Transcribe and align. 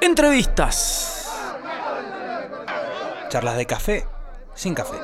Entrevistas. 0.00 1.28
Charlas 3.28 3.56
de 3.56 3.66
café 3.66 4.04
sin 4.54 4.74
café. 4.74 4.96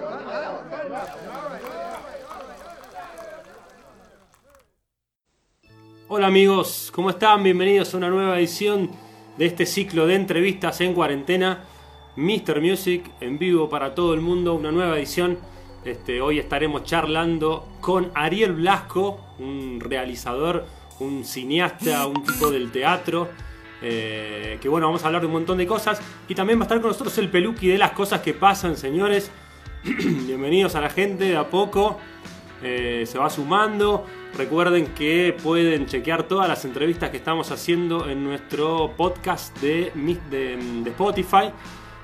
Hola 6.07 6.29
amigos, 6.29 6.93
¿cómo 6.95 7.11
están? 7.11 7.43
Bienvenidos 7.43 7.93
a 7.93 7.97
una 7.97 8.09
nueva 8.09 8.39
edición 8.39 8.91
de 9.37 9.47
este 9.47 9.67
ciclo 9.67 10.07
de 10.07 10.15
entrevistas 10.15 10.81
en 10.81 10.95
cuarentena. 10.95 11.65
Mr. 12.17 12.61
Music 12.61 13.11
en 13.21 13.39
vivo 13.39 13.69
para 13.69 13.97
todo 13.97 14.15
el 14.15 14.21
mundo, 14.21 14.55
una 14.55 14.71
nueva 14.71 14.97
edición. 14.97 15.39
Este, 15.85 16.21
hoy 16.21 16.39
estaremos 16.39 16.85
charlando 16.85 17.69
con 17.81 18.13
Ariel 18.15 18.53
Blasco, 18.53 19.19
un 19.41 19.81
realizador, 19.81 20.67
un 21.01 21.25
cineasta, 21.25 22.07
un 22.07 22.23
tipo 22.23 22.51
del 22.51 22.71
teatro. 22.71 23.29
Eh, 23.87 24.59
que 24.61 24.69
bueno, 24.69 24.87
vamos 24.87 25.03
a 25.05 25.07
hablar 25.07 25.21
de 25.21 25.27
un 25.27 25.35
montón 25.35 25.59
de 25.59 25.67
cosas. 25.67 26.01
Y 26.27 26.35
también 26.35 26.59
va 26.59 26.63
a 26.63 26.65
estar 26.65 26.81
con 26.81 26.89
nosotros 26.89 27.17
el 27.19 27.29
peluqui 27.31 27.69
de 27.69 27.79
las 27.79 27.93
cosas 27.93 28.21
que 28.21 28.33
pasan, 28.35 28.77
señores. 28.77 29.31
Bienvenidos 29.85 30.75
a 30.75 30.81
la 30.81 30.89
gente 30.91 31.25
de 31.25 31.37
a 31.37 31.49
poco. 31.49 31.99
Eh, 32.63 33.05
se 33.07 33.19
va 33.19 33.29
sumando. 33.29 34.07
Recuerden 34.39 34.87
que 34.95 35.37
pueden 35.43 35.87
chequear 35.87 36.23
todas 36.25 36.49
las 36.49 36.65
entrevistas 36.65 37.11
que 37.11 37.19
estamos 37.19 37.51
haciendo 37.51 38.09
en 38.09 38.25
nuestro 38.25 38.93
podcast 38.97 39.57
de, 39.61 39.93
de- 40.31 40.57
de 40.83 40.91
Spotify. 40.91 41.51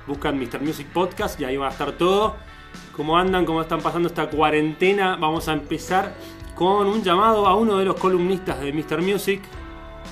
Buscan 0.07 0.37
Mr. 0.39 0.61
Music 0.61 0.87
Podcast 0.93 1.39
y 1.41 1.45
ahí 1.45 1.57
va 1.57 1.67
a 1.67 1.71
estar 1.71 1.93
todo. 1.93 2.35
¿Cómo 2.95 3.17
andan? 3.17 3.45
¿Cómo 3.45 3.61
están 3.61 3.81
pasando 3.81 4.07
esta 4.07 4.29
cuarentena? 4.29 5.15
Vamos 5.17 5.47
a 5.47 5.53
empezar 5.53 6.13
con 6.55 6.85
un 6.87 7.01
llamado 7.03 7.47
a 7.47 7.55
uno 7.55 7.77
de 7.79 7.85
los 7.85 7.95
columnistas 7.95 8.59
de 8.61 8.71
Mr. 8.71 9.01
Music, 9.01 9.41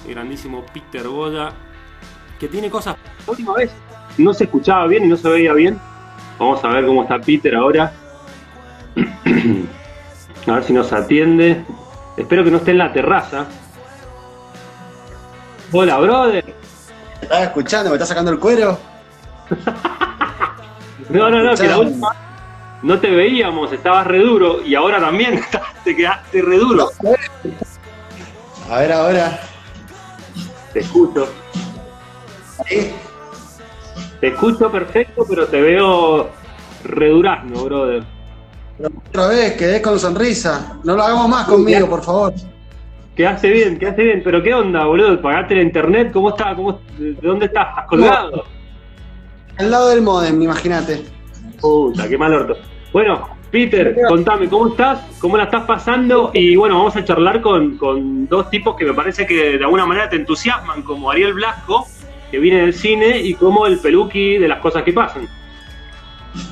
el 0.05 0.13
grandísimo 0.13 0.65
Peter 0.73 1.07
Boya, 1.07 1.51
que 2.39 2.47
tiene 2.47 2.69
cosas. 2.69 2.95
La 3.25 3.31
última 3.31 3.53
vez 3.53 3.71
no 4.17 4.33
se 4.33 4.45
escuchaba 4.45 4.87
bien 4.87 5.05
y 5.05 5.07
no 5.07 5.17
se 5.17 5.29
veía 5.29 5.53
bien. 5.53 5.79
Vamos 6.37 6.63
a 6.63 6.69
ver 6.69 6.85
cómo 6.85 7.03
está 7.03 7.19
Peter 7.19 7.55
ahora. 7.55 7.91
A 10.47 10.51
ver 10.53 10.63
si 10.63 10.73
nos 10.73 10.91
atiende. 10.93 11.63
Espero 12.17 12.43
que 12.43 12.49
no 12.49 12.57
esté 12.57 12.71
en 12.71 12.79
la 12.79 12.91
terraza. 12.91 13.45
Hola, 15.71 15.99
brother. 15.99 16.45
¿Me 16.45 17.21
estás 17.21 17.43
escuchando? 17.43 17.89
¿Me 17.91 17.95
estás 17.97 18.09
sacando 18.09 18.31
el 18.31 18.39
cuero? 18.39 18.77
No, 21.09 21.27
no, 21.27 21.41
no, 21.41 21.55
que 21.55 21.67
la 21.67 21.79
última 21.79 22.15
no 22.83 22.99
te 22.99 23.09
veíamos, 23.09 23.73
estabas 23.73 24.07
re 24.07 24.19
duro 24.19 24.63
y 24.63 24.75
ahora 24.75 24.99
también 24.99 25.41
te 25.83 25.95
quedaste 25.95 26.41
re 26.41 26.57
duro. 26.57 26.89
A 28.69 28.79
ver 28.79 28.93
ahora. 28.93 29.39
Te 30.73 30.79
escucho, 30.79 31.27
¿Sí? 32.67 32.91
te 34.19 34.27
escucho 34.27 34.71
perfecto, 34.71 35.25
pero 35.27 35.47
te 35.47 35.61
veo 35.61 36.29
re 36.83 37.09
durazno, 37.09 37.63
brother. 37.63 38.03
Pero 38.77 38.89
otra 39.07 39.27
vez, 39.27 39.53
quedé 39.53 39.81
con 39.81 39.99
sonrisa. 39.99 40.79
No 40.83 40.95
lo 40.95 41.03
hagamos 41.03 41.27
más 41.29 41.47
conmigo, 41.47 41.89
por 41.89 42.03
favor. 42.03 42.33
Quedaste 43.15 43.49
bien, 43.49 43.77
quedaste 43.77 44.03
bien, 44.03 44.21
pero 44.23 44.41
¿qué 44.41 44.53
onda, 44.53 44.85
boludo? 44.85 45.21
¿Pagaste 45.21 45.55
la 45.55 45.61
internet? 45.63 46.11
¿Cómo 46.13 46.29
está? 46.29 46.55
¿Cómo, 46.55 46.79
¿De 46.97 47.13
dónde 47.21 47.47
estás? 47.47 47.67
¿Estás 47.69 47.87
colgado? 47.87 48.45
Al 49.57 49.71
lado 49.71 49.89
del 49.89 50.01
modem, 50.01 50.41
imagínate. 50.41 51.03
Puta, 51.59 52.07
qué 52.07 52.17
mal 52.17 52.33
orto. 52.33 52.55
Bueno, 52.93 53.27
Peter, 53.51 53.95
contame, 54.07 54.47
¿cómo 54.47 54.69
estás? 54.69 54.99
¿Cómo 55.19 55.35
la 55.35 55.45
estás 55.45 55.65
pasando? 55.65 56.29
Y 56.33 56.55
bueno, 56.55 56.77
vamos 56.77 56.95
a 56.95 57.03
charlar 57.03 57.41
con, 57.41 57.77
con 57.77 58.27
dos 58.27 58.49
tipos 58.51 58.75
que 58.75 58.85
me 58.85 58.93
parece 58.93 59.25
que 59.25 59.57
de 59.57 59.63
alguna 59.63 59.85
manera 59.87 60.07
te 60.09 60.17
entusiasman, 60.17 60.83
como 60.83 61.09
Ariel 61.09 61.33
Blasco, 61.33 61.87
que 62.29 62.37
viene 62.37 62.61
del 62.61 62.73
cine, 62.75 63.19
y 63.19 63.33
como 63.33 63.65
el 63.65 63.79
peluqui 63.79 64.37
de 64.37 64.47
las 64.47 64.59
cosas 64.59 64.83
que 64.83 64.93
pasan. 64.93 65.27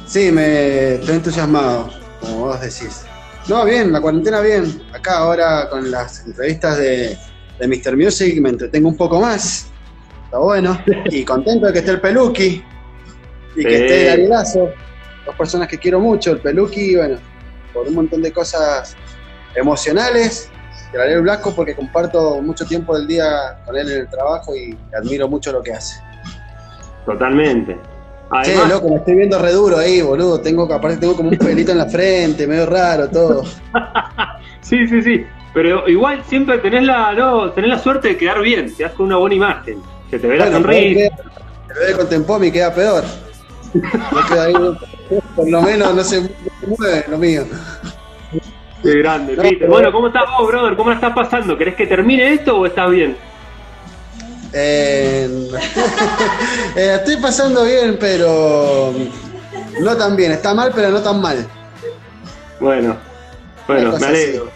Sí, 0.07 0.31
me 0.31 0.95
estoy 0.95 1.15
entusiasmado, 1.17 1.91
como 2.19 2.37
vos 2.47 2.59
decís. 2.61 3.05
No, 3.47 3.63
bien, 3.63 3.91
la 3.91 4.01
cuarentena 4.01 4.41
bien. 4.41 4.81
Acá 4.91 5.19
ahora 5.19 5.69
con 5.69 5.91
las 5.91 6.25
entrevistas 6.25 6.77
de, 6.79 7.15
de 7.59 7.67
Mr. 7.67 7.95
Music 7.95 8.41
me 8.41 8.49
entretengo 8.49 8.89
un 8.89 8.97
poco 8.97 9.21
más. 9.21 9.71
Está 10.25 10.39
bueno. 10.39 10.81
Y 11.11 11.23
contento 11.23 11.67
de 11.67 11.73
que 11.73 11.79
esté 11.79 11.91
el 11.91 12.01
Peluqui. 12.01 12.63
Y 13.55 13.63
que 13.63 13.69
Sí. 13.69 13.75
esté 13.83 14.11
Arielazo. 14.11 14.69
Dos 15.27 15.35
personas 15.35 15.67
que 15.67 15.77
quiero 15.77 15.99
mucho. 15.99 16.31
El 16.31 16.39
Peluqui, 16.39 16.95
bueno, 16.95 17.17
por 17.73 17.87
un 17.87 17.93
montón 17.93 18.21
de 18.23 18.31
cosas 18.31 18.95
emocionales. 19.55 20.49
Y 20.91 20.95
el 20.95 21.01
Ariel 21.01 21.21
Blasco 21.21 21.53
porque 21.53 21.75
comparto 21.75 22.41
mucho 22.41 22.65
tiempo 22.65 22.97
del 22.97 23.05
día 23.07 23.59
con 23.65 23.75
él 23.77 23.91
en 23.91 23.99
el 23.99 24.09
trabajo 24.09 24.55
y 24.55 24.75
admiro 24.97 25.27
mucho 25.27 25.51
lo 25.51 25.61
que 25.61 25.73
hace. 25.73 26.01
Totalmente. 27.05 27.73
Che, 28.43 28.51
Además, 28.51 28.69
loco, 28.69 28.89
me 28.89 28.95
estoy 28.97 29.15
viendo 29.15 29.39
re 29.39 29.51
duro 29.51 29.77
ahí, 29.77 30.01
boludo. 30.01 30.41
Tengo, 30.41 30.63
aparte 30.73 30.97
tengo 30.97 31.15
como 31.15 31.29
un 31.29 31.37
pelito 31.37 31.71
en 31.71 31.77
la 31.77 31.85
frente, 31.85 32.45
medio 32.47 32.65
raro, 32.65 33.09
todo. 33.09 33.43
sí, 34.61 34.87
sí, 34.87 35.01
sí. 35.01 35.25
Pero 35.53 35.87
igual 35.89 36.23
siempre 36.27 36.57
tenés 36.59 36.83
la, 36.83 37.13
no, 37.13 37.51
tenés 37.51 37.69
la 37.69 37.79
suerte 37.79 38.09
de 38.09 38.17
quedar 38.17 38.41
bien, 38.41 38.73
te 38.75 38.83
das 38.83 38.91
con 38.93 39.07
una 39.07 39.17
buena 39.17 39.35
imagen. 39.35 39.81
Se 40.09 40.19
te 40.19 40.27
ve 40.27 40.37
la 40.37 40.45
Bueno, 40.45 40.59
sonrisa. 40.59 41.15
pero 41.67 41.79
el 41.79 41.85
bebé 41.87 41.97
con 41.97 42.09
Tempomi 42.09 42.51
queda 42.51 42.73
peor. 42.73 43.03
Ahí, 44.39 44.53
por 45.35 45.49
lo 45.49 45.61
menos 45.61 45.93
no 45.95 46.03
se 46.03 46.21
mueve 46.65 47.05
lo 47.07 47.17
mío. 47.17 47.45
Qué 48.83 48.95
grande, 48.99 49.35
No, 49.35 49.41
Peter. 49.43 49.57
pero- 49.59 49.71
Bueno, 49.71 49.91
¿cómo 49.91 50.07
estás 50.07 50.23
vos, 50.37 50.47
brother? 50.47 50.75
¿Cómo 50.75 50.89
la 50.89 50.95
estás 50.95 51.13
pasando? 51.13 51.57
¿Querés 51.57 51.75
que 51.75 51.87
termine 51.87 52.33
esto 52.33 52.57
o 52.57 52.65
estás 52.65 52.89
bien? 52.89 53.17
Eh, 54.53 55.49
eh, 56.75 56.95
estoy 56.99 57.17
pasando 57.17 57.63
bien, 57.65 57.97
pero 57.99 58.93
no 59.81 59.97
tan 59.97 60.15
bien. 60.15 60.31
Está 60.31 60.53
mal, 60.53 60.71
pero 60.73 60.89
no 60.89 61.01
tan 61.01 61.21
mal. 61.21 61.45
Bueno, 62.59 62.95
bueno, 63.67 63.97
me 63.99 64.07
alegro. 64.07 64.49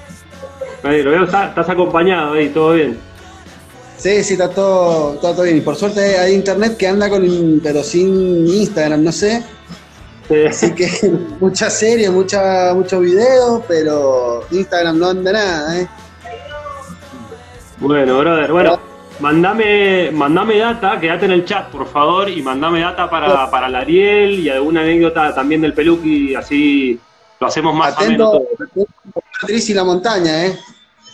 Me 0.83 0.89
alegro. 0.89 1.11
Veo, 1.11 1.23
estás 1.25 1.69
acompañado 1.69 2.33
ahí, 2.33 2.49
todo 2.49 2.73
bien. 2.73 2.99
Sí, 4.01 4.23
sí, 4.23 4.34
está 4.34 4.50
todo, 4.50 5.13
está 5.13 5.31
todo 5.31 5.44
bien. 5.44 5.57
Y 5.57 5.62
por 5.62 5.75
suerte 5.75 6.17
hay 6.17 6.34
internet 6.34 6.75
que 6.75 6.88
anda 6.88 7.07
con, 7.07 7.59
pero 7.62 7.84
sin 7.84 8.47
Instagram, 8.47 9.03
no 9.03 9.12
sé. 9.12 9.44
Sí. 10.28 10.45
Así 10.50 10.73
que 10.73 10.89
mucha 11.39 11.69
serie, 11.69 12.09
mucha, 12.09 12.73
mucho 12.73 13.00
video, 13.00 13.63
pero 13.67 14.44
Instagram 14.50 14.97
no 14.97 15.09
anda 15.09 15.31
nada, 15.34 15.79
¿eh? 15.79 15.88
Bueno, 17.78 18.17
brother, 18.17 18.51
bueno, 18.51 18.79
mandame, 19.19 20.09
mandame 20.11 20.57
data, 20.57 21.00
quédate 21.00 21.25
en 21.25 21.31
el 21.34 21.45
chat, 21.45 21.69
por 21.69 21.88
favor, 21.88 22.28
y 22.28 22.41
mandame 22.41 22.81
data 22.81 23.07
para, 23.07 23.51
para 23.51 23.69
la 23.69 23.79
Ariel 23.79 24.40
y 24.40 24.50
alguna 24.50 24.81
anécdota 24.81 25.34
también 25.35 25.61
del 25.61 25.73
Peluqui, 25.73 26.34
así 26.34 27.00
lo 27.40 27.47
hacemos 27.47 27.75
más 27.75 27.94
Atento, 27.94 28.31
todo. 28.31 28.44
atento 28.56 28.81
a 28.81 29.09
Omar 29.09 29.23
Driss 29.47 29.69
y 29.69 29.73
la 29.75 29.84
montaña, 29.84 30.45
¿eh? 30.47 30.59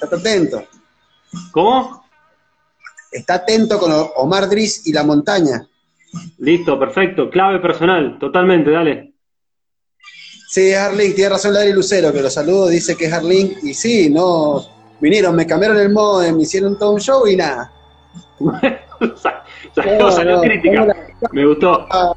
Está 0.02 0.16
atento. 0.16 0.64
¿Cómo? 1.52 2.06
Está 3.12 3.35
atento 3.35 3.79
con 3.79 3.91
Omar 4.18 4.50
Driss 4.50 4.85
y 4.88 4.94
la 4.94 5.03
montaña. 5.03 5.68
Listo, 6.40 6.79
perfecto. 6.79 7.29
Clave 7.29 7.59
personal, 7.59 8.18
totalmente, 8.19 8.72
dale. 8.72 9.13
Sí, 10.50 10.69
es 10.69 10.78
Harlink, 10.78 11.16
tiene 11.16 11.29
razón 11.31 11.53
Larry 11.53 11.73
Lucero, 11.73 12.13
que 12.13 12.22
lo 12.22 12.29
saludo, 12.29 12.67
dice 12.69 12.96
que 12.96 13.06
es 13.06 13.13
Harlink. 13.13 13.63
Y 13.63 13.73
sí, 13.73 14.09
no, 14.09 14.62
vinieron, 15.01 15.35
me 15.35 15.46
cambiaron 15.46 15.78
el 15.78 15.90
modem, 15.91 16.35
me 16.38 16.44
hicieron 16.44 16.78
todo 16.79 16.91
un 16.91 17.01
show 17.01 17.28
y 17.28 17.35
nada. 17.35 17.72
salió, 19.73 20.00
No, 20.00 20.12
salió 20.12 20.35
no, 20.38 20.41
crítica. 20.41 20.85
no, 20.85 20.94
Me 21.31 21.46
gustó. 21.46 21.85
Ah, 21.91 22.13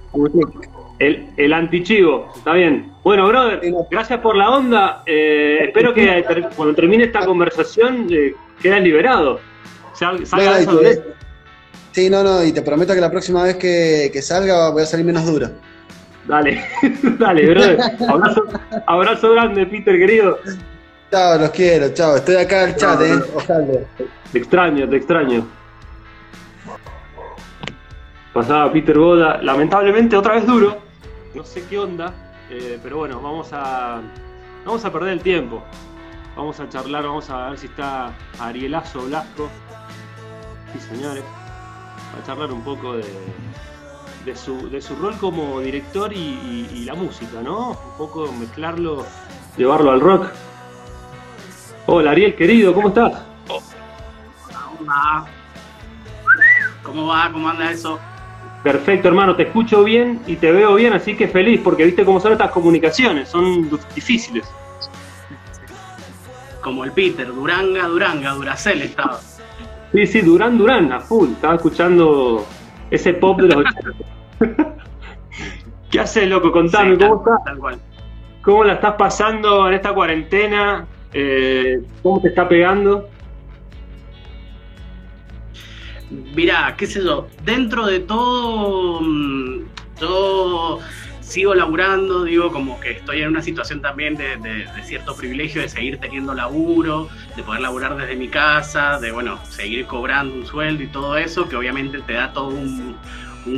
El, 0.99 1.31
el 1.37 1.53
antichivo, 1.53 2.31
está 2.37 2.53
bien. 2.53 2.93
Bueno, 3.03 3.27
brother, 3.29 3.61
gracias 3.91 4.21
por 4.21 4.37
la 4.37 4.51
onda. 4.51 5.03
Eh, 5.07 5.59
espero 5.65 5.93
que 5.95 6.23
ter- 6.29 6.51
cuando 6.55 6.75
termine 6.75 7.05
esta 7.05 7.25
conversación 7.25 8.07
eh, 8.11 8.35
quedes 8.63 8.83
liberado. 8.83 9.41
Sal- 10.01 10.27
salga 10.27 10.61
no, 10.63 10.77
de 10.77 10.91
esa 10.93 11.03
sí, 11.93 12.09
no, 12.09 12.23
no, 12.25 12.43
y 12.43 12.53
te 12.53 12.63
prometo 12.63 12.95
que 12.95 13.01
la 13.03 13.11
próxima 13.11 13.43
vez 13.43 13.57
que, 13.57 14.09
que 14.11 14.23
salga 14.23 14.71
voy 14.71 14.83
a 14.83 14.87
salir 14.87 15.05
menos 15.05 15.27
duro. 15.27 15.51
Dale, 16.27 16.65
dale, 17.19 17.51
brother. 17.51 17.79
Abrazo, 18.09 18.45
abrazo 18.87 19.33
grande, 19.33 19.67
Peter, 19.67 19.99
querido. 19.99 20.39
Chao, 21.11 21.39
los 21.39 21.51
quiero, 21.51 21.93
chao. 21.93 22.17
Estoy 22.17 22.37
acá 22.37 22.65
al 22.65 22.77
chat, 22.77 22.99
¿eh? 23.03 23.21
Ojalá. 23.35 23.67
Te 24.33 24.39
extraño, 24.39 24.89
te 24.89 24.97
extraño. 24.97 25.47
Pasaba 28.33 28.73
Peter 28.73 28.97
Boda, 28.97 29.43
lamentablemente 29.43 30.17
otra 30.17 30.37
vez 30.37 30.47
duro. 30.47 30.79
No 31.35 31.45
sé 31.45 31.63
qué 31.69 31.79
onda, 31.79 32.15
eh, 32.49 32.79
pero 32.83 32.97
bueno, 32.99 33.21
vamos 33.21 33.51
a, 33.53 34.01
vamos 34.65 34.83
a 34.83 34.91
perder 34.91 35.13
el 35.13 35.21
tiempo. 35.21 35.63
Vamos 36.37 36.59
a 36.59 36.69
charlar, 36.71 37.03
vamos 37.03 37.29
a 37.29 37.51
ver 37.51 37.59
si 37.59 37.67
está 37.67 38.13
Arielazo 38.39 39.03
Blasco. 39.03 39.51
Sí, 40.73 40.81
señores. 40.95 41.25
A 42.21 42.27
charlar 42.27 42.53
un 42.53 42.63
poco 42.63 42.95
de, 42.97 43.05
de, 44.25 44.37
su, 44.37 44.69
de 44.71 44.81
su 44.81 44.97
rol 44.97 45.17
como 45.19 45.61
director 45.61 46.13
y, 46.13 46.17
y- 46.19 46.69
y 46.75 46.85
la 46.85 46.95
música, 46.95 47.41
¿no? 47.43 47.71
Un 47.71 47.97
poco 47.99 48.33
mezclarlo, 48.33 49.05
llevarlo 49.57 49.91
al 49.93 50.01
rock. 50.01 50.27
Hola 51.87 52.13
Ariel, 52.13 52.35
querido, 52.37 52.73
¿cómo 52.75 52.89
estás? 52.89 53.23
Hola. 54.81 55.25
¿Cómo 56.83 57.07
va? 57.09 57.31
¿Cómo 57.33 57.49
anda 57.49 57.71
eso? 57.71 57.99
Perfecto, 58.63 59.09
hermano, 59.09 59.37
te 59.37 59.45
escucho 59.45 59.83
bien 59.85 60.21
y 60.27 60.37
te 60.37 60.53
veo 60.53 60.75
bien, 60.75 60.93
así 60.93 61.17
que 61.17 61.29
feliz, 61.29 61.61
porque 61.65 61.85
viste 61.85 62.05
cómo 62.05 62.21
son 62.21 62.33
estas 62.33 62.51
comunicaciones, 62.51 63.29
son 63.29 63.71
difíciles. 63.95 64.47
Como 66.63 66.85
el 66.85 66.93
Peter, 66.93 67.27
Duranga, 67.29 67.87
Duranga, 67.87 68.33
Duracel 68.33 68.83
estaba. 68.83 69.19
Sí, 69.93 70.07
sí, 70.07 70.21
Durán, 70.21 70.57
Durán, 70.57 70.93
a 70.93 71.01
full. 71.01 71.31
Estaba 71.31 71.57
escuchando 71.57 72.47
ese 72.91 73.15
pop 73.15 73.41
de 73.41 73.49
los 73.49 73.57
80. 74.41 74.75
¿Qué 75.91 76.01
haces, 76.01 76.29
loco? 76.29 76.53
Contame, 76.53 76.97
¿cómo 76.97 77.17
estás? 77.17 77.81
¿Cómo 78.43 78.65
la 78.65 78.75
estás 78.75 78.95
pasando 78.95 79.69
en 79.69 79.75
esta 79.75 79.93
cuarentena? 79.93 80.87
Eh, 81.13 81.83
¿Cómo 82.03 82.21
te 82.21 82.29
está 82.29 82.49
pegando? 82.49 83.09
Mira, 86.35 86.75
qué 86.77 86.87
sé 86.87 87.03
yo, 87.05 87.27
dentro 87.45 87.87
de 87.87 88.01
todo, 88.01 89.01
mm, 89.01 89.61
yo 90.01 90.79
sigo 91.31 91.55
laburando, 91.55 92.25
digo, 92.25 92.51
como 92.51 92.81
que 92.81 92.91
estoy 92.91 93.23
en 93.23 93.29
una 93.29 93.41
situación 93.41 93.81
también 93.81 94.17
de, 94.17 94.67
cierto 94.83 95.15
privilegio 95.15 95.63
de 95.63 95.69
seguir 95.69 95.99
teniendo 95.99 96.35
laburo, 96.35 97.09
de 97.37 97.43
poder 97.45 97.61
laburar 97.61 97.97
desde 97.97 98.17
mi 98.17 98.29
casa, 98.29 98.99
de, 98.99 99.13
bueno, 99.13 99.39
seguir 99.49 99.87
cobrando 99.87 100.35
un 100.35 100.45
sueldo 100.45 100.83
y 100.83 100.89
todo 100.89 101.17
eso, 101.17 101.49
que 101.49 101.55
obviamente 101.55 102.01
te 102.01 102.15
da 102.15 102.33
todo 102.33 102.49
un, 102.49 102.97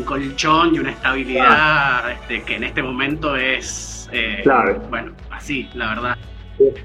colchón 0.04 0.74
y 0.74 0.78
una 0.78 0.90
estabilidad 0.90 2.12
este, 2.12 2.42
que 2.44 2.56
en 2.56 2.64
este 2.64 2.82
momento 2.82 3.36
es, 3.36 4.08
eh, 4.12 4.42
bueno, 4.88 5.12
así, 5.30 5.68
la 5.74 5.88
verdad. 5.88 6.18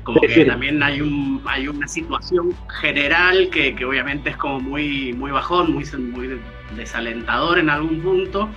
Como 0.04 0.20
que 0.22 0.46
también 0.46 0.82
hay 0.82 1.02
un 1.02 1.42
hay 1.46 1.68
una 1.68 1.88
situación 1.88 2.54
general 2.82 3.50
que, 3.50 3.76
obviamente 3.86 4.32
es 4.32 4.38
como 4.38 4.60
muy 4.60 5.14
muy 5.14 5.32
bajón, 5.32 5.74
muy, 5.74 5.86
muy 6.00 6.40
desalentador 6.76 7.60
en 7.60 7.70
algún 7.70 8.02
punto. 8.02 8.50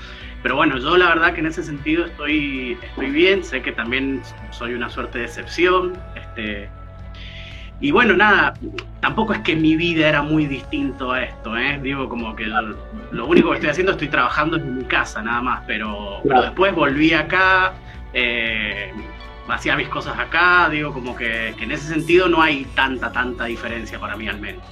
Pero 0.42 0.56
bueno, 0.56 0.78
yo 0.78 0.96
la 0.96 1.08
verdad 1.08 1.34
que 1.34 1.40
en 1.40 1.46
ese 1.46 1.62
sentido 1.62 2.06
estoy, 2.06 2.78
estoy 2.82 3.10
bien, 3.10 3.44
sé 3.44 3.60
que 3.60 3.72
también 3.72 4.22
soy 4.50 4.74
una 4.74 4.88
suerte 4.88 5.18
de 5.18 5.24
excepción. 5.24 5.98
Este, 6.14 6.70
y 7.80 7.90
bueno, 7.90 8.14
nada, 8.14 8.54
tampoco 9.00 9.32
es 9.32 9.40
que 9.40 9.56
mi 9.56 9.74
vida 9.76 10.08
era 10.08 10.22
muy 10.22 10.46
distinto 10.46 11.12
a 11.12 11.22
esto, 11.22 11.56
¿eh? 11.56 11.78
Digo, 11.82 12.08
como 12.08 12.36
que 12.36 12.44
lo, 12.46 13.26
único 13.26 13.50
que 13.50 13.56
estoy 13.56 13.70
haciendo, 13.70 13.92
estoy 13.92 14.08
trabajando 14.08 14.56
en 14.56 14.78
mi 14.78 14.84
casa 14.84 15.22
nada 15.22 15.40
más, 15.40 15.62
pero, 15.66 16.20
después 16.24 16.74
volví 16.74 17.14
acá, 17.14 17.72
eh, 18.12 18.92
hacía 19.48 19.76
mis 19.76 19.88
cosas 19.88 20.18
acá, 20.18 20.68
digo, 20.70 20.92
como 20.92 21.16
que, 21.16 21.48
en 21.48 21.72
ese 21.72 21.88
sentido 21.88 22.28
no 22.28 22.42
hay 22.42 22.66
tanta, 22.74 23.12
tanta 23.12 23.46
diferencia 23.46 23.98
para 23.98 24.14
mí 24.16 24.28
al 24.28 24.40
menos. 24.40 24.62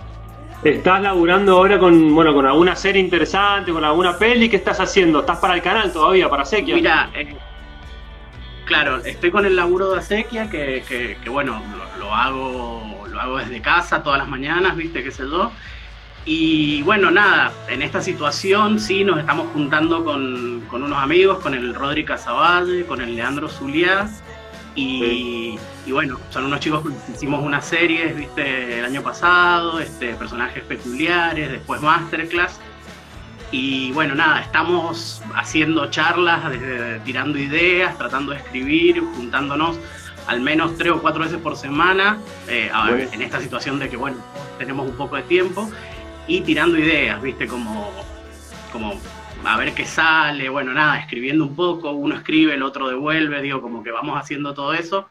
¿Estás 0.64 1.00
laburando 1.00 1.56
ahora 1.56 1.78
con, 1.78 2.12
bueno, 2.12 2.34
con 2.34 2.44
alguna 2.44 2.75
serie 2.75 3.00
interesante, 3.00 3.72
con 3.72 3.84
alguna 3.84 4.19
peli? 4.19 4.49
¿Qué 4.49 4.56
estás 4.56 4.81
haciendo? 4.81 5.20
¿Estás 5.20 5.38
para 5.38 5.55
el 5.55 5.62
canal 5.62 5.93
todavía, 5.93 6.28
para 6.28 6.44
Sequia? 6.44 6.75
Mira, 6.75 7.10
eh, 7.14 7.37
claro, 8.64 8.96
estoy 8.96 9.31
con 9.31 9.46
el 9.46 9.55
laburo 9.55 9.94
de 9.94 10.02
Sequia, 10.02 10.50
que, 10.50 10.82
que, 11.22 11.31
bueno, 11.31 11.62
lo, 12.00 12.12
hago, 12.12 13.06
lo 13.08 13.20
hago 13.20 13.38
desde 13.38 13.60
casa 13.60 14.02
todas 14.02 14.19
las 14.19 14.28
mañanas, 14.28 14.75
¿viste? 14.76 15.05
¿Qué 15.05 15.12
sé 15.12 15.22
yo? 15.22 15.52
Y 16.25 16.82
bueno, 16.82 17.12
nada, 17.12 17.52
en 17.69 17.81
esta 17.81 18.00
situación 18.00 18.81
sí 18.81 19.05
nos 19.05 19.20
estamos 19.20 19.46
juntando 19.52 20.05
con, 20.05 20.62
con 20.69 20.82
unos 20.82 21.00
amigos, 21.00 21.38
con 21.38 21.55
el 21.55 21.72
Rodri 21.72 22.05
Casavalle, 22.05 22.84
con 22.84 23.00
el 23.00 23.14
Leandro 23.14 23.49
Zuliá, 23.49 24.08
y, 24.80 25.58
bueno, 25.90 26.19
son 26.30 26.44
unos 26.44 26.60
chicos 26.60 26.84
que 26.84 27.12
hicimos 27.12 27.42
unas 27.42 27.64
series, 27.64 28.16
viste, 28.16 28.78
el 28.78 28.84
año 28.84 29.02
pasado, 29.02 29.80
este, 29.80 30.14
personajes 30.14 30.62
peculiares, 30.64 31.50
después 31.50 31.80
Masterclass. 31.80 32.60
Y 33.50 33.90
bueno, 33.92 34.14
nada, 34.14 34.40
estamos 34.42 35.22
haciendo 35.34 35.90
charlas, 35.90 36.42
tirando 37.04 37.38
ideas, 37.38 37.96
tratando 37.96 38.32
de 38.32 38.38
escribir, 38.38 39.00
juntándonos 39.16 39.78
al 40.26 40.42
menos 40.42 40.76
tres 40.76 40.92
o 40.92 41.00
cuatro 41.00 41.22
veces 41.22 41.38
por 41.38 41.56
semana, 41.56 42.19
eh, 42.46 42.70
en 43.12 43.22
esta 43.22 43.40
situación 43.40 43.78
de 43.78 43.88
que, 43.88 43.96
bueno, 43.96 44.19
tenemos 44.58 44.86
un 44.86 44.94
poco 44.94 45.16
de 45.16 45.22
tiempo, 45.22 45.70
y 46.26 46.42
tirando 46.42 46.76
ideas, 46.78 47.20
viste, 47.22 47.46
como, 47.46 47.90
como 48.70 48.92
a 49.44 49.56
ver 49.56 49.73
qué 49.75 49.85
sale, 49.85 50.49
bueno, 50.49 50.73
nada, 50.73 50.99
escribiendo 50.99 51.44
un 51.44 51.55
poco, 51.55 51.93
uno 51.93 52.14
escribe, 52.14 52.55
el 52.55 52.62
otro 52.62 52.88
devuelve, 52.88 53.40
digo, 53.43 53.62
como 53.62 53.82
que 53.82 53.90
vamos 53.90 54.19
haciendo 54.19 54.55
todo 54.55 54.75
eso. 54.75 55.08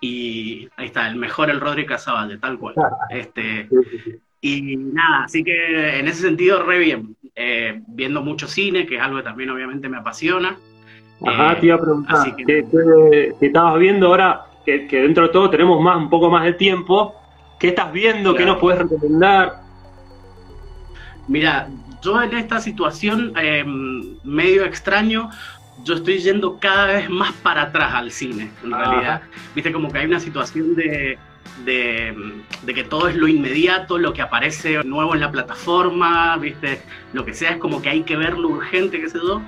Y 0.00 0.68
ahí 0.76 0.86
está, 0.86 1.08
el 1.08 1.16
mejor 1.16 1.50
el 1.50 1.60
Rodri 1.60 1.84
Casaballe, 1.84 2.38
tal 2.38 2.58
cual. 2.58 2.74
Este, 3.10 3.68
y 4.40 4.76
nada, 4.76 5.24
así 5.24 5.42
que 5.42 5.98
en 5.98 6.06
ese 6.06 6.22
sentido, 6.22 6.62
re 6.62 6.78
bien. 6.78 7.16
Eh, 7.34 7.82
viendo 7.86 8.22
mucho 8.22 8.48
cine, 8.48 8.86
que 8.86 8.96
es 8.96 9.02
algo 9.02 9.18
que 9.18 9.22
también 9.22 9.50
obviamente 9.50 9.88
me 9.88 9.98
apasiona. 9.98 10.56
Ajá, 11.26 11.58
te 11.58 11.66
iba 11.66 11.76
a 11.76 11.80
preguntar, 11.80 12.36
que, 12.36 13.34
estabas 13.40 13.78
viendo 13.78 14.08
ahora 14.08 14.48
que, 14.64 14.86
dentro 15.00 15.24
de 15.24 15.32
todo 15.32 15.50
tenemos 15.50 15.80
más, 15.80 15.96
un 15.96 16.10
poco 16.10 16.30
más 16.30 16.44
de 16.44 16.52
tiempo? 16.52 17.14
¿Qué 17.58 17.68
estás 17.68 17.92
viendo? 17.92 18.34
¿Qué 18.34 18.44
nos 18.44 18.58
puedes 18.58 18.80
recomendar? 18.80 19.62
Mira, 21.26 21.68
yo 22.02 22.22
en 22.22 22.36
esta 22.36 22.60
situación 22.60 23.32
em, 23.36 24.16
medio 24.24 24.64
extraño, 24.64 25.30
yo 25.84 25.94
estoy 25.94 26.18
yendo 26.18 26.58
cada 26.58 26.86
vez 26.86 27.10
más 27.10 27.32
para 27.34 27.62
atrás 27.62 27.94
al 27.94 28.10
cine, 28.10 28.50
en 28.64 28.72
realidad. 28.72 29.22
Viste, 29.54 29.72
como 29.72 29.90
que 29.90 29.98
hay 29.98 30.06
una 30.06 30.20
situación 30.20 30.74
de, 30.74 31.18
de, 31.64 32.74
que 32.74 32.84
todo 32.84 33.08
es 33.08 33.16
lo 33.16 33.28
inmediato, 33.28 33.98
lo 33.98 34.12
que 34.12 34.22
aparece 34.22 34.82
nuevo 34.84 35.14
en 35.14 35.20
la 35.20 35.30
plataforma, 35.30 36.36
viste, 36.36 36.82
lo 37.12 37.24
que 37.24 37.34
sea 37.34 37.52
es 37.52 37.56
como 37.58 37.80
que 37.80 37.90
hay 37.90 38.02
que 38.02 38.16
ver 38.16 38.36
lo 38.38 38.48
urgente, 38.48 39.00
qué 39.00 39.08
sé 39.08 39.18
yo. 39.18 39.40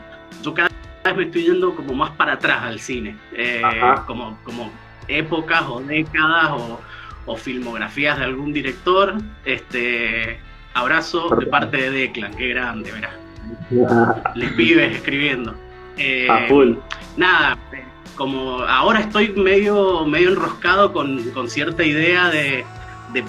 Yo 0.43 0.55
cada 0.55 0.71
vez 1.05 1.17
me 1.17 1.25
estoy 1.25 1.45
yendo 1.45 1.75
como 1.75 1.95
más 1.95 2.11
para 2.13 2.35
atrás 2.35 2.63
al 2.63 2.79
cine, 2.79 3.17
eh, 3.33 3.63
como, 4.07 4.39
como 4.45 4.71
épocas 5.09 5.65
o 5.69 5.81
décadas 5.81 6.51
o, 6.53 6.81
o 7.27 7.37
filmografías 7.37 8.19
de 8.19 8.25
algún 8.25 8.53
director. 8.53 9.15
Este, 9.45 10.39
Abrazo 10.81 11.29
de 11.37 11.47
parte 11.47 11.77
de 11.77 11.91
Declan, 11.91 12.35
qué 12.35 12.49
grande, 12.49 12.91
verá. 12.91 13.11
Les 14.35 14.51
pibes 14.53 14.97
escribiendo. 14.97 15.55
Eh, 15.99 16.27
nada, 17.19 17.59
como 18.15 18.63
ahora 18.63 19.01
estoy 19.01 19.29
medio, 19.31 20.07
medio 20.07 20.31
enroscado 20.31 20.93
con, 20.93 21.51
cierta 21.51 21.85
idea 21.85 22.31
de, 22.31 22.65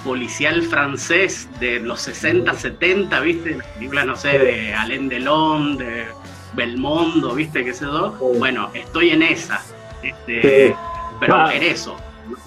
policial 0.06 0.62
francés 0.62 1.50
de 1.59 1.81
los 1.81 2.00
60, 2.01 2.53
70, 2.53 3.19
¿viste? 3.19 3.56
Las 3.57 3.68
películas, 3.68 4.06
no 4.06 4.15
sé, 4.15 4.39
de 4.39 4.74
Alain 4.74 5.10
Delon, 5.10 5.75
de 5.75 6.05
Belmondo, 6.53 7.36
¿viste? 7.36 7.65
¿Qué 7.65 7.74
sé 7.74 7.84
yo? 7.84 8.12
Bueno, 8.38 8.70
estoy 8.74 9.10
en 9.10 9.24
esa. 9.24 9.62
Este, 10.01 10.74
pero 11.20 11.51
en 11.51 11.63
eso. 11.63 11.98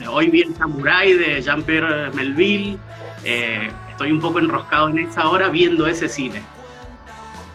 Hoy 0.09 0.31
vi 0.31 0.43
el 0.43 0.55
Samurai 0.57 1.13
de 1.13 1.43
Jean-Pierre 1.43 2.11
Melville. 2.13 2.79
Eh, 3.25 3.69
estoy 3.95 4.11
un 4.11 4.21
poco 4.21 4.41
enroscado 4.41 4.89
en 4.89 4.99
esa 4.99 5.29
hora 5.29 5.49
viendo 5.49 5.87
ese 5.87 6.09
cine. 6.09 6.43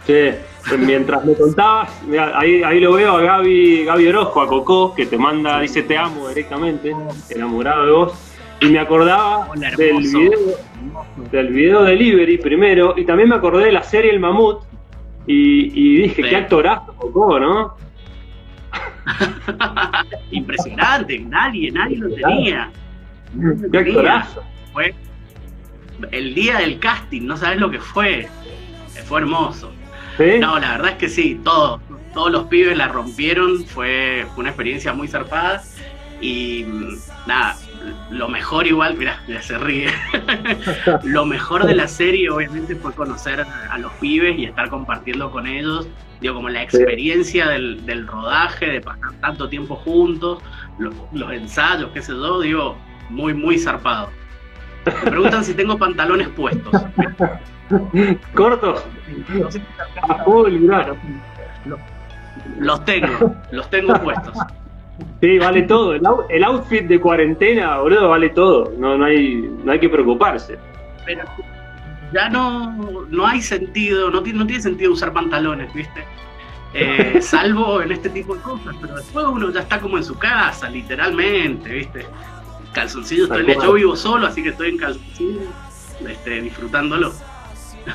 Sí, 0.07 0.29
mientras 0.77 1.23
me 1.25 1.35
contabas, 1.35 1.91
ahí, 2.33 2.63
ahí 2.63 2.79
lo 2.79 2.93
veo 2.93 3.17
a 3.17 3.21
Gaby, 3.21 3.83
Gaby 3.83 4.07
Orozco, 4.07 4.41
a 4.41 4.47
Coco, 4.47 4.95
que 4.95 5.05
te 5.05 5.17
manda, 5.17 5.59
dice 5.59 5.83
te 5.83 5.97
amo 5.97 6.29
directamente, 6.29 6.95
enamorado 7.29 7.85
de 7.85 7.91
vos. 7.91 8.13
Y 8.61 8.67
me 8.67 8.79
acordaba 8.79 9.49
del 9.55 9.97
video, 9.97 10.31
del 11.31 11.47
video 11.49 11.83
de 11.83 11.95
Liberty 11.95 12.37
primero, 12.37 12.93
y 12.97 13.05
también 13.05 13.29
me 13.29 13.35
acordé 13.35 13.65
de 13.65 13.71
la 13.73 13.83
serie 13.83 14.11
El 14.11 14.19
Mamut, 14.19 14.61
y, 15.27 16.01
dije, 16.01 16.23
qué 16.23 16.35
actorazo 16.37 16.93
Coco, 16.93 17.39
¿no? 17.39 17.75
Impresionante, 20.31 21.19
nadie, 21.19 21.71
nadie 21.71 21.97
lo 21.97 22.09
tenía. 22.09 22.71
qué 23.71 23.77
actorazo. 23.77 24.41
Fue 24.73 24.95
el 26.11 26.33
día 26.33 26.57
del 26.59 26.79
casting, 26.79 27.23
no 27.23 27.37
sabes 27.37 27.59
lo 27.59 27.69
que 27.69 27.79
fue. 27.79 28.27
Fue 29.05 29.21
hermoso. 29.21 29.71
No, 30.39 30.59
la 30.59 30.71
verdad 30.71 30.91
es 30.91 30.97
que 30.97 31.09
sí, 31.09 31.39
todos, 31.43 31.79
todos 32.13 32.29
los 32.29 32.47
pibes 32.47 32.77
la 32.77 32.89
rompieron, 32.89 33.63
fue 33.65 34.25
una 34.35 34.49
experiencia 34.49 34.91
muy 34.91 35.07
zarpada 35.07 35.63
y 36.19 36.65
nada, 37.25 37.55
lo 38.11 38.27
mejor 38.27 38.67
igual, 38.67 38.97
mira, 38.97 39.23
ya 39.29 39.41
se 39.41 39.57
ríe. 39.57 39.89
lo 41.03 41.25
mejor 41.25 41.65
de 41.65 41.75
la 41.75 41.87
serie 41.87 42.29
obviamente 42.29 42.75
fue 42.75 42.93
conocer 42.93 43.45
a 43.69 43.77
los 43.77 43.93
pibes 43.93 44.37
y 44.37 44.43
estar 44.45 44.69
compartiendo 44.69 45.31
con 45.31 45.47
ellos, 45.47 45.87
digo, 46.19 46.35
como 46.35 46.49
la 46.49 46.63
experiencia 46.63 47.47
del, 47.47 48.07
rodaje, 48.07 48.65
de 48.65 48.81
pasar 48.81 49.13
tanto 49.21 49.47
tiempo 49.47 49.77
juntos, 49.77 50.43
los, 50.77 50.93
los 51.13 51.31
ensayos, 51.31 51.91
qué 51.93 52.01
sé 52.01 52.11
yo, 52.11 52.41
digo, 52.41 52.77
muy, 53.09 53.33
muy 53.33 53.57
zarpado. 53.57 54.09
Me 54.85 55.09
preguntan 55.09 55.43
si 55.43 55.53
tengo 55.53 55.77
pantalones 55.77 56.29
puestos. 56.29 56.73
¿Cortos? 58.33 58.83
Los 62.57 62.85
tengo, 62.85 63.35
los 63.51 63.69
tengo 63.69 63.93
puestos. 64.01 64.37
Sí, 65.21 65.37
vale 65.37 65.63
todo. 65.63 65.93
El, 66.29 66.43
outfit 66.43 66.87
de 66.87 66.99
cuarentena, 66.99 67.77
boludo, 67.77 68.09
vale 68.09 68.29
todo. 68.29 68.73
No, 68.77 68.97
no, 68.97 69.05
hay, 69.05 69.49
no 69.63 69.71
hay 69.71 69.79
que 69.79 69.89
preocuparse. 69.89 70.57
Pero 71.05 71.23
ya 72.11 72.29
no, 72.29 73.05
no 73.09 73.27
hay 73.27 73.41
sentido, 73.41 74.09
no 74.09 74.23
tiene, 74.23 74.39
no 74.39 74.47
tiene 74.47 74.61
sentido 74.61 74.91
usar 74.93 75.13
pantalones, 75.13 75.73
¿viste? 75.73 76.03
Eh, 76.73 77.19
salvo 77.21 77.81
en 77.81 77.91
este 77.91 78.09
tipo 78.09 78.35
de 78.35 78.41
cosas, 78.41 78.75
pero 78.81 78.95
después 78.95 79.25
uno 79.25 79.51
ya 79.51 79.61
está 79.61 79.79
como 79.79 79.97
en 79.97 80.03
su 80.03 80.17
casa, 80.17 80.69
literalmente, 80.69 81.69
¿viste? 81.71 82.05
Calzoncillo, 82.73 83.23
estoy, 83.23 83.55
yo 83.61 83.73
vivo 83.73 83.95
solo, 83.95 84.27
así 84.27 84.43
que 84.43 84.49
estoy 84.49 84.69
en 84.69 84.77
calzoncillo, 84.77 85.41
este, 86.07 86.41
disfrutándolo. 86.41 87.13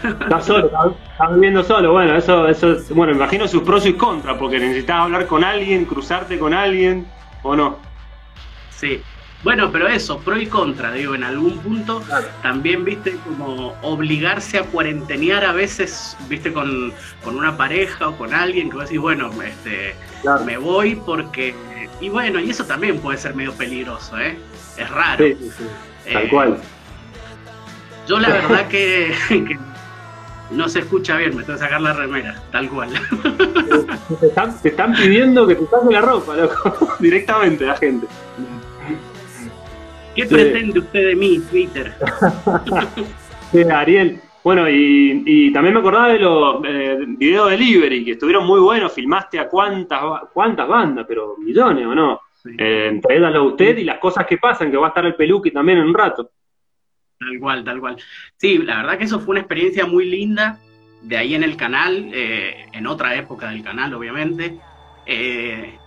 Estás 0.03 0.47
solo, 0.47 0.67
estás 0.67 1.35
viviendo 1.35 1.63
solo, 1.63 1.93
bueno, 1.93 2.17
eso, 2.17 2.49
eso, 2.49 2.77
bueno, 2.91 3.13
imagino 3.13 3.47
sus 3.47 3.63
pros 3.63 3.87
y 3.87 3.93
contras, 3.93 4.37
porque 4.39 4.59
necesitas 4.59 5.01
hablar 5.01 5.27
con 5.27 5.45
alguien, 5.45 5.85
cruzarte 5.85 6.39
con 6.39 6.53
alguien, 6.53 7.07
¿o 7.43 7.55
no? 7.55 7.79
Sí, 8.71 9.01
bueno, 9.45 9.71
pero 9.71 9.87
eso, 9.87 10.19
pro 10.21 10.39
y 10.39 10.47
contra, 10.47 10.91
digo, 10.91 11.15
en 11.15 11.23
algún 11.23 11.59
punto 11.59 12.03
también, 12.43 12.83
viste, 12.83 13.15
como 13.25 13.75
obligarse 13.83 14.59
a 14.59 14.63
cuarentenear 14.63 15.45
a 15.45 15.53
veces, 15.53 16.17
viste, 16.31 16.51
con, 16.51 16.95
una 17.27 17.55
pareja 17.55 18.09
o 18.09 18.17
con 18.17 18.33
alguien 18.33 18.71
que 18.71 18.77
vos 18.77 18.85
decís, 18.87 19.01
bueno, 19.01 19.31
este, 19.43 19.95
me 20.47 20.57
voy 20.57 20.97
porque... 20.97 21.55
Y 22.01 22.09
bueno, 22.09 22.41
y 22.41 22.51
eso 22.51 22.65
también 22.65 22.99
puede 22.99 23.19
ser 23.19 23.35
medio 23.35 23.53
peligroso, 23.53 24.19
¿eh? 24.19 24.39
Es 24.77 24.91
raro. 24.91 25.25
Sí, 25.25 25.37
sí, 25.39 25.51
sí. 25.59 26.13
Tal 26.13 26.29
cual. 26.29 26.59
Yo 28.09 28.19
la 28.19 28.29
verdad 28.29 28.69
que, 28.69 29.15
no 30.51 30.69
se 30.69 30.81
escucha 30.81 31.17
bien, 31.17 31.37
me 31.37 31.43
tengo 31.43 31.59
que 31.59 31.65
sacar 31.65 31.81
la 31.81 31.93
remera, 31.93 32.43
tal 32.51 32.69
cual. 32.69 32.91
Te 34.61 34.69
están, 34.69 34.93
pidiendo 34.95 35.47
que 35.47 35.55
te 35.55 35.67
saques 35.67 35.91
la 35.91 36.01
ropa, 36.01 36.37
loco, 36.37 36.97
directamente 37.01 37.65
la 37.65 37.77
gente. 37.77 38.07
¿Qué 40.15 40.27
pretende 40.27 40.79
usted 40.79 41.09
de 41.09 41.17
mí, 41.17 41.41
Twitter? 41.51 41.93
sí, 43.53 43.63
Ariel. 43.63 44.21
Bueno, 44.45 44.69
y, 44.69 45.51
también 45.55 45.73
me 45.73 45.81
acordaba 45.81 46.09
de 46.09 46.19
los 46.19 46.63
eh, 46.67 46.99
videos 47.07 47.49
de 47.49 47.57
Delivery, 47.57 48.05
que 48.05 48.11
estuvieron 48.13 48.47
muy 48.47 48.61
buenos. 48.61 48.93
Filmaste 48.93 49.39
a 49.39 49.49
cuántas, 49.49 50.03
cuántas 50.35 50.69
bandas, 50.69 51.07
pero 51.09 51.37
millones, 51.39 51.87
¿o 51.87 51.95
no? 51.95 52.21
Eh, 52.59 52.89
entre 52.89 53.41
usted 53.41 53.79
y 53.79 53.85
las 53.85 53.99
cosas 53.99 54.27
que 54.27 54.37
pasan, 54.37 54.71
que 54.71 54.77
va 54.77 54.87
a 54.87 54.89
estar 54.89 55.07
el 55.07 55.15
peluque 55.15 55.51
también 55.51 55.79
en 55.79 55.87
un 55.87 55.95
rato. 55.95 56.31
Tal 57.19 57.39
cual, 57.41 57.65
tal 57.65 57.81
cual. 57.81 57.97
Sí, 58.37 58.59
la 58.59 58.79
verdad 58.79 58.99
que 58.99 59.05
eso 59.05 59.21
fue 59.21 59.33
una 59.33 59.41
experiencia 59.41 59.87
muy 59.87 60.05
linda. 60.05 60.59
De 61.03 61.17
ahí 61.17 61.35
en 61.35 61.43
el 61.43 61.57
canal, 61.57 62.11
eh, 62.13 62.67
en 62.73 62.87
otra 62.87 63.15
época 63.17 63.51
del 63.51 63.63
canal, 63.63 63.95
obviamente. 63.95 64.59
Eh, 65.07 65.79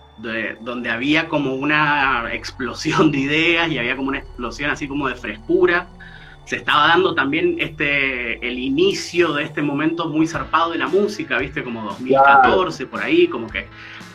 donde 0.60 0.90
había 0.90 1.28
como 1.28 1.54
una 1.54 2.32
explosión 2.32 3.12
de 3.12 3.18
ideas 3.18 3.70
y 3.70 3.78
había 3.78 3.94
como 3.94 4.08
una 4.08 4.18
explosión 4.18 4.70
así 4.70 4.88
como 4.88 5.08
de 5.08 5.14
frescura. 5.14 5.88
Se 6.44 6.56
estaba 6.56 6.88
dando 6.88 7.14
también 7.14 7.56
este, 7.58 8.44
el 8.46 8.58
inicio 8.58 9.34
de 9.34 9.44
este 9.44 9.62
momento 9.62 10.08
muy 10.08 10.26
zarpado 10.26 10.72
de 10.72 10.78
la 10.78 10.88
música, 10.88 11.38
¿viste? 11.38 11.62
Como 11.62 11.82
2014, 11.82 12.86
por 12.86 13.00
ahí, 13.00 13.28
como 13.28 13.48
que 13.48 13.66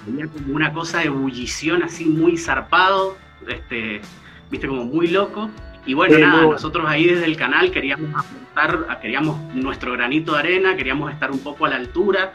había 0.07 0.27
como 0.27 0.55
una 0.55 0.73
cosa 0.73 0.99
de 0.99 1.05
ebullición 1.05 1.83
así 1.83 2.05
muy 2.05 2.37
zarpado, 2.37 3.17
este, 3.47 4.01
¿viste? 4.49 4.67
Como 4.67 4.85
muy 4.85 5.07
loco. 5.07 5.49
Y 5.85 5.93
bueno, 5.93 6.17
nada, 6.17 6.43
nosotros 6.43 6.85
ahí 6.87 7.05
desde 7.05 7.25
el 7.25 7.35
canal 7.35 7.71
queríamos 7.71 8.09
aportar, 8.15 8.99
queríamos 9.01 9.37
nuestro 9.53 9.91
granito 9.93 10.33
de 10.33 10.39
arena, 10.39 10.77
queríamos 10.77 11.11
estar 11.11 11.31
un 11.31 11.39
poco 11.39 11.65
a 11.65 11.69
la 11.69 11.75
altura 11.75 12.33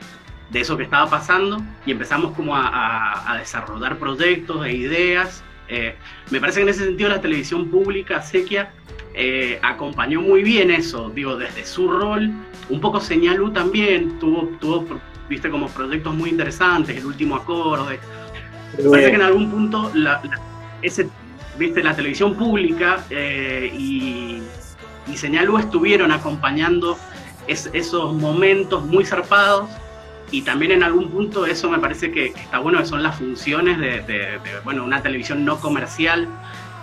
de 0.50 0.60
eso 0.60 0.76
que 0.76 0.82
estaba 0.82 1.08
pasando 1.08 1.62
y 1.86 1.92
empezamos 1.92 2.34
como 2.34 2.54
a, 2.54 3.36
desarrollar 3.38 3.96
proyectos 3.98 4.66
e 4.66 4.72
ideas. 4.72 5.42
Eh, 5.68 5.96
me 6.30 6.40
parece 6.40 6.58
que 6.58 6.62
en 6.64 6.68
ese 6.70 6.84
sentido 6.84 7.08
la 7.08 7.20
televisión 7.20 7.70
pública, 7.70 8.20
Sequia, 8.22 8.70
eh, 9.14 9.58
acompañó 9.62 10.20
muy 10.20 10.42
bien 10.42 10.70
eso, 10.70 11.10
digo, 11.10 11.36
desde 11.36 11.64
su 11.64 11.90
rol, 11.90 12.30
un 12.68 12.80
poco 12.80 13.00
Señalú 13.00 13.50
también, 13.50 14.18
tuvo, 14.18 14.48
tuvo, 14.60 15.00
viste, 15.28 15.50
como 15.50 15.68
proyectos 15.68 16.14
muy 16.14 16.30
interesantes, 16.30 16.96
el 16.96 17.06
último 17.06 17.36
acorde. 17.36 17.98
Me 18.76 18.90
parece 18.90 19.10
que 19.10 19.16
en 19.16 19.22
algún 19.22 19.50
punto 19.50 19.92
ese, 20.82 21.08
viste, 21.58 21.82
la 21.82 21.94
televisión 21.94 22.34
pública 22.34 23.04
eh, 23.10 23.72
y, 23.76 24.42
y 25.06 25.16
Señalú 25.16 25.58
estuvieron 25.58 26.12
acompañando 26.12 26.98
esos 27.46 28.14
momentos 28.14 28.84
muy 28.84 29.06
zarpados 29.06 29.70
y 30.30 30.42
también 30.42 30.72
en 30.72 30.82
algún 30.82 31.10
punto 31.10 31.46
eso 31.46 31.70
me 31.70 31.78
parece 31.78 32.10
que, 32.10 32.26
está 32.26 32.58
bueno, 32.58 32.78
que 32.78 32.86
son 32.86 33.02
las 33.02 33.16
funciones 33.16 33.78
de, 33.78 34.38
bueno, 34.64 34.84
una 34.84 35.02
televisión 35.02 35.44
no 35.44 35.58
comercial 35.58 36.28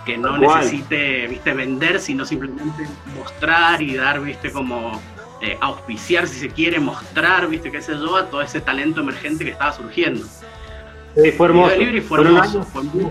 que 0.04 0.16
no 0.16 0.38
necesite, 0.38 1.26
viste, 1.28 1.52
vender, 1.52 2.00
sino 2.00 2.24
simplemente 2.24 2.86
mostrar 3.16 3.82
y 3.82 3.94
dar, 3.94 4.20
viste, 4.20 4.52
como 4.52 5.00
eh, 5.40 5.56
auspiciar, 5.60 6.26
si 6.26 6.40
se 6.40 6.48
quiere, 6.48 6.78
mostrar, 6.80 7.48
viste, 7.48 7.70
qué 7.70 7.82
sé 7.82 7.92
yo, 7.92 8.16
a 8.16 8.26
todo 8.26 8.42
ese 8.42 8.60
talento 8.60 9.00
emergente 9.00 9.44
que 9.44 9.50
estaba 9.50 9.72
surgiendo. 9.72 10.24
Sí, 11.14 11.30
fue 11.32 11.46
hermoso. 11.46 11.74
fue 12.06 12.20
hermoso, 12.20 12.62
fue 12.62 12.82
muy 12.82 13.10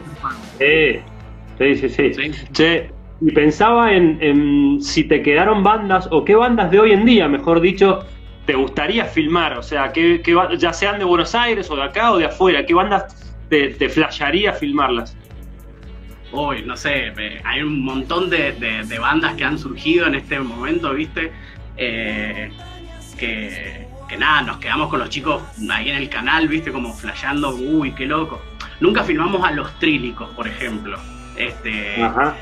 sí, 0.60 1.76
sí, 1.76 1.90
sí, 1.90 2.14
sí. 2.14 2.32
Che, 2.52 2.92
y 3.22 3.32
pensaba 3.32 3.94
en, 3.94 4.18
en 4.22 4.82
si 4.82 5.04
te 5.04 5.22
quedaron 5.22 5.64
bandas, 5.64 6.08
o 6.12 6.26
qué 6.26 6.36
bandas 6.36 6.70
de 6.72 6.80
hoy 6.80 6.92
en 6.92 7.06
día, 7.06 7.28
mejor 7.28 7.62
dicho, 7.62 8.06
te 8.46 8.54
gustaría 8.54 9.06
filmar? 9.06 9.58
O 9.58 9.64
sea, 9.64 9.92
¿qué, 9.92 10.22
ya 10.58 10.74
sean 10.74 11.00
de 11.00 11.06
Buenos 11.06 11.36
Aires 11.36 11.70
o 11.70 11.76
de 11.76 11.84
acá 11.84 12.12
o 12.12 12.18
de 12.18 12.26
afuera, 12.26 12.66
¿qué 12.66 12.74
bandas 12.74 13.34
te, 13.50 13.70
te 13.70 13.90
flasharía 13.90 14.54
filmarlas? 14.54 15.18
Uy, 16.32 16.64
no 16.64 16.76
sé, 16.76 17.14
hay 17.44 17.62
un 17.62 17.84
montón 17.84 18.30
de, 18.30 18.54
bandas 19.00 19.36
que 19.36 19.44
han 19.44 19.58
surgido 19.58 20.08
en 20.08 20.16
este 20.16 20.40
momento, 20.40 20.94
¿viste? 20.94 21.32
Eh, 21.78 22.52
que, 23.18 23.88
nada, 24.18 24.44
nos 24.44 24.58
quedamos 24.58 24.90
con 24.90 25.00
los 25.00 25.10
chicos 25.10 25.42
ahí 25.70 25.90
en 25.90 25.98
el 25.98 26.10
canal, 26.10 26.48
¿viste? 26.48 26.72
Como 26.72 26.94
flasheando, 26.94 27.56
uy, 27.56 27.92
qué 27.94 28.06
loco. 28.06 28.42
Nunca 28.80 29.04
filmamos 29.04 29.44
a 29.44 29.52
los 29.52 29.78
trílicos, 29.80 30.30
por 30.36 30.48
ejemplo. 30.48 30.98
Este, 31.38 32.02
Ajá 32.02 32.36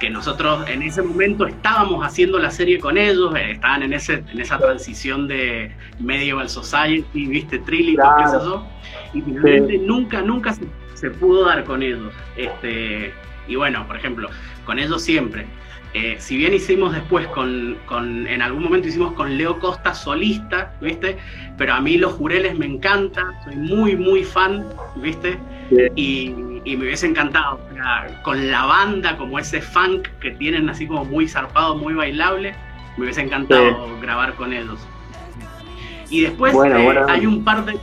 que 0.00 0.10
nosotros 0.10 0.66
en 0.68 0.82
ese 0.82 1.02
momento 1.02 1.46
estábamos 1.46 2.04
haciendo 2.04 2.38
la 2.38 2.50
serie 2.50 2.80
con 2.80 2.96
ellos, 2.98 3.34
eh, 3.36 3.52
estaban 3.52 3.82
en, 3.82 3.92
ese, 3.92 4.24
en 4.32 4.40
esa 4.40 4.58
transición 4.58 5.28
de 5.28 5.70
Medieval 6.00 6.48
Society, 6.48 7.26
viste, 7.26 7.58
Trilly, 7.60 7.96
y 9.12 9.20
finalmente 9.20 9.78
nunca, 9.78 10.22
nunca 10.22 10.56
se, 10.94 11.10
pudo 11.10 11.44
dar 11.44 11.64
con 11.64 11.82
ellos. 11.82 12.12
Este, 12.34 13.12
y 13.46 13.56
bueno, 13.56 13.86
por 13.86 13.96
ejemplo, 13.96 14.30
con 14.64 14.78
ellos 14.78 15.02
siempre. 15.02 15.46
Eh, 15.92 16.16
si 16.20 16.36
bien 16.36 16.54
hicimos 16.54 16.92
después 16.92 17.26
con, 17.28 17.76
con, 17.86 18.26
en 18.28 18.42
algún 18.42 18.62
momento 18.62 18.86
hicimos 18.86 19.12
con 19.14 19.36
Leo 19.36 19.58
Costa 19.58 19.92
solista, 19.92 20.72
¿viste? 20.80 21.18
Pero 21.58 21.74
a 21.74 21.80
mí 21.80 21.98
los 21.98 22.12
jureles 22.12 22.56
me 22.56 22.66
encanta, 22.66 23.32
soy 23.44 23.56
muy, 23.56 23.96
muy 23.96 24.22
fan, 24.22 24.66
¿viste? 24.96 25.38
Y, 25.96 26.34
me 26.64 26.84
hubiese 26.84 27.06
encantado, 27.06 27.58
con 28.22 28.50
la 28.50 28.64
banda, 28.66 29.16
como 29.16 29.38
ese 29.38 29.60
funk 29.60 30.06
que 30.20 30.30
tienen 30.32 30.68
así 30.68 30.86
como 30.86 31.04
muy 31.04 31.26
zarpado, 31.26 31.74
muy 31.76 31.94
bailable, 31.94 32.54
me 32.96 33.04
hubiese 33.04 33.22
encantado 33.22 33.98
grabar 34.00 34.34
con 34.34 34.52
ellos. 34.52 34.78
Y 36.10 36.22
después 36.22 36.54
eh, 36.54 37.04
hay 37.08 37.26
un 37.26 37.42
par 37.42 37.64
de 37.64 37.78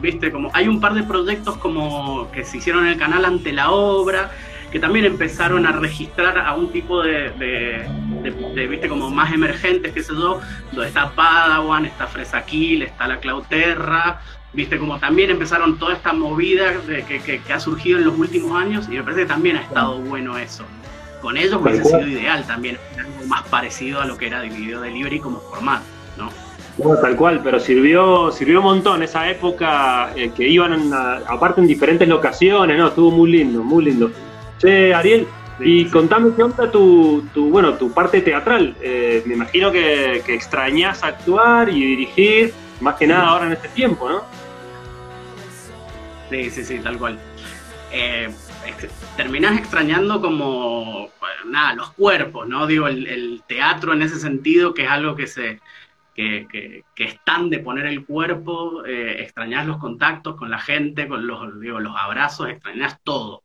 viste, 0.00 0.30
como 0.30 0.50
hay 0.54 0.68
un 0.68 0.80
par 0.80 0.94
de 0.94 1.02
proyectos 1.02 1.56
como 1.56 2.30
que 2.30 2.44
se 2.44 2.58
hicieron 2.58 2.86
en 2.86 2.92
el 2.92 2.98
canal 2.98 3.24
ante 3.24 3.52
la 3.52 3.70
obra, 3.70 4.30
que 4.70 4.78
también 4.78 5.04
empezaron 5.04 5.66
a 5.66 5.72
registrar 5.72 6.38
a 6.38 6.54
un 6.54 6.70
tipo 6.70 7.02
de, 7.02 7.30
de, 7.30 8.66
viste, 8.66 8.88
como 8.88 9.10
más 9.10 9.32
emergentes, 9.32 9.92
que 9.92 10.02
sé 10.02 10.12
yo, 10.12 10.40
donde 10.72 10.88
está 10.88 11.10
Padawan, 11.10 11.86
está 11.86 12.06
Fresaquil, 12.06 12.82
está 12.82 13.08
la 13.08 13.18
Clauterra, 13.18 14.20
viste, 14.52 14.78
como 14.78 14.98
también 14.98 15.30
empezaron 15.30 15.78
toda 15.78 15.94
esta 15.94 16.12
movida 16.12 16.72
que, 16.86 17.20
que, 17.20 17.52
ha 17.52 17.60
surgido 17.60 17.98
en 17.98 18.04
los 18.04 18.18
últimos 18.18 18.52
años 18.60 18.86
y 18.88 18.96
me 18.96 19.02
parece 19.02 19.22
que 19.22 19.28
también 19.28 19.56
ha 19.56 19.62
estado 19.62 19.98
bueno 20.00 20.36
eso. 20.36 20.64
Con 21.22 21.36
ellos 21.36 21.60
hubiese 21.60 21.84
sido 21.84 22.06
ideal 22.06 22.46
también, 22.46 22.78
algo 22.96 23.26
más 23.26 23.42
parecido 23.48 24.00
a 24.00 24.04
lo 24.04 24.16
que 24.16 24.26
era 24.26 24.40
de 24.40 24.50
Video 24.50 24.80
Delivery 24.80 25.18
como 25.18 25.40
formato, 25.40 25.84
¿no? 26.16 26.30
Bueno, 26.76 27.00
tal 27.00 27.16
cual, 27.16 27.40
pero 27.42 27.58
sirvió, 27.58 28.30
sirvió 28.30 28.60
un 28.60 28.66
montón 28.66 29.02
esa 29.02 29.28
época 29.28 30.12
eh, 30.14 30.30
que 30.36 30.48
iban 30.48 30.92
aparte 31.26 31.60
en 31.60 31.66
diferentes 31.66 32.06
locaciones, 32.06 32.78
¿no? 32.78 32.88
Estuvo 32.88 33.10
muy 33.10 33.32
lindo, 33.32 33.64
muy 33.64 33.84
lindo. 33.86 34.12
Che, 34.58 34.92
Ariel, 34.92 35.26
y 35.60 35.86
contame 35.86 36.34
qué 36.34 36.42
onda 36.42 36.70
tu, 36.70 37.26
tu, 37.32 37.50
bueno, 37.50 37.74
tu 37.74 37.92
parte 37.92 38.20
teatral. 38.20 38.76
Eh, 38.80 39.22
me 39.26 39.34
imagino 39.34 39.70
que, 39.70 40.22
que 40.26 40.34
extrañas 40.34 41.02
actuar 41.02 41.68
y 41.68 41.80
dirigir, 41.80 42.52
más 42.80 42.96
que 42.96 43.06
nada 43.06 43.28
ahora 43.28 43.46
en 43.46 43.52
este 43.52 43.68
tiempo, 43.68 44.08
¿no? 44.08 44.22
Sí, 46.30 46.50
sí, 46.50 46.64
sí, 46.64 46.78
tal 46.80 46.98
cual. 46.98 47.18
Eh, 47.92 48.28
terminás 49.16 49.58
extrañando 49.58 50.20
como, 50.20 51.08
nada, 51.46 51.74
los 51.74 51.92
cuerpos, 51.92 52.48
¿no? 52.48 52.66
Digo, 52.66 52.88
el, 52.88 53.42
teatro 53.46 53.92
en 53.92 54.02
ese 54.02 54.18
sentido, 54.18 54.74
que 54.74 54.84
es 54.84 54.90
algo 54.90 55.14
que 55.16 55.26
se... 55.26 55.60
Que, 56.14 56.48
que, 56.50 57.04
es 57.04 57.24
tan 57.24 57.48
de 57.48 57.60
poner 57.60 57.86
el 57.86 58.04
cuerpo, 58.04 58.84
eh, 58.84 59.22
extrañas 59.22 59.68
los 59.68 59.78
contactos 59.78 60.34
con 60.34 60.50
la 60.50 60.58
gente, 60.58 61.06
con 61.06 61.24
los, 61.28 61.60
digo, 61.60 61.78
los 61.78 61.94
abrazos, 61.96 62.48
extrañas 62.48 62.98
todo. 63.04 63.44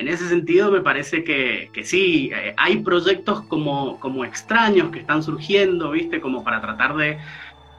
En 0.00 0.08
ese 0.08 0.26
sentido 0.30 0.70
me 0.70 0.80
parece 0.80 1.22
que, 1.24 1.68
que 1.74 1.84
sí, 1.84 2.30
eh, 2.34 2.54
hay 2.56 2.78
proyectos 2.78 3.42
como, 3.42 4.00
como 4.00 4.24
extraños 4.24 4.88
que 4.90 5.00
están 5.00 5.22
surgiendo, 5.22 5.90
¿viste? 5.90 6.22
Como 6.22 6.42
para 6.42 6.58
tratar 6.62 6.96
de, 6.96 7.18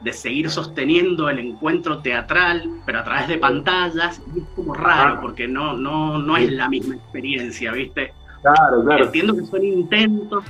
de 0.02 0.12
seguir 0.12 0.48
sosteniendo 0.48 1.28
el 1.28 1.40
encuentro 1.40 1.98
teatral, 1.98 2.70
pero 2.86 3.00
a 3.00 3.04
través 3.04 3.26
de 3.26 3.38
pantallas, 3.38 4.22
y 4.36 4.38
es 4.38 4.44
como 4.54 4.72
raro, 4.72 5.14
Ah. 5.14 5.20
porque 5.20 5.48
no, 5.48 5.76
no, 5.76 6.20
no 6.20 6.36
es 6.36 6.52
la 6.52 6.68
misma 6.68 6.94
experiencia, 6.94 7.72
¿viste? 7.72 8.12
Claro, 8.42 8.84
claro. 8.84 9.04
Entiendo 9.06 9.34
que 9.34 9.44
son 9.44 9.64
intentos, 9.64 10.44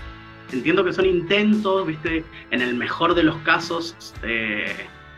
entiendo 0.53 0.85
que 0.85 0.93
son 0.93 1.07
intentos, 1.07 1.87
¿viste? 1.87 2.23
En 2.51 2.61
el 2.61 2.75
mejor 2.75 3.15
de 3.15 3.23
los 3.23 3.37
casos, 3.39 4.15
eh, 4.23 4.67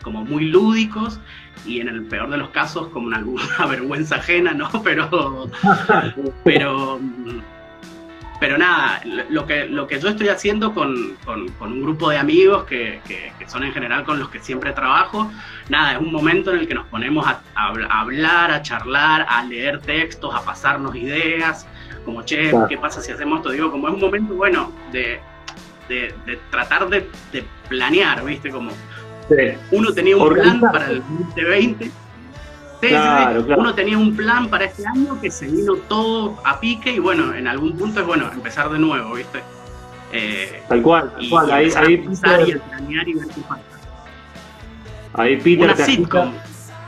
como 0.05 0.25
muy 0.25 0.45
lúdicos, 0.45 1.19
y 1.67 1.81
en 1.81 1.89
el 1.89 2.03
peor 2.05 2.29
de 2.31 2.37
los 2.37 2.51
casos, 2.51 2.89
como 2.89 3.07
una, 3.07 3.23
vergüenza 3.69 4.17
ajena, 4.17 4.53
¿no? 4.53 4.71
Pero, 4.85 5.49
pero, 6.45 7.01
pero 8.41 8.59
nada, 8.59 9.01
lo 9.31 9.47
que, 9.47 9.65
lo 9.67 9.87
que 9.87 9.99
yo 10.01 10.09
estoy 10.09 10.29
haciendo 10.29 10.75
con, 10.75 11.17
con- 11.25 11.49
con 11.53 11.73
un 11.73 11.83
grupo 11.83 12.11
de 12.11 12.19
amigos 12.19 12.65
que, 12.65 13.01
que- 13.07 13.33
que 13.39 13.49
son 13.49 13.63
en 13.65 13.73
general 13.73 14.05
con 14.05 14.19
los 14.19 14.29
que 14.29 14.41
siempre 14.41 14.73
trabajo, 14.73 15.31
nada, 15.69 15.93
es 15.95 15.99
un 16.01 16.13
momento 16.13 16.53
en 16.53 16.59
el 16.59 16.69
que 16.69 16.75
nos 16.75 16.87
ponemos 16.89 17.27
a, 17.27 17.41
a 17.55 17.73
habl- 17.73 17.87
a 17.89 18.01
hablar, 18.01 18.51
a 18.51 18.61
charlar, 18.61 19.25
a 19.29 19.43
leer 19.45 19.81
textos, 19.81 20.35
a 20.35 20.45
pasarnos 20.45 20.95
ideas, 20.97 21.67
como, 22.05 22.23
che. 22.23 22.53
¿qué 22.69 22.77
pasa 22.77 23.01
si 23.01 23.13
hacemos 23.13 23.39
esto? 23.39 23.51
Digo, 23.51 23.71
como 23.71 23.89
es 23.89 23.95
un 23.95 24.01
momento, 24.01 24.35
bueno, 24.35 24.71
de, 24.93 25.21
de- 25.89 26.15
de 26.27 26.39
tratar 26.51 26.89
de, 26.91 27.09
de 27.33 27.45
planear, 27.69 28.23
¿viste? 28.25 28.51
Como 28.51 28.73
Sí. 29.29 29.37
uno 29.73 29.93
tenía 29.93 30.17
un 30.17 30.29
plan 30.35 30.61
para 30.61 30.91
el 30.91 30.99
2020. 31.01 31.85
Sí, 31.85 31.91
sí, 31.91 31.97
sí. 32.83 32.89
Claro, 32.89 33.47
claro. 33.47 33.61
Uno 33.63 33.75
tenía 33.75 33.97
un 33.97 34.15
plan 34.15 34.49
para 34.49 34.67
este 34.67 34.87
año 34.87 35.19
que 35.21 35.31
se 35.31 35.47
vino 35.47 35.75
todo 35.89 36.39
a 36.45 36.61
pique 36.61 36.93
y 36.93 36.99
bueno, 36.99 37.33
en 37.35 37.49
algún 37.49 37.77
punto 37.79 38.01
es 38.01 38.07
bueno 38.07 38.31
empezar 38.33 38.69
de 38.71 38.79
nuevo, 38.79 39.15
¿viste? 39.15 39.41
Eh, 40.13 40.63
Tal 40.69 40.83
cual, 40.83 41.11
tal 41.13 41.25
y, 41.25 41.31
cual. 41.31 41.49
y 41.49 41.53
Ahí, 41.53 41.71
ahí 41.77 41.93
y 41.95 41.97
Peter, 41.97 42.61
a 42.63 42.69
planear 42.69 43.09
y 43.09 43.15
ver 43.15 43.27
qué 43.29 43.41
pasa. 43.49 43.61
ahí 45.15 45.37
Peter 45.39 45.65
Una 45.65 45.75
te 45.75 45.85
sitcom. 45.87 46.33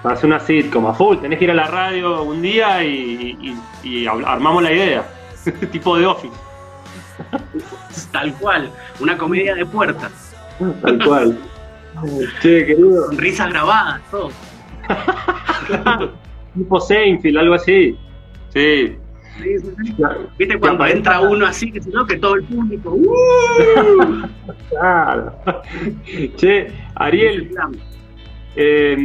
Hace 0.04 0.26
una 0.26 0.38
sitcom 0.38 0.86
a 0.86 0.94
full. 0.94 1.16
Tenés 1.18 1.38
que 1.38 1.44
ir 1.46 1.50
a 1.50 1.54
la 1.54 1.66
radio 1.66 2.22
un 2.22 2.42
día 2.42 2.84
y, 2.84 3.36
y- 3.82 3.88
y 4.02 4.06
armamos 4.06 4.62
la 4.62 4.72
idea. 4.72 5.04
tipo 5.72 5.96
de 5.96 6.06
office. 6.06 6.34
Tal 8.12 8.34
cual, 8.34 8.70
una 9.00 9.16
comedia 9.16 9.54
de 9.54 9.64
puertas, 9.64 10.12
Tal 10.82 11.02
cual. 11.04 11.38
Che, 12.40 12.64
querido. 12.66 13.06
con 13.06 13.18
risas 13.18 13.48
grabadas, 13.50 14.00
todo. 14.10 14.30
tipo 16.54 16.80
Seinfeld, 16.80 17.36
algo 17.38 17.54
así. 17.54 17.96
Sí. 18.52 18.96
Sí, 19.42 19.58
sí, 19.58 19.70
sí. 19.84 19.92
Claro. 19.94 20.28
¿Viste 20.38 20.58
cuando 20.58 20.86
entra 20.86 21.20
uno 21.20 21.44
así, 21.46 21.70
que, 21.70 21.80
¿no? 21.92 22.06
que 22.06 22.16
todo 22.16 22.36
el 22.36 22.44
público... 22.44 22.90
¡uh! 22.94 24.26
Claro. 24.70 25.32
Che, 26.36 26.68
Ariel, 26.94 27.50
eh, 28.56 28.96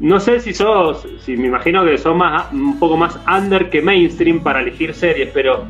no 0.00 0.20
sé 0.20 0.40
si 0.40 0.52
sos, 0.52 1.06
si 1.20 1.36
me 1.36 1.46
imagino 1.46 1.84
que 1.84 1.96
sos 1.98 2.16
más, 2.16 2.52
un 2.52 2.78
poco 2.78 2.96
más 2.96 3.18
under 3.26 3.70
que 3.70 3.80
mainstream 3.80 4.40
para 4.40 4.60
elegir 4.60 4.92
series, 4.94 5.30
pero 5.32 5.64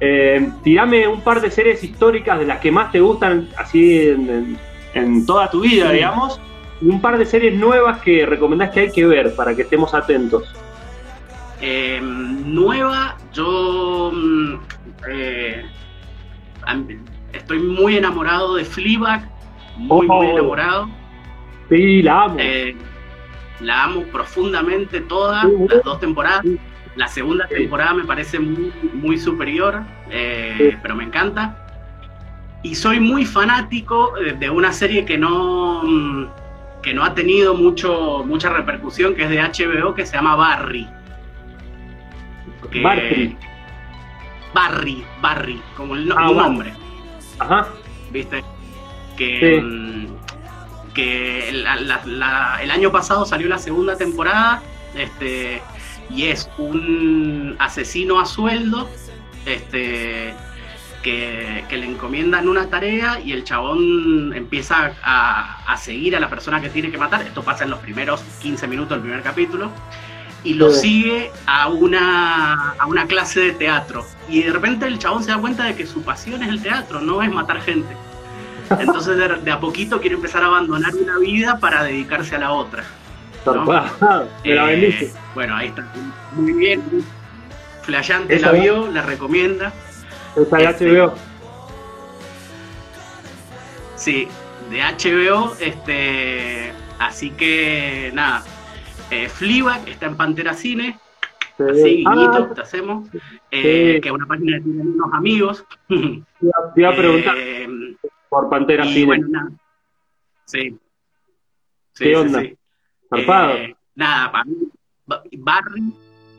eh, 0.00 0.48
tirame 0.62 1.06
un 1.08 1.20
par 1.22 1.40
de 1.40 1.50
series 1.50 1.82
históricas 1.84 2.38
de 2.38 2.46
las 2.46 2.60
que 2.60 2.70
más 2.70 2.90
te 2.92 3.00
gustan, 3.00 3.48
así 3.56 4.08
en, 4.08 4.30
en- 4.30 4.58
en 4.96 5.26
toda 5.26 5.50
tu 5.50 5.60
vida, 5.60 5.88
Sí. 5.88 5.94
digamos, 5.96 6.40
y 6.80 6.88
un 6.88 7.00
par 7.00 7.18
de 7.18 7.26
series 7.26 7.54
nuevas 7.58 8.00
que 8.02 8.26
recomendás 8.26 8.70
que 8.70 8.80
hay 8.80 8.92
que 8.92 9.06
ver 9.06 9.34
para 9.34 9.54
que 9.54 9.62
estemos 9.62 9.94
atentos. 9.94 10.54
Eh, 11.60 12.00
nueva, 12.02 13.16
yo 13.32 14.10
mm, 14.14 14.54
eh, 15.08 15.64
estoy 17.32 17.58
muy 17.60 17.96
enamorado 17.96 18.56
de 18.56 18.64
Fleabag, 18.64 19.28
muy, 19.76 20.06
muy 20.06 20.26
Oh. 20.26 20.30
enamorado. 20.32 20.90
Sí, 21.68 22.02
la 22.02 22.24
amo. 22.24 22.36
Eh, 22.38 22.76
la 23.60 23.84
amo 23.84 24.02
profundamente 24.12 25.00
todas, 25.00 25.44
Sí, 25.46 25.52
las 25.68 25.82
dos 25.82 26.00
temporadas. 26.00 26.42
sí. 26.42 26.58
La 26.94 27.08
segunda 27.08 27.46
temporada 27.46 27.92
me 27.92 28.04
parece 28.04 28.38
muy, 28.38 28.72
muy 28.94 29.18
superior, 29.18 29.82
eh, 30.10 30.78
pero 30.80 30.94
me 30.96 31.04
encanta. 31.04 31.65
Y 32.66 32.74
soy 32.74 32.98
muy 32.98 33.24
fanático 33.24 34.12
de, 34.18 34.32
de 34.32 34.50
una 34.50 34.72
serie 34.72 35.04
que 35.04 35.16
no, 35.16 35.84
mm, 35.84 36.26
que 36.82 36.92
no 36.92 37.04
ha 37.04 37.14
tenido 37.14 37.54
mucho, 37.54 38.24
mucha 38.26 38.48
repercusión, 38.48 39.14
que 39.14 39.22
es 39.22 39.30
de 39.30 39.38
HBO, 39.40 39.94
que 39.94 40.04
se 40.04 40.16
llama 40.16 40.34
Barry. 40.34 40.88
que- 42.72 42.82
Barry. 42.82 43.36
Barry, 44.52 45.04
Barry, 45.22 45.62
como 45.76 45.94
el 45.94 46.08
no- 46.08 46.16
Ah, 46.18 46.28
un 46.30 46.36
nombre, 46.38 46.72
Ajá. 47.38 47.68
¿viste? 48.10 48.42
Que, 49.16 49.60
Sí. 49.60 49.64
mm, 49.64 50.06
que 50.92 51.50
la- 51.52 51.76
la- 51.76 52.04
la- 52.04 52.58
el 52.64 52.70
año 52.72 52.90
pasado 52.90 53.24
salió 53.26 53.46
la 53.48 53.58
segunda 53.58 53.96
temporada, 53.96 54.60
este, 54.96 55.62
y 56.10 56.24
es 56.24 56.50
un 56.58 57.54
asesino 57.60 58.18
a 58.18 58.26
sueldo, 58.26 58.88
este, 59.44 60.34
que, 61.06 61.64
que 61.68 61.76
le 61.76 61.86
encomiendan 61.86 62.48
una 62.48 62.66
tarea 62.66 63.20
y 63.24 63.30
el 63.30 63.44
chabón 63.44 64.32
empieza 64.34 64.90
a, 65.04 65.62
a 65.72 65.76
seguir 65.76 66.16
a 66.16 66.20
la 66.20 66.28
persona 66.28 66.60
que 66.60 66.68
tiene 66.68 66.90
que 66.90 66.98
matar. 66.98 67.22
Esto 67.22 67.44
pasa 67.44 67.62
en 67.62 67.70
los 67.70 67.78
primeros 67.78 68.20
15 68.42 68.66
minutos 68.66 68.90
del 68.96 69.02
primer 69.02 69.22
capítulo. 69.22 69.70
Y 70.42 70.54
lo 70.54 70.70
Sí. 70.72 70.80
sigue 70.80 71.30
a 71.46 71.68
una, 71.68 72.72
a 72.72 72.86
una 72.86 73.06
clase 73.06 73.38
de 73.38 73.52
teatro. 73.52 74.04
Y 74.28 74.42
de 74.42 74.52
repente 74.52 74.86
el 74.86 74.98
chabón 74.98 75.22
se 75.22 75.30
da 75.30 75.38
cuenta 75.38 75.62
de 75.64 75.76
que 75.76 75.86
su 75.86 76.02
pasión 76.02 76.42
es 76.42 76.48
el 76.48 76.60
teatro, 76.60 77.00
no 77.00 77.22
es 77.22 77.30
matar 77.32 77.60
gente. 77.60 77.96
Entonces 78.80 79.16
de, 79.16 79.28
de 79.28 79.52
a 79.52 79.60
poquito 79.60 80.00
quiere 80.00 80.16
empezar 80.16 80.42
a 80.42 80.46
abandonar 80.46 80.92
una 80.96 81.18
vida 81.18 81.60
para 81.60 81.84
dedicarse 81.84 82.34
a 82.34 82.40
la 82.40 82.50
otra. 82.50 82.82
¿no? 83.46 83.64
Eh, 84.42 85.08
bueno, 85.36 85.54
ahí 85.54 85.68
está. 85.68 85.86
Muy 86.34 86.52
bien. 86.52 86.82
Flayante 87.82 88.40
la 88.40 88.50
vio, 88.50 88.90
la 88.90 89.02
recomienda. 89.02 89.72
Esa 90.36 90.56
de 90.58 90.64
este- 90.64 90.84
HBO. 91.00 91.14
Sí, 93.96 94.28
de 94.70 94.82
HBO. 94.82 95.54
Este, 95.60 96.72
así 96.98 97.30
que 97.30 98.10
nada. 98.14 98.44
Eh, 99.10 99.28
Fleabag 99.28 99.88
está 99.88 100.06
en 100.06 100.16
Pantera 100.16 100.54
Cine. 100.54 100.98
Así, 101.58 102.04
Ah, 102.06 102.12
guiñito, 102.14 102.48
te 102.54 102.60
hacemos. 102.60 103.08
Eh, 103.50 103.94
Sí. 103.94 104.00
Que 104.02 104.08
es 104.08 104.12
una 104.14 104.26
página 104.26 104.58
que 104.58 104.64
tienen 104.64 104.88
unos 104.88 105.12
amigos. 105.14 105.64
te 105.88 105.94
iba- 106.80 106.88
a 106.90 106.94
preguntar 106.96 107.34
Eh, 107.38 107.96
por 108.28 108.50
Pantera 108.50 108.84
y 108.84 108.92
Cine. 108.92 109.06
bueno, 109.06 109.26
nada. 109.30 109.50
Sí. 110.44 110.78
Sí, 111.94 112.04
¿Qué 112.04 112.10
sí, 112.10 112.14
onda? 112.14 112.40
sí. 112.40 112.58
Zarpado. 113.08 113.52
Eh, 113.54 113.76
nada, 113.94 114.32
para 114.32 114.44
mí, 114.44 114.56
Ba- 115.06 115.22
Barry. 115.38 115.92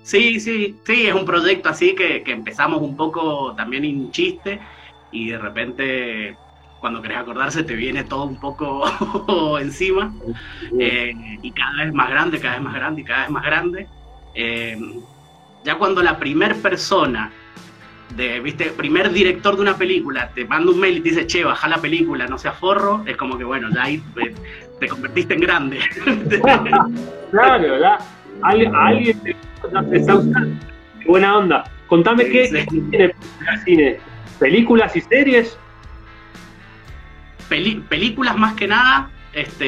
Sí, 0.08 0.40
sí, 0.40 0.80
sí, 0.86 1.08
es 1.08 1.14
un 1.14 1.26
proyecto 1.26 1.68
así 1.68 1.94
que, 1.94 2.24
que 2.24 2.32
empezamos 2.32 2.82
un 2.82 2.96
poco 2.96 3.54
también 3.58 3.84
en 3.84 4.10
chiste 4.10 4.58
y 5.12 5.32
de 5.32 5.38
repente 5.38 6.38
cuando 6.80 7.02
querés 7.02 7.18
acordarse 7.18 7.62
te 7.64 7.76
viene 7.76 8.06
todo 8.06 8.24
un 8.24 8.40
poco 8.40 8.86
encima 9.60 10.14
eh, 10.80 11.14
y 11.42 11.52
cada 11.52 11.84
vez 11.84 11.94
más 11.94 12.10
grande, 12.10 12.40
cada 12.40 12.54
vez 12.54 12.64
más 12.64 12.74
grande 12.76 13.02
y 13.02 13.04
cada 13.04 13.22
vez 13.24 13.30
más 13.32 13.44
grande. 13.44 13.88
Eh, 14.34 14.80
ya 15.66 15.76
cuando 15.76 16.02
la 16.02 16.18
primer 16.18 16.56
persona, 16.62 17.30
de, 18.16 18.40
viste, 18.40 18.68
primer 18.68 19.12
director 19.12 19.58
de 19.58 19.62
una 19.62 19.76
película 19.76 20.30
te 20.34 20.46
manda 20.46 20.72
un 20.72 20.80
mail 20.80 21.00
y 21.00 21.02
te 21.02 21.10
dice, 21.10 21.28
che, 21.28 21.44
baja 21.44 21.68
la 21.68 21.80
película, 21.80 22.28
no 22.28 22.38
seas 22.38 22.58
forro, 22.58 23.04
es 23.06 23.18
como 23.18 23.38
que 23.38 23.44
bueno, 23.44 23.68
ya 23.76 23.84
ahí 23.84 24.02
eh, 24.24 24.34
te 24.80 24.88
convertiste 24.88 25.34
en 25.34 25.42
grande. 25.42 25.80
Claro, 27.30 27.72
¿verdad? 27.72 28.00
Alguien, 28.42 28.74
a 28.74 28.88
alguien 28.88 29.20
te, 29.20 29.36
buena 31.06 31.38
onda. 31.38 31.64
Contame 31.88 32.26
Sí, 32.26 32.32
qué, 32.32 32.48
sí. 32.70 32.82
tiene 32.90 33.16
Cine. 33.64 33.98
¿Películas 34.40 34.96
y 34.96 35.02
series? 35.02 35.58
Peli- 37.50 37.84
películas 37.88 38.38
más 38.38 38.54
que 38.56 38.68
nada, 38.68 39.10
este, 39.34 39.66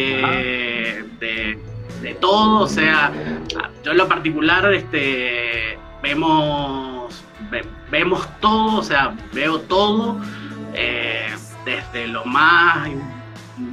de, 1.20 1.58
de 2.02 2.14
todo, 2.20 2.62
o 2.62 2.68
sea, 2.68 3.12
yo 3.84 3.92
en 3.92 3.98
lo 3.98 4.08
particular, 4.08 4.72
este, 4.74 5.78
vemos, 6.04 7.24
ve- 7.50 7.66
vemos 7.90 8.28
todo, 8.42 8.80
o 8.80 8.84
sea, 8.84 9.16
veo 9.34 9.62
todo, 9.62 10.20
eh, 10.74 11.30
desde 11.66 12.08
lo 12.08 12.26
más 12.26 12.90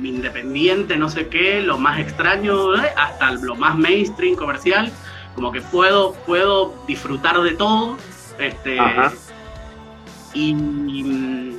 independiente, 0.04 0.96
no 0.96 1.08
sé 1.08 1.26
qué, 1.28 1.60
lo 1.60 1.76
más 1.78 1.98
extraño, 1.98 2.76
eh, 2.76 2.88
hasta 2.96 3.32
lo 3.32 3.56
más 3.56 3.76
mainstream 3.76 4.36
comercial, 4.36 4.92
como 5.36 5.52
que 5.52 5.60
puedo, 5.60 6.14
puedo 6.26 6.74
disfrutar 6.88 7.40
de 7.42 7.52
todo, 7.52 7.96
este, 8.38 8.80
Ajá. 8.80 9.12
y, 10.34 11.54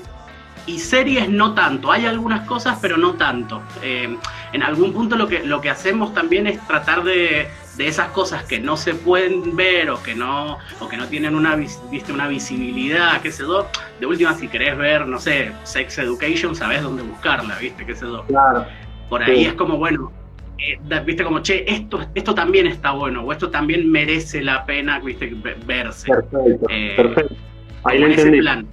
y 0.65 0.79
series 0.79 1.29
no 1.29 1.53
tanto, 1.53 1.91
hay 1.91 2.05
algunas 2.05 2.45
cosas, 2.47 2.77
pero 2.81 2.97
no 2.97 3.13
tanto. 3.13 3.61
Eh, 3.81 4.17
en 4.53 4.63
algún 4.63 4.91
punto 4.93 5.15
lo 5.15 5.27
que, 5.27 5.43
lo 5.45 5.61
que 5.61 5.69
hacemos 5.69 6.13
también 6.13 6.47
es 6.47 6.59
tratar 6.67 7.03
de, 7.03 7.47
de 7.77 7.87
esas 7.87 8.09
cosas 8.09 8.43
que 8.43 8.59
no 8.59 8.75
se 8.77 8.95
pueden 8.95 9.55
ver 9.55 9.89
o 9.91 10.01
que 10.01 10.15
no, 10.15 10.57
o 10.79 10.87
que 10.89 10.97
no 10.97 11.05
tienen 11.07 11.35
una, 11.35 11.55
vis- 11.55 11.79
viste, 11.91 12.11
una 12.11 12.27
visibilidad, 12.27 13.21
qué 13.21 13.31
sé 13.31 13.43
yo. 13.43 13.67
De 13.99 14.05
última, 14.07 14.33
si 14.33 14.47
querés 14.47 14.77
ver, 14.77 15.07
no 15.07 15.19
sé, 15.19 15.51
Sex 15.63 15.99
Education, 15.99 16.55
sabés 16.55 16.81
dónde 16.81 17.03
buscarla, 17.03 17.57
viste, 17.59 17.85
qué 17.85 17.95
sé 17.95 18.05
yo. 18.05 18.23
Claro. 18.25 18.65
Por 19.09 19.23
ahí 19.23 19.43
Sí. 19.43 19.45
es 19.45 19.53
como, 19.53 19.77
bueno, 19.77 20.11
eh, 20.57 20.79
viste 21.05 21.23
como, 21.23 21.41
che, 21.41 21.63
esto, 21.67 21.99
esto 22.15 22.33
también 22.33 22.67
está 22.67 22.91
bueno, 22.91 23.23
o 23.23 23.31
esto 23.31 23.49
también 23.49 23.89
merece 23.89 24.41
la 24.41 24.65
pena, 24.65 24.99
viste, 24.99 25.35
verse. 25.65 26.07
Perfecto, 26.07 26.67
eh, 26.69 26.93
perfecto. 26.95 27.35
Ahí 27.83 27.99
lo 27.99 28.07
entendí. 28.07 28.39
Plan. 28.39 28.67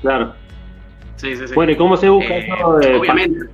Claro. 0.00 0.34
Sí, 1.16 1.36
sí, 1.36 1.48
sí. 1.48 1.54
Bueno, 1.54 1.72
¿y 1.72 1.76
cómo 1.76 1.96
se 1.96 2.08
busca 2.08 2.34
eh, 2.34 2.48
eso 2.48 2.78
de 2.78 2.94
Obviamente. 2.94 3.46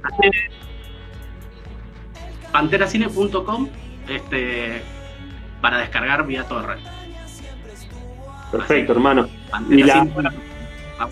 Panteracine.com 2.53 3.69
este, 4.09 4.83
para 5.61 5.79
descargar 5.79 6.27
vía 6.27 6.45
torre. 6.45 6.77
Perfecto, 8.53 8.93
hermano. 8.93 9.29
Y, 9.69 9.83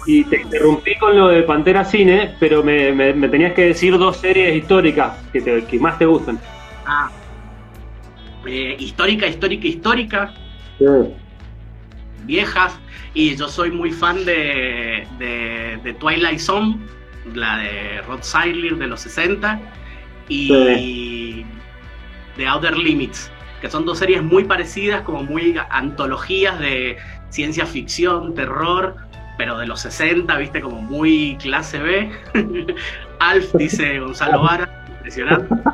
y, 0.06 0.24
te 0.24 0.42
interrumpí 0.42 0.96
con 0.96 1.16
lo 1.16 1.28
de 1.28 1.42
Pantera 1.42 1.84
Cine, 1.84 2.34
pero 2.38 2.62
me, 2.62 2.92
me, 2.92 3.28
tenías 3.28 3.52
que 3.52 3.66
decir 3.66 3.98
dos 3.98 4.16
series 4.16 4.56
históricas 4.56 5.18
que, 5.32 5.40
te, 5.40 5.64
que 5.64 5.78
más 5.78 5.98
te 5.98 6.06
gustan. 6.06 6.38
Ah. 6.86 7.10
Eh, 8.46 8.76
histórica, 8.78 9.26
histórica, 9.26 9.66
histórica. 9.66 10.34
Viejas. 12.24 12.78
Y 13.14 13.36
yo 13.36 13.48
soy 13.48 13.70
muy 13.70 13.92
fan 13.92 14.24
de, 14.24 15.06
de, 15.18 15.94
Twilight 15.94 16.38
Zone, 16.38 16.78
la 17.34 17.58
de 17.58 18.00
Rod 18.02 18.22
Seidler 18.22 18.76
de 18.76 18.86
los 18.86 19.00
60. 19.00 19.60
Y 20.28 21.44
de 22.36 22.46
Outer 22.46 22.76
Limits, 22.76 23.30
que 23.60 23.68
son 23.68 23.84
dos 23.84 23.98
series 23.98 24.22
muy 24.22 24.44
parecidas, 24.44 25.02
como 25.02 25.22
muy 25.22 25.54
antologías 25.70 26.58
de 26.58 26.96
ciencia 27.28 27.66
ficción, 27.66 28.34
terror, 28.34 28.96
pero 29.36 29.58
de 29.58 29.66
los 29.66 29.80
60, 29.80 30.36
viste, 30.38 30.60
como 30.60 30.80
muy 30.80 31.36
clase 31.40 31.78
B. 31.78 32.10
Alf, 33.18 33.54
dice 33.54 33.98
Gonzalo 34.00 34.42
Vara, 34.42 34.84
impresionante. 34.96 35.54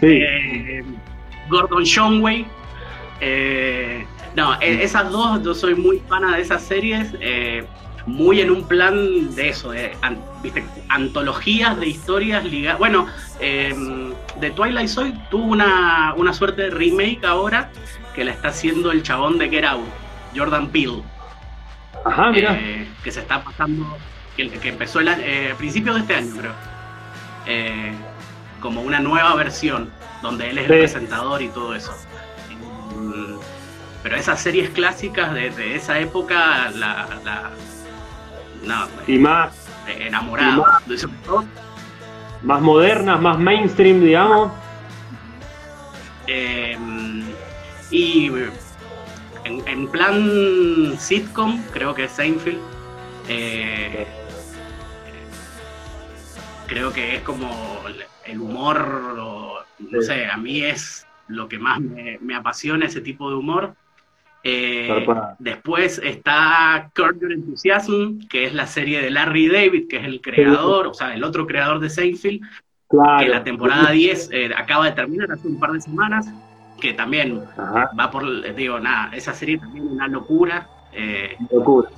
Eh, 0.00 0.82
Gordon 1.50 1.82
Shumway. 1.84 2.46
Eh, 3.20 4.02
no, 4.34 4.58
e, 4.60 4.82
esas 4.82 5.10
dos, 5.10 5.42
yo 5.42 5.54
soy 5.54 5.74
muy 5.74 5.98
fan 6.08 6.30
de 6.32 6.40
esas 6.40 6.62
series, 6.62 7.14
eh, 7.20 7.66
muy 8.06 8.40
en 8.40 8.50
un 8.50 8.66
plan 8.66 9.34
de 9.34 9.50
eso, 9.50 9.72
de 9.72 9.92
¿viste? 10.42 10.64
antologías 10.88 11.78
de 11.78 11.88
historias 11.88 12.44
ligadas. 12.44 12.78
Bueno, 12.78 13.06
de 13.38 14.50
Twilight 14.56 14.88
Zone 14.88 15.20
tuvo 15.30 15.44
una, 15.44 16.14
una 16.16 16.32
suerte 16.32 16.62
de 16.62 16.70
remake 16.70 17.26
ahora 17.26 17.70
que 18.14 18.24
la 18.24 18.32
está 18.32 18.48
haciendo 18.48 18.90
el 18.90 19.02
chabón 19.02 19.36
de 19.36 19.50
Get 19.50 19.64
Out, 19.64 19.84
Jordan 20.34 20.68
Peele. 20.68 21.02
Ajá, 22.04 22.30
mira. 22.30 22.58
que 23.02 23.10
se 23.12 23.20
está 23.20 23.42
pasando, 23.42 23.96
que, 24.36 24.50
que 24.50 24.68
empezó 24.68 25.00
el, 25.00 25.08
eh, 25.08 25.54
principio 25.56 25.94
de 25.94 26.00
este 26.00 26.14
año, 26.14 26.34
creo. 26.38 26.52
Eh, 27.46 27.92
como 28.60 28.82
una 28.82 29.00
nueva 29.00 29.34
versión, 29.34 29.90
donde 30.22 30.50
él 30.50 30.58
es 30.58 30.70
el 30.70 30.78
presentador 30.78 31.42
y 31.42 31.48
todo 31.48 31.74
eso. 31.74 31.92
Mm, 32.94 33.38
pero 34.02 34.16
esas 34.16 34.40
series 34.40 34.70
clásicas 34.70 35.32
de, 35.34 35.74
esa 35.74 35.98
época, 35.98 36.70
la. 36.70 37.08
la 37.24 37.50
no, 38.64 38.86
y 39.06 39.18
más. 39.18 39.66
Enamorado. 39.86 40.66
Más, 42.42 42.60
modernas, 42.60 43.20
más 43.20 43.38
mainstream, 43.38 44.00
digamos. 44.00 44.52
Y 47.90 48.30
en, 49.48 49.88
plan 49.88 50.94
sitcom, 50.98 51.62
creo 51.72 51.94
que 51.94 52.04
es 52.04 52.12
Seinfeld. 52.12 52.58
Eh, 53.28 54.06
creo 56.66 56.92
que 56.92 57.16
es 57.16 57.22
como 57.22 57.50
el 58.24 58.40
humor, 58.40 59.64
no 59.78 60.02
sé, 60.02 60.26
a 60.26 60.36
mí 60.36 60.62
es 60.62 61.06
lo 61.26 61.48
que 61.48 61.58
más 61.58 61.80
me, 61.80 62.34
apasiona 62.34 62.86
ese 62.86 63.00
tipo 63.00 63.30
de 63.30 63.36
humor. 63.36 63.74
Eh, 64.44 65.06
después 65.38 66.00
está 66.02 66.90
Curb 66.94 67.20
Your 67.20 67.32
Enthusiasm, 67.32 68.20
que 68.28 68.44
es 68.44 68.54
la 68.54 68.66
serie 68.66 69.02
de 69.02 69.10
Larry 69.10 69.48
David, 69.48 69.88
que 69.88 69.96
es 69.96 70.04
el 70.04 70.20
creador, 70.20 70.86
o 70.86 70.94
sea, 70.94 71.14
el 71.14 71.24
otro 71.24 71.46
creador 71.46 71.80
de 71.80 71.90
Seinfeld, 71.90 72.40
que 73.18 73.28
la 73.28 73.42
temporada 73.44 73.90
10 73.90 74.30
eh, 74.32 74.50
acaba 74.56 74.86
de 74.86 74.92
terminar 74.92 75.30
hace 75.32 75.48
un 75.48 75.58
par 75.58 75.72
de 75.72 75.80
semanas, 75.80 76.32
que 76.80 76.94
también 76.94 77.44
va 77.58 78.10
por, 78.10 78.54
digo, 78.54 78.78
nada, 78.80 79.10
esa 79.14 79.34
serie 79.34 79.58
también 79.58 79.86
es 79.86 79.92
una 79.92 80.08
locura. 80.08 80.68
Eh, 80.92 81.36
locura. 81.50 81.90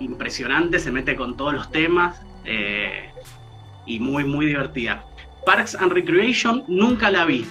impresionante, 0.00 0.78
se 0.78 0.92
mete 0.92 1.16
con 1.16 1.36
todos 1.36 1.54
los 1.54 1.70
temas 1.70 2.20
y 3.86 4.00
muy, 4.00 4.24
muy 4.24 4.46
divertida. 4.46 5.04
Parks 5.44 5.74
and 5.76 5.92
Recreation 5.92 6.64
nunca 6.68 7.10
la 7.10 7.24
vi. 7.24 7.46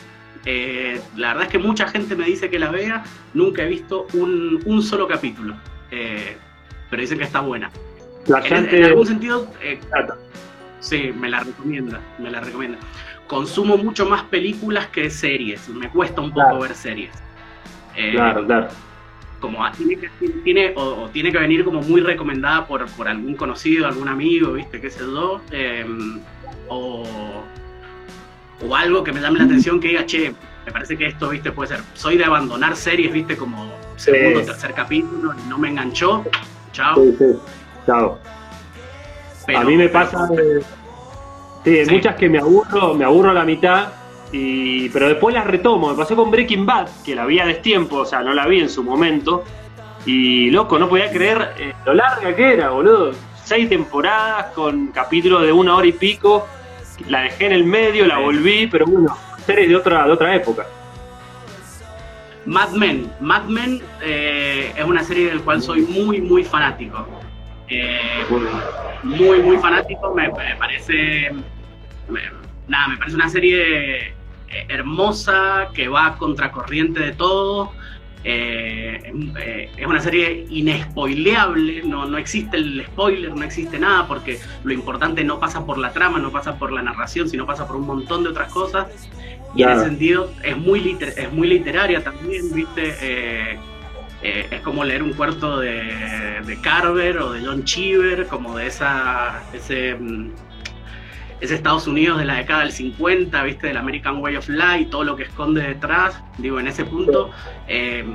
Eh, 0.45 1.01
la 1.15 1.29
verdad 1.29 1.43
es 1.43 1.49
que 1.49 1.57
mucha 1.57 1.87
gente 1.87 2.15
me 2.15 2.25
dice 2.25 2.49
que 2.49 2.59
la 2.59 2.69
vea, 2.69 3.03
nunca 3.33 3.63
he 3.63 3.67
visto 3.67 4.07
un, 4.13 4.81
solo 4.81 5.07
capítulo, 5.07 5.55
eh, 5.91 6.37
pero 6.89 7.01
dicen 7.01 7.17
que 7.17 7.25
está 7.25 7.41
buena. 7.41 7.69
La 8.27 8.39
en, 8.45 8.83
algún 8.83 9.07
sentido, 9.07 9.51
eh, 9.61 9.79
sí, 10.79 11.11
me 11.19 11.29
la 11.29 11.41
recomienda, 11.41 11.99
me 12.19 12.29
la 12.29 12.39
recomienda. 12.39 12.77
Consumo 13.27 13.77
mucho 13.77 14.05
más 14.07 14.23
películas 14.23 14.87
que 14.87 15.09
series, 15.09 15.67
me 15.69 15.89
cuesta 15.89 16.21
un 16.21 16.31
poco 16.31 16.59
ver 16.59 16.73
series. 16.73 17.11
claro, 18.11 18.45
claro. 18.45 18.67
Como 19.39 19.59
tiene 19.71 19.97
que, 19.97 20.09
tiene, 20.43 20.73
o, 20.75 21.09
tiene 21.13 21.31
que 21.31 21.37
venir 21.37 21.63
como 21.63 21.81
muy 21.81 22.01
recomendada 22.01 22.65
por, 22.65 22.87
por 22.87 23.07
algún 23.07 23.35
conocido, 23.35 23.85
algún 23.85 24.07
amigo, 24.07 24.53
¿viste? 24.53 24.81
¿Qué 24.81 24.89
sé 24.89 25.01
yo? 25.01 25.41
o 26.69 27.03
o 28.65 28.75
algo 28.75 29.03
que 29.03 29.11
me 29.11 29.21
llame 29.21 29.39
la 29.39 29.45
atención 29.45 29.79
que 29.79 29.89
diga, 29.89 30.05
che, 30.05 30.33
me 30.65 30.71
parece 30.71 30.97
que 30.97 31.07
esto, 31.07 31.29
viste, 31.29 31.51
puede 31.51 31.75
ser. 31.75 31.81
Soy 31.93 32.17
de 32.17 32.25
abandonar 32.25 32.75
series, 32.75 33.11
viste, 33.13 33.37
como 33.37 33.71
segundo 33.95 34.39
o 34.39 34.43
tercer 34.43 34.73
capítulo, 34.73 35.33
y 35.33 35.49
no 35.49 35.57
me 35.57 35.69
enganchó. 35.69 36.25
Chao. 36.71 36.95
Sí, 36.95 37.15
sí. 37.17 37.25
Chao. 37.85 38.19
a 39.55 39.63
mí 39.63 39.77
me 39.77 39.89
pasa. 39.89 40.27
Sí, 41.85 41.91
muchas 41.91 42.15
que 42.15 42.29
me 42.29 42.39
aburro, 42.39 42.93
me 42.93 43.05
aburro 43.05 43.31
a 43.31 43.33
la 43.33 43.43
mitad. 43.43 43.89
Y, 44.31 44.89
pero 44.89 45.07
después 45.07 45.33
las 45.33 45.45
retomo. 45.45 45.89
Me 45.89 45.95
pasó 45.95 46.15
con 46.15 46.29
Breaking 46.31 46.65
Bad, 46.65 46.89
que 47.05 47.15
la 47.15 47.25
vi 47.25 47.39
a 47.39 47.45
destiempo, 47.45 47.97
o 47.97 48.05
sea, 48.05 48.21
no 48.21 48.33
la 48.33 48.47
vi 48.47 48.59
en 48.59 48.69
su 48.69 48.83
momento. 48.83 49.43
Y 50.05 50.49
loco, 50.51 50.79
no 50.79 50.87
podía 50.89 51.11
creer 51.11 51.53
eh, 51.57 51.73
lo 51.85 51.93
larga 51.93 52.35
que 52.35 52.53
era, 52.53 52.69
boludo. 52.69 53.11
Seis 53.43 53.69
temporadas 53.69 54.47
con 54.53 54.87
capítulos 54.87 55.43
de 55.43 55.51
una 55.51 55.75
hora 55.75 55.87
y 55.87 55.93
pico 55.93 56.45
la 57.07 57.21
dejé 57.21 57.45
en 57.45 57.53
el 57.53 57.63
medio, 57.63 58.05
la 58.05 58.17
volví, 58.17 58.67
pero 58.67 58.85
bueno, 58.85 59.15
series 59.45 59.69
de 59.69 59.75
otra, 59.75 60.05
de 60.05 60.11
otra 60.11 60.35
época. 60.35 60.65
Mad 62.45 62.71
Men. 62.71 63.11
Mad 63.19 63.43
Men 63.45 63.81
eh, 64.01 64.71
es 64.75 64.83
una 64.83 65.03
serie 65.03 65.27
del 65.27 65.41
cual 65.41 65.61
soy 65.61 65.81
muy, 65.81 66.21
muy 66.21 66.43
fanático. 66.43 67.05
Eh, 67.67 67.99
muy, 69.03 69.41
muy 69.41 69.57
fanático. 69.57 70.13
Me, 70.13 70.29
parece. 70.57 71.31
Nada, 72.67 72.87
me 72.89 72.97
parece 72.97 73.15
una 73.15 73.29
serie 73.29 73.97
eh, 74.49 74.65
hermosa 74.69 75.69
que 75.73 75.87
va 75.87 76.07
a 76.07 76.17
contracorriente 76.17 76.99
de 76.99 77.11
todo. 77.13 77.71
Eh, 78.23 79.13
eh, 79.39 79.71
es 79.77 79.85
una 79.85 80.01
serie 80.01 80.45
inespoileable, 80.49 81.83
no, 81.83 82.05
no 82.05 82.17
existe 82.17 82.57
el 82.57 82.85
spoiler, 82.85 83.33
no 83.33 83.43
existe 83.43 83.79
nada, 83.79 84.07
porque 84.07 84.39
lo 84.63 84.73
importante 84.73 85.23
no 85.23 85.39
pasa 85.39 85.65
por 85.65 85.77
la 85.77 85.93
trama, 85.93 86.19
no 86.19 86.31
pasa 86.31 86.57
por 86.57 86.73
la 86.73 86.81
narración, 86.81 87.29
sino 87.29 87.45
pasa 87.45 87.67
por 87.67 87.77
un 87.77 87.85
montón 87.85 88.23
de 88.23 88.29
otras 88.29 88.51
cosas. 88.51 88.87
Y 89.55 89.63
en 89.63 89.69
ese 89.69 89.85
sentido 89.85 90.31
es 90.43 90.57
muy, 90.57 90.97
es 90.99 91.31
muy 91.31 91.47
literaria 91.47 92.03
también, 92.03 92.53
¿viste? 92.53 92.95
Eh, 93.01 94.47
es 94.51 94.61
como 94.61 94.83
leer 94.83 95.03
un 95.03 95.13
cuarto 95.13 95.59
de, 95.59 96.41
de, 96.45 96.61
Carver 96.61 97.19
o 97.19 97.33
de 97.33 97.45
John 97.45 97.63
Cheever, 97.63 98.27
como 98.27 98.57
de 98.57 98.67
esa, 98.67 99.43
ese 99.53 99.95
mm, 101.39 101.43
es 101.43 101.51
Estados 101.51 101.87
Unidos 101.87 102.17
de 102.19 102.25
la 102.25 102.35
década 102.35 102.61
del 102.61 102.71
50, 102.71 103.43
¿viste? 103.43 103.67
Del 103.67 103.77
American 103.77 104.17
Way 104.17 104.37
of 104.37 104.49
Life, 104.49 104.85
todo 104.85 105.03
lo 105.03 105.15
que 105.15 105.23
esconde 105.23 105.61
detrás. 105.61 106.21
Digo, 106.37 106.59
en 106.59 106.67
ese 106.67 106.85
punto, 106.85 107.31
eh, 107.67 108.05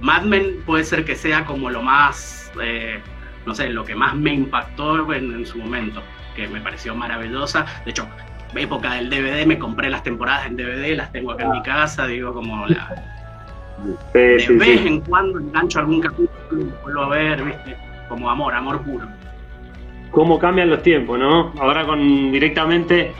Mad 0.00 0.22
Men 0.22 0.62
puede 0.66 0.84
ser 0.84 1.04
que 1.04 1.16
sea 1.16 1.44
como 1.44 1.70
lo 1.70 1.82
más, 1.82 2.52
eh, 2.62 3.00
no 3.46 3.54
sé, 3.54 3.70
lo 3.70 3.84
que 3.84 3.94
más 3.94 4.14
me 4.14 4.32
impactó 4.32 5.12
en, 5.12 5.46
su 5.46 5.58
momento, 5.58 6.02
que 6.34 6.48
me 6.48 6.60
pareció 6.60 6.94
maravillosa. 6.94 7.66
De 7.84 7.90
hecho, 7.90 8.08
época 8.54 8.94
del 8.94 9.10
DVD, 9.10 9.46
me 9.46 9.58
compré 9.58 9.90
las 9.90 10.02
temporadas 10.02 10.46
en 10.46 10.56
DVD, 10.56 10.94
las 10.96 11.10
tengo 11.12 11.32
acá 11.32 11.44
en 11.44 11.50
mi 11.52 11.62
casa, 11.62 12.06
digo, 12.06 12.32
como 12.32 12.66
la... 12.66 12.94
de 14.12 14.46
vez 14.50 14.86
en 14.86 15.00
cuando 15.00 15.40
engancho 15.40 15.80
algún 15.80 16.00
capítulo 16.00 16.60
y 16.60 16.82
vuelvo 16.82 17.02
a 17.02 17.08
ver, 17.08 17.42
¿viste? 17.42 17.76
Como 18.08 18.30
amor, 18.30 18.54
amor 18.54 18.82
puro 18.82 19.08
cómo 20.14 20.38
cambian 20.38 20.70
los 20.70 20.82
tiempos, 20.82 21.18
¿no? 21.18 21.52
Ahora 21.58 21.84
con 21.84 22.30
directamente 22.30 23.12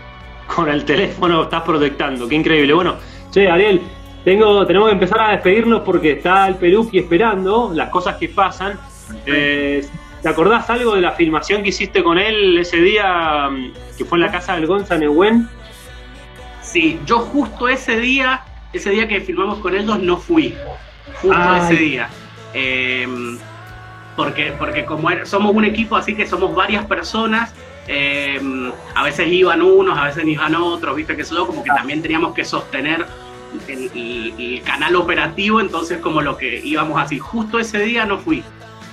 con 0.46 0.68
el 0.68 0.84
teléfono 0.84 1.42
estás 1.42 1.62
protectando, 1.62 2.28
qué 2.28 2.36
increíble. 2.36 2.72
Bueno, 2.72 2.94
che, 3.32 3.50
Ariel, 3.50 3.82
tengo, 4.24 4.64
tenemos 4.64 4.88
que 4.88 4.94
empezar 4.94 5.20
a 5.20 5.30
despedirnos 5.32 5.80
porque 5.80 6.12
está 6.12 6.46
el 6.46 6.54
Peluqui 6.54 6.98
esperando 7.00 7.72
las 7.74 7.90
cosas 7.90 8.16
que 8.16 8.28
pasan. 8.28 8.78
Eh, 9.26 9.84
¿Te 10.22 10.28
acordás 10.28 10.70
algo 10.70 10.94
de 10.94 11.02
la 11.02 11.12
filmación 11.12 11.62
que 11.62 11.70
hiciste 11.70 12.02
con 12.02 12.16
él 12.16 12.58
ese 12.58 12.78
día 12.78 13.50
mm, 13.50 13.72
que 13.98 14.04
fue 14.04 14.16
en 14.18 14.22
la 14.22 14.30
casa 14.30 14.54
del 14.54 14.66
Gonza 14.66 14.96
Neuwen? 14.96 15.48
Sí, 16.62 17.00
yo 17.04 17.18
justo 17.18 17.68
ese 17.68 17.98
día, 17.98 18.42
ese 18.72 18.90
día 18.90 19.08
que 19.08 19.20
filmamos 19.20 19.58
con 19.58 19.74
ellos, 19.74 19.98
no 19.98 20.16
fui. 20.16 20.54
Justo 21.20 21.56
ese 21.56 21.74
día. 21.74 22.08
Eh, 22.54 23.06
porque, 24.16 24.52
porque 24.58 24.84
como 24.84 25.08
somos 25.24 25.54
un 25.54 25.64
equipo, 25.64 25.96
así 25.96 26.14
que 26.14 26.26
somos 26.26 26.54
varias 26.54 26.84
personas, 26.86 27.52
eh, 27.86 28.40
a 28.94 29.02
veces 29.02 29.28
iban 29.28 29.62
unos, 29.62 29.98
a 29.98 30.04
veces 30.04 30.24
iban 30.26 30.54
otros, 30.54 30.96
viste 30.96 31.16
que 31.16 31.22
eso, 31.22 31.46
como 31.46 31.62
que 31.62 31.70
también 31.70 32.00
teníamos 32.00 32.34
que 32.34 32.44
sostener 32.44 33.06
el, 33.68 34.62
canal 34.64 34.96
operativo, 34.96 35.60
entonces 35.60 35.98
como 35.98 36.22
lo 36.22 36.36
que 36.36 36.60
íbamos 36.64 37.00
así, 37.00 37.18
justo 37.18 37.58
ese 37.58 37.80
día 37.80 38.06
no 38.06 38.18
fui, 38.18 38.42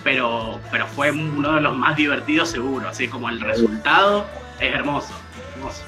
pero, 0.03 0.60
pero 0.71 0.88
fue 0.88 1.12
uno 1.12 1.53
de 1.53 1.62
los 1.62 1.75
más 1.75 1.95
divertidos 1.95 2.49
seguro, 2.49 2.89
así 2.89 3.07
como 3.07 3.29
el 3.29 3.39
resultado 3.39 4.25
es 4.60 4.73
hermoso, 4.73 5.13
hermoso. 5.55 5.84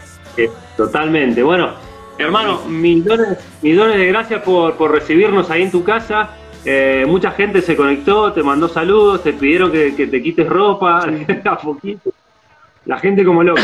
totalmente, 0.77 1.43
bueno, 1.43 1.71
hermano, 2.17 2.61
mil 2.65 3.03
dones, 3.03 3.37
de 3.61 4.07
gracias 4.07 4.41
por, 4.43 4.75
por 4.75 4.91
recibirnos 4.91 5.49
ahí 5.49 5.63
en 5.63 5.71
tu 5.71 5.83
casa. 5.83 6.37
Eh, 6.65 7.06
mucha 7.08 7.32
gente 7.32 7.62
se 7.62 7.76
conectó, 7.76 8.32
te 8.32 8.41
mandó 8.41 8.69
saludos, 8.69 9.23
te 9.23 9.34
pidieron 9.34 9.71
que, 9.71 9.91
te 9.91 10.23
quites 10.23 10.47
ropa, 10.47 11.06
a 11.45 11.58
poquito. 11.58 12.12
La 12.86 12.99
gente 12.99 13.26
como 13.26 13.43
loca. 13.43 13.62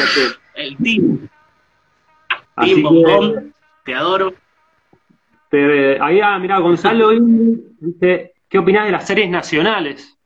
El 0.56 0.78
team. 0.78 1.30
team 2.58 3.52
te 3.86 3.96
adoro. 3.96 4.34
ahí, 6.02 6.20
ah, 6.22 6.38
mira, 6.40 6.60
Gonzalo 6.60 7.12
dice, 7.80 8.34
¿qué 8.50 8.60
opinas 8.60 8.86
de 8.86 8.92
las 8.92 9.08
series 9.08 9.30
nacionales 9.30 10.18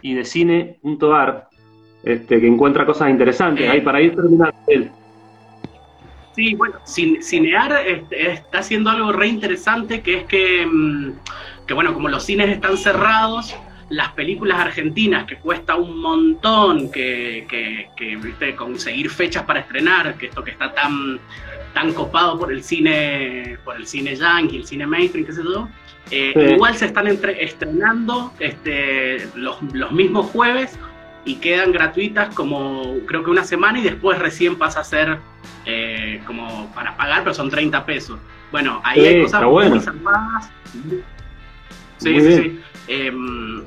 y 0.00 0.14
de 0.14 0.24
cine.ar? 0.24 1.48
Este, 2.02 2.40
que 2.40 2.46
encuentra 2.48 2.84
cosas 2.84 3.10
interesantes. 3.10 3.68
ahí 3.70 3.80
para 3.80 4.00
ir 4.00 4.14
terminando 4.16 4.56
él. 4.66 4.90
Sí, 6.34 6.54
bueno, 6.54 6.76
Cinear 6.86 7.86
este, 7.86 8.32
está 8.32 8.58
haciendo 8.58 8.90
algo 8.90 9.12
re 9.12 9.28
interesante 9.28 10.00
que 10.00 10.18
es 10.18 10.24
que, 10.24 10.66
mm, 10.66 11.12
que, 11.72 11.74
bueno, 11.74 11.94
como 11.94 12.10
los 12.10 12.24
cines 12.24 12.50
están 12.50 12.76
cerrados, 12.76 13.56
las 13.88 14.12
películas 14.12 14.60
argentinas 14.60 15.24
que 15.24 15.36
cuesta 15.36 15.74
un 15.76 16.02
montón 16.02 16.92
que, 16.92 17.88
¿viste? 18.22 18.54
conseguir 18.54 19.08
fechas 19.08 19.44
para 19.44 19.60
estrenar, 19.60 20.16
que 20.18 20.26
esto 20.26 20.44
que 20.44 20.50
está 20.50 20.74
tan, 20.74 21.18
tan 21.72 21.94
copado 21.94 22.38
por 22.38 22.52
el 22.52 22.62
cine, 22.62 23.56
por 23.64 23.76
el 23.76 23.86
cine 23.86 24.14
yankee, 24.14 24.58
el 24.58 24.66
cine 24.66 24.86
mainstream, 24.86 25.24
qué 25.24 25.32
sé 25.32 25.42
yo, 25.42 25.66
eh, 26.10 26.52
igual 26.54 26.76
se 26.76 26.84
están 26.84 27.06
estrenando 27.06 28.34
este, 28.38 29.26
los, 29.34 29.56
los 29.72 29.92
mismos 29.92 30.26
jueves 30.26 30.78
y 31.24 31.36
quedan 31.36 31.72
gratuitas 31.72 32.34
como 32.34 32.98
creo 33.06 33.24
que 33.24 33.30
una 33.30 33.44
semana 33.44 33.78
y 33.78 33.82
después 33.82 34.18
recién 34.18 34.58
pasa 34.58 34.80
a 34.80 34.84
ser 34.84 35.16
eh, 35.64 36.20
como 36.26 36.70
para 36.74 36.98
pagar, 36.98 37.22
pero 37.22 37.32
son 37.32 37.48
30 37.48 37.86
pesos. 37.86 38.20
Bueno, 38.50 38.82
ahí 38.84 39.06
hay 39.06 39.22
cosas 39.22 39.42
muy 39.42 39.80
salvadas. 39.80 40.50
Sí, 42.02 42.20
sí, 42.20 42.36
sí. 42.36 42.60
Em, 42.88 43.62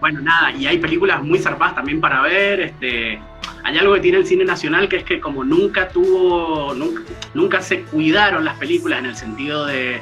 bueno, 0.00 0.20
nada, 0.20 0.52
y 0.52 0.66
hay 0.66 0.78
películas 0.78 1.22
muy 1.22 1.38
zarpadas 1.38 1.74
también 1.74 2.00
para 2.00 2.22
ver. 2.22 2.60
Este, 2.60 3.20
hay 3.64 3.78
algo 3.78 3.94
que 3.94 4.00
tiene 4.00 4.18
el 4.18 4.26
cine 4.26 4.44
nacional 4.44 4.88
que 4.88 4.96
es 4.96 5.04
que 5.04 5.20
como 5.20 5.44
nunca 5.44 5.88
tuvo, 5.88 6.74
nunca, 6.74 7.02
nunca 7.34 7.60
se 7.60 7.82
cuidaron 7.82 8.44
las 8.44 8.56
películas 8.58 9.00
en 9.00 9.06
el 9.06 9.16
sentido 9.16 9.66
de, 9.66 10.00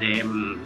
em, 0.00 0.56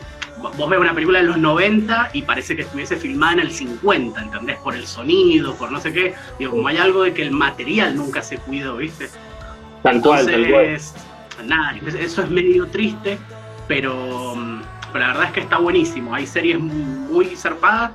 vos 0.52 0.68
ves 0.68 0.78
una 0.78 0.92
película 0.92 1.20
de 1.20 1.26
los 1.26 1.38
90 1.38 2.10
y 2.12 2.22
parece 2.22 2.56
que 2.56 2.62
estuviese 2.62 2.96
filmada 2.96 3.34
en 3.34 3.40
el 3.40 3.50
50, 3.50 4.20
¿entendés? 4.20 4.56
Por 4.58 4.74
el 4.74 4.86
sonido, 4.86 5.54
por 5.54 5.72
no 5.72 5.80
sé 5.80 5.92
qué. 5.92 6.14
Digo, 6.38 6.52
como 6.52 6.68
hay 6.68 6.76
algo 6.76 7.02
de 7.02 7.14
que 7.14 7.22
el 7.22 7.30
material 7.30 7.96
nunca 7.96 8.22
se 8.22 8.38
cuidó, 8.38 8.76
¿viste? 8.76 9.08
Tal 9.82 10.00
cual, 10.00 10.26
tal 10.26 10.48
cual. 10.50 10.78
Nada, 11.46 11.76
eso 11.98 12.22
es 12.22 12.30
medio 12.30 12.66
triste, 12.68 13.18
pero, 13.66 14.36
pero 14.73 14.73
la 15.00 15.08
verdad 15.08 15.24
es 15.24 15.32
que 15.32 15.40
está 15.40 15.58
buenísimo. 15.58 16.14
Hay 16.14 16.26
series 16.26 16.58
muy 16.58 17.36
zarpadas 17.36 17.92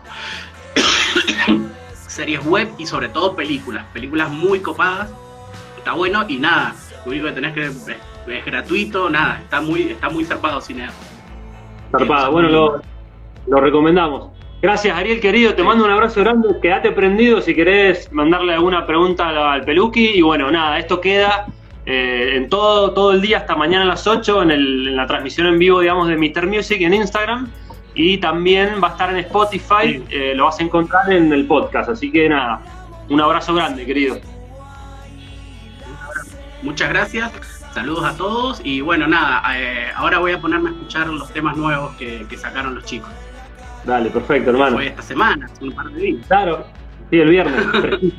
series 2.07 2.45
web 2.45 2.69
y 2.77 2.85
sobre 2.85 3.09
todo 3.09 3.35
películas, 3.35 3.85
películas 3.93 4.29
muy 4.29 4.59
copadas. 4.59 5.09
Está 5.77 5.93
bueno 5.93 6.25
y 6.27 6.37
nada, 6.37 6.75
lo 7.05 7.11
único 7.11 7.27
que 7.27 7.31
tenés 7.31 7.53
que 7.53 7.65
es, 7.65 8.45
gratuito, 8.45 9.09
nada, 9.09 9.39
está 9.41 9.61
muy, 9.61 9.83
está 9.83 10.09
muy 10.09 10.25
zarpado 10.25 10.59
cine. 10.59 10.89
Zarpado, 11.91 12.31
bueno, 12.31 12.49
lo, 12.49 12.81
lo 13.47 13.61
recomendamos. 13.61 14.31
Gracias, 14.61 14.97
Ariel, 14.97 15.21
querido. 15.21 15.55
Te 15.55 15.63
mando 15.63 15.85
un 15.85 15.91
abrazo 15.91 16.19
grande. 16.19 16.49
Quédate 16.61 16.91
prendido 16.91 17.39
si 17.39 17.55
querés 17.55 18.11
mandarle 18.11 18.53
alguna 18.53 18.85
pregunta 18.85 19.53
al 19.53 19.63
Peluqui. 19.63 20.17
Y 20.17 20.21
bueno, 20.21 20.51
nada, 20.51 20.77
esto 20.77 20.99
queda 20.99 21.47
eh, 21.91 22.35
en 22.35 22.49
todo, 22.49 22.91
todo 22.91 23.13
el 23.13 23.19
día 23.19 23.39
hasta 23.39 23.55
mañana 23.55 23.81
a 23.81 23.87
las 23.87 24.05
8 24.05 24.43
en, 24.43 24.51
en, 24.51 24.95
la 24.95 25.07
transmisión 25.07 25.47
en 25.47 25.57
vivo, 25.57 25.79
digamos, 25.79 26.07
de 26.07 26.17
Mr. 26.17 26.45
Music 26.45 26.79
en 26.81 26.93
Instagram. 26.93 27.49
Y 27.95 28.19
también 28.19 28.79
va 28.81 28.89
a 28.89 28.91
estar 28.91 29.09
en 29.09 29.17
Spotify, 29.17 30.05
eh, 30.11 30.33
lo 30.35 30.45
vas 30.45 30.59
a 30.59 30.63
encontrar 30.63 31.11
en 31.11 31.33
el 31.33 31.47
podcast. 31.47 31.89
Así 31.89 32.11
que 32.11 32.29
nada, 32.29 32.61
un 33.09 33.19
abrazo 33.19 33.55
grande, 33.55 33.87
querido. 33.87 34.19
Muchas 36.61 36.89
gracias, 36.89 37.31
saludos 37.73 38.05
a 38.05 38.15
todos 38.15 38.61
y 38.63 38.81
bueno, 38.81 39.07
nada, 39.07 39.41
eh, 39.57 39.87
ahora 39.95 40.19
voy 40.19 40.33
a 40.33 40.39
ponerme 40.39 40.69
a 40.69 40.73
escuchar 40.73 41.07
los 41.07 41.33
temas 41.33 41.57
nuevos 41.57 41.95
que, 41.95 42.27
sacaron 42.37 42.75
los 42.75 42.85
chicos. 42.85 43.09
Dale, 43.83 44.11
perfecto, 44.11 44.51
hermano. 44.51 44.75
Fue 44.75 44.87
esta 44.87 45.01
semana, 45.01 45.49
un 45.59 45.71
par 45.71 45.89
de 45.89 45.99
días. 45.99 46.27
Claro, 46.27 46.67
sí, 47.09 47.19
el 47.19 47.29
viernes. 47.29 47.65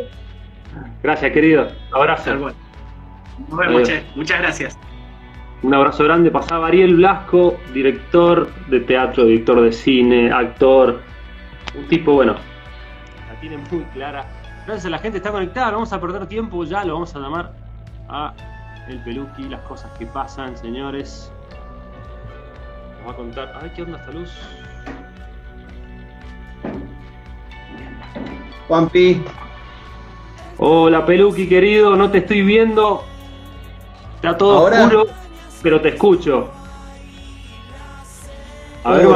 gracias, 1.04 1.32
querido. 1.32 1.68
Abrazo. 1.92 2.52
Vemos, 3.48 3.88
Muchas 4.14 4.38
gracias. 4.40 4.78
Un 5.62 5.74
abrazo 5.74 6.04
grande. 6.04 6.30
Pasaba 6.30 6.68
Ariel 6.68 6.96
Blasco, 6.96 7.58
director 7.72 8.50
de 8.68 8.80
teatro, 8.80 9.24
director 9.24 9.60
de 9.60 9.72
cine, 9.72 10.30
actor. 10.30 11.00
Un 11.76 11.86
tipo, 11.88 12.14
bueno, 12.14 12.34
la 13.28 13.40
tiene 13.40 13.58
muy 13.70 13.82
clara. 13.92 14.26
Gracias 14.66 14.86
a 14.86 14.90
la 14.90 14.98
gente 14.98 15.18
está 15.18 15.30
conectada, 15.30 15.70
vamos 15.70 15.92
a 15.92 16.00
perder 16.00 16.26
tiempo, 16.26 16.64
ya 16.64 16.84
lo 16.84 16.94
vamos 16.94 17.14
a 17.14 17.18
llamar 17.18 17.52
a 18.08 18.34
el 18.88 19.02
Peluqui, 19.02 19.44
las 19.44 19.60
cosas 19.62 19.90
que 19.98 20.06
pasan, 20.06 20.56
señores. 20.56 21.32
Nos 22.98 23.08
va 23.08 23.12
a 23.12 23.16
contar. 23.16 23.58
Ay, 23.60 23.70
¿qué 23.74 23.82
onda 23.82 23.98
esta 23.98 24.12
luz? 24.12 24.30
Juanpi. 28.66 29.22
Hola 30.58 31.06
Peluqui 31.06 31.48
querido, 31.48 31.96
no 31.96 32.10
te 32.10 32.18
estoy 32.18 32.42
viendo. 32.42 33.04
Está 34.20 34.36
todo 34.36 34.64
oscuro 34.64 35.06
pero 35.62 35.80
te 35.80 35.88
escucho. 35.90 36.48
A 38.84 38.92
ver, 38.92 39.06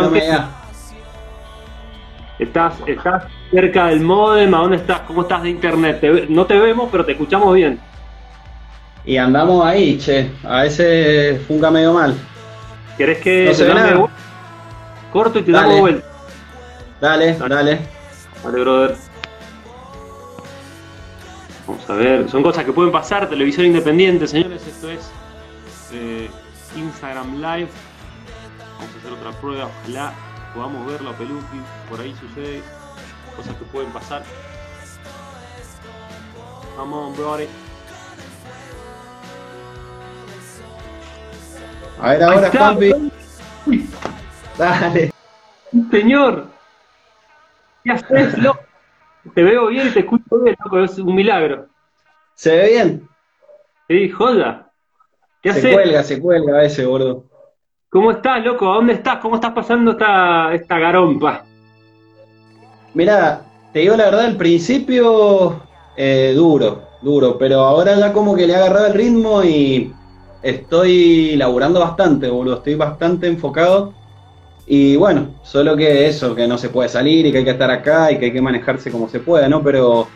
¿Estás, 2.38 2.74
¿Estás 2.86 3.24
cerca 3.50 3.86
del 3.86 4.00
modem? 4.00 4.52
¿A 4.54 4.58
dónde 4.58 4.76
estás? 4.76 5.00
¿Cómo 5.00 5.22
estás 5.22 5.42
de 5.42 5.50
internet? 5.50 6.02
no 6.28 6.44
te 6.46 6.58
vemos, 6.58 6.88
pero 6.90 7.04
te 7.04 7.12
escuchamos 7.12 7.54
bien. 7.54 7.78
Y 9.04 9.16
andamos 9.16 9.64
ahí, 9.64 9.98
che. 9.98 10.30
A 10.42 10.62
veces 10.62 11.40
funga 11.46 11.70
medio 11.70 11.92
mal. 11.92 12.14
¿Querés 12.98 13.18
que 13.18 13.54
no 13.56 14.08
te 14.08 14.12
Corto 15.12 15.38
y 15.38 15.42
te 15.42 15.52
damos 15.52 15.80
vuelta. 15.80 16.06
Dale, 17.00 17.36
dale. 17.36 17.78
Dale, 18.42 18.60
brother. 18.60 18.96
Vamos 21.66 21.88
a 21.90 21.94
ver. 21.94 22.28
Son 22.28 22.42
cosas 22.42 22.64
que 22.64 22.72
pueden 22.72 22.92
pasar. 22.92 23.28
Televisión 23.28 23.66
independiente, 23.66 24.26
señores. 24.26 24.66
Esto 24.66 24.90
es 24.90 25.10
Instagram 26.76 27.36
Live. 27.36 27.68
Vamos 28.76 28.94
a 28.94 28.98
hacer 28.98 29.12
otra 29.12 29.30
prueba, 29.40 29.70
ojalá 29.82 30.12
podamos 30.52 30.86
ver 30.86 31.00
la 31.02 31.12
peluqui, 31.12 31.60
por 31.88 32.00
ahí 32.00 32.14
sucede 32.20 32.62
cosas 33.36 33.54
que 33.56 33.64
pueden 33.66 33.90
pasar. 33.92 34.24
Vamos, 36.76 37.16
brother. 37.16 37.48
A 42.00 42.10
ver 42.10 42.22
ahora, 42.24 42.50
Juanpi. 42.50 42.92
Dale. 44.58 45.12
Señor. 45.90 46.48
¿Qué 47.84 47.92
haces, 47.92 48.38
loco? 48.38 48.63
Te 49.32 49.42
veo 49.42 49.68
bien 49.68 49.88
y 49.88 49.90
te 49.90 50.00
escucho 50.00 50.40
bien, 50.40 50.56
loco. 50.64 50.80
Es 50.80 50.98
un 50.98 51.14
milagro. 51.14 51.66
¿Se 52.34 52.56
ve 52.56 52.68
bien? 52.68 53.08
Sí, 53.88 54.08
joda 54.10 54.64
se 55.52 55.72
cuelga, 55.72 56.02
se 56.02 56.20
cuelga 56.20 56.64
ese, 56.64 56.84
gordo. 56.84 57.24
¿Cómo 57.90 58.10
estás, 58.10 58.44
loco? 58.44 58.66
¿Dónde 58.66 58.94
estás? 58.94 59.18
¿Cómo 59.18 59.36
estás 59.36 59.52
pasando 59.52 59.92
esta, 59.92 60.54
esta 60.54 60.78
garompa? 60.78 61.44
Mira, 62.94 63.42
te 63.72 63.80
digo 63.80 63.96
la 63.96 64.06
verdad, 64.06 64.26
al 64.26 64.36
principio 64.36 65.62
eh, 65.96 66.32
duro, 66.34 66.82
duro, 67.02 67.36
pero 67.38 67.60
ahora 67.60 67.96
ya 67.96 68.12
como 68.12 68.34
que 68.34 68.46
le 68.46 68.52
he 68.52 68.56
agarrado 68.56 68.86
el 68.86 68.94
ritmo 68.94 69.42
y 69.42 69.92
estoy 70.42 71.36
laburando 71.36 71.80
bastante, 71.80 72.28
boludo, 72.28 72.56
estoy 72.56 72.74
bastante 72.74 73.26
enfocado. 73.26 73.92
Y 74.66 74.96
bueno, 74.96 75.34
solo 75.42 75.76
que 75.76 76.06
eso, 76.06 76.34
que 76.34 76.46
no 76.46 76.56
se 76.56 76.70
puede 76.70 76.88
salir 76.88 77.26
y 77.26 77.32
que 77.32 77.38
hay 77.38 77.44
que 77.44 77.50
estar 77.50 77.70
acá 77.70 78.10
y 78.10 78.18
que 78.18 78.26
hay 78.26 78.32
que 78.32 78.40
manejarse 78.40 78.90
como 78.90 79.08
se 79.08 79.20
pueda, 79.20 79.48
¿no? 79.48 79.62
Pero 79.62 80.08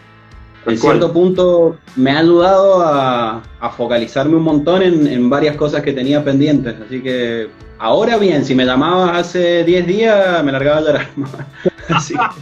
en 0.67 0.79
cierto 0.79 1.13
punto 1.13 1.77
me 1.97 2.13
ha 2.13 2.19
ayudado 2.21 2.83
a, 2.83 3.43
focalizarme 3.77 4.37
un 4.37 4.43
montón 4.43 4.83
en, 4.83 5.31
varias 5.31 5.57
cosas 5.57 5.83
que 5.83 5.93
tenía 5.93 6.25
pendientes. 6.25 6.77
Así 6.85 7.03
que 7.03 7.49
ahora 7.79 8.17
bien, 8.17 8.45
si 8.45 8.55
me 8.55 8.65
llamabas 8.65 9.19
hace 9.19 9.65
10 9.65 9.87
días, 9.87 10.45
me 10.45 10.53
largaba 10.53 10.79
a 10.79 10.81
llorar. 10.81 11.09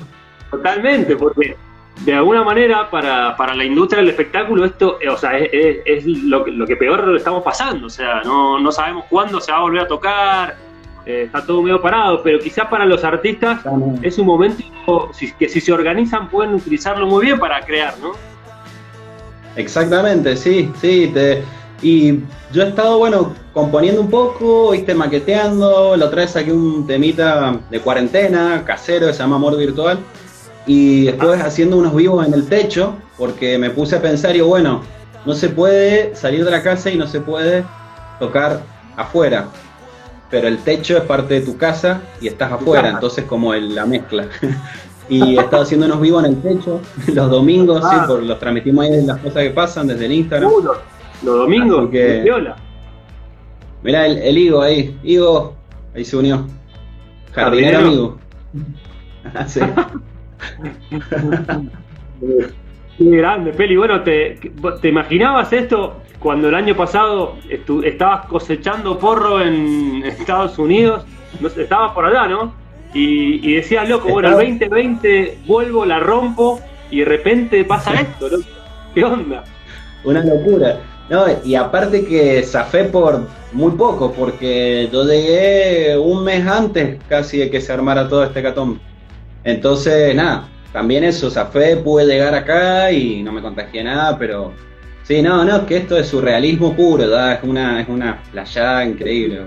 Totalmente, 0.51 1.16
porque 1.16 1.57
de 2.05 2.14
alguna 2.14 2.45
manera 2.45 2.88
para, 2.90 3.55
la 3.55 3.64
industria 3.64 4.01
del 4.01 4.11
espectáculo 4.11 4.64
esto 4.64 4.99
eh, 5.01 5.09
o 5.09 5.16
sea, 5.16 5.38
es, 5.38 6.05
lo, 6.05 6.45
que 6.45 6.77
peor 6.77 7.16
estamos 7.16 7.42
pasando. 7.42 7.87
O 7.87 7.90
sea, 7.90 8.23
no, 8.25 8.59
no 8.61 8.71
sabemos 8.71 9.07
cuándo 9.11 9.40
se 9.40 9.51
va 9.51 9.59
a 9.59 9.62
volver 9.62 9.83
a 9.83 9.88
tocar, 9.88 10.66
eh, 11.07 11.23
está 11.27 11.47
todo 11.47 11.62
medio 11.62 11.81
parado, 11.81 12.21
pero 12.23 12.40
quizás 12.40 12.66
para 12.66 12.85
los 12.85 13.05
artistas 13.05 13.61
es 14.03 14.19
un 14.19 14.27
momento 14.27 14.64
que 15.38 15.49
si 15.49 15.61
se 15.61 15.73
organizan 15.73 16.29
pueden 16.29 16.55
utilizarlo 16.55 17.07
muy 17.07 17.27
bien 17.27 17.38
para 17.38 17.64
crear, 17.64 17.95
¿no? 18.03 18.12
Exactamente, 19.55 20.37
sí, 20.37 20.69
sí. 20.81 21.12
y 21.81 22.19
yo 22.53 22.62
he 22.62 22.69
estado, 22.69 22.99
bueno, 22.99 23.35
componiendo 23.53 24.01
un 24.01 24.11
poco, 24.11 24.73
viste, 24.73 24.95
maqueteando. 24.95 25.97
La 25.97 26.07
otra 26.07 26.23
vez 26.23 26.33
saqué 26.33 26.53
un 26.53 26.87
temita 26.87 27.59
de 27.71 27.81
cuarentena, 27.81 28.62
casero, 28.64 29.07
que 29.07 29.12
se 29.12 29.21
llama 29.21 29.37
Amor 29.37 29.57
Virtual. 29.57 29.99
Y 30.66 31.05
después 31.05 31.40
ah. 31.40 31.47
haciendo 31.47 31.77
unos 31.77 31.95
vivos 31.95 32.27
en 32.27 32.35
el 32.35 32.49
techo, 32.49 32.97
porque 33.16 33.59
me 33.59 33.71
puse 33.71 33.97
a 33.97 34.03
pensar, 34.03 34.35
y 34.35 34.40
bueno, 34.40 34.83
no 35.25 35.35
se 35.35 35.49
puede 35.49 36.14
salir 36.16 36.45
de 36.45 36.51
la 36.51 36.62
casa 36.62 36.90
y 36.90 36.97
no 36.97 37.07
se 37.07 37.21
puede 37.21 37.64
tocar 38.19 38.61
afuera 38.97 39.47
pero 40.31 40.49
el 40.49 40.59
techo 40.59 40.97
es 40.97 41.05
parte 41.05 41.35
de 41.35 41.41
tu 41.43 41.57
casa 41.57 42.03
y 42.21 42.29
estás 42.29 42.53
afuera, 42.53 42.91
entonces 42.91 43.25
como 43.25 43.55
la 43.55 43.87
mezcla. 43.87 44.27
y 45.09 45.37
he 45.37 45.41
estado 45.41 45.62
haciendo 45.62 45.87
unos 45.87 46.01
vivos 46.01 46.25
en 46.25 46.33
el 46.33 46.43
techo 46.43 46.81
los 47.15 47.31
domingos, 47.31 47.79
sí, 47.79 47.97
ah. 47.99 48.05
por, 48.07 48.23
los 48.23 48.39
transmitimos 48.39 48.85
ahí 48.85 49.05
las 49.05 49.19
cosas 49.19 49.43
que 49.43 49.51
pasan 49.51 49.87
desde 49.87 50.07
el 50.07 50.12
Instagram. 50.12 50.51
Uh, 50.51 50.62
los, 50.62 51.39
domingos, 51.39 51.91
que, 51.91 52.25
Mirá 53.83 54.07
el, 54.07 54.19
el, 54.19 54.39
Higo 54.39 54.62
ahí, 54.62 54.99
Higo, 55.05 55.55
ahí 55.95 56.05
se 56.05 56.17
unió. 56.17 56.47
Jardinero, 57.33 57.79
amigo. 57.79 58.19
sí. 59.47 59.61
Qué 62.99 63.05
grande, 63.05 63.53
Peli. 63.53 63.77
Bueno, 63.77 64.03
¿te, 64.03 64.41
¿te 64.81 64.89
imaginabas 64.89 65.53
esto 65.53 65.99
cuando 66.27 66.49
el 66.49 66.57
año 66.57 66.75
pasado 66.77 67.37
estabas 67.85 68.27
cosechando 68.27 68.99
porro 68.99 69.41
en 69.41 70.03
Estados 70.05 70.59
Unidos? 70.59 71.05
No 71.39 71.49
sé, 71.49 71.62
estabas 71.62 71.93
por 71.93 72.05
allá, 72.05 72.27
¿no? 72.27 72.53
Y, 72.93 73.55
decías, 73.55 73.89
loco, 73.89 74.09
bueno, 74.09 74.41
el 74.41 74.59
2020 74.59 75.39
vuelvo, 75.47 75.85
la 75.87 76.01
rompo 76.01 76.59
y 76.91 76.99
de 76.99 77.05
repente 77.05 77.62
pasa 77.62 77.95
esto, 78.01 78.29
¿no? 78.29 78.39
¿Qué 78.93 79.05
onda? 79.05 79.45
Una 80.03 80.25
locura. 80.25 80.81
No, 81.09 81.27
y 81.45 81.55
aparte 81.55 82.05
que 82.05 82.43
zafé 82.43 82.87
por 82.87 83.29
muy 83.53 83.71
poco, 83.77 84.11
porque 84.11 84.89
yo 84.93 85.05
llegué 85.05 85.97
un 85.97 86.25
mes 86.25 86.45
antes 86.45 86.99
casi 87.09 87.39
de 87.39 87.51
que 87.51 87.61
se 87.61 87.73
armara 87.73 88.09
todo 88.09 88.25
este 88.25 88.43
catón. 88.43 88.81
Entonces, 89.45 90.12
nada, 90.12 90.49
también 90.73 91.05
eso, 91.05 91.31
zafé, 91.31 91.77
pude 91.77 92.05
llegar 92.05 92.35
acá 92.35 92.91
y 92.91 93.23
no 93.23 93.31
me 93.31 93.41
contagié 93.41 93.85
nada, 93.85 94.19
pero 94.19 94.51
sí, 95.07 95.23
no, 95.23 95.45
no, 95.45 95.66
que 95.66 95.79
esto 95.79 95.97
es 95.97 96.09
surrealismo 96.09 96.75
puro, 96.75 97.05
es 97.05 97.42
una, 97.42 97.81
es 97.81 97.88
una 97.88 98.19
playa 98.31 98.85
increíble. 98.85 99.40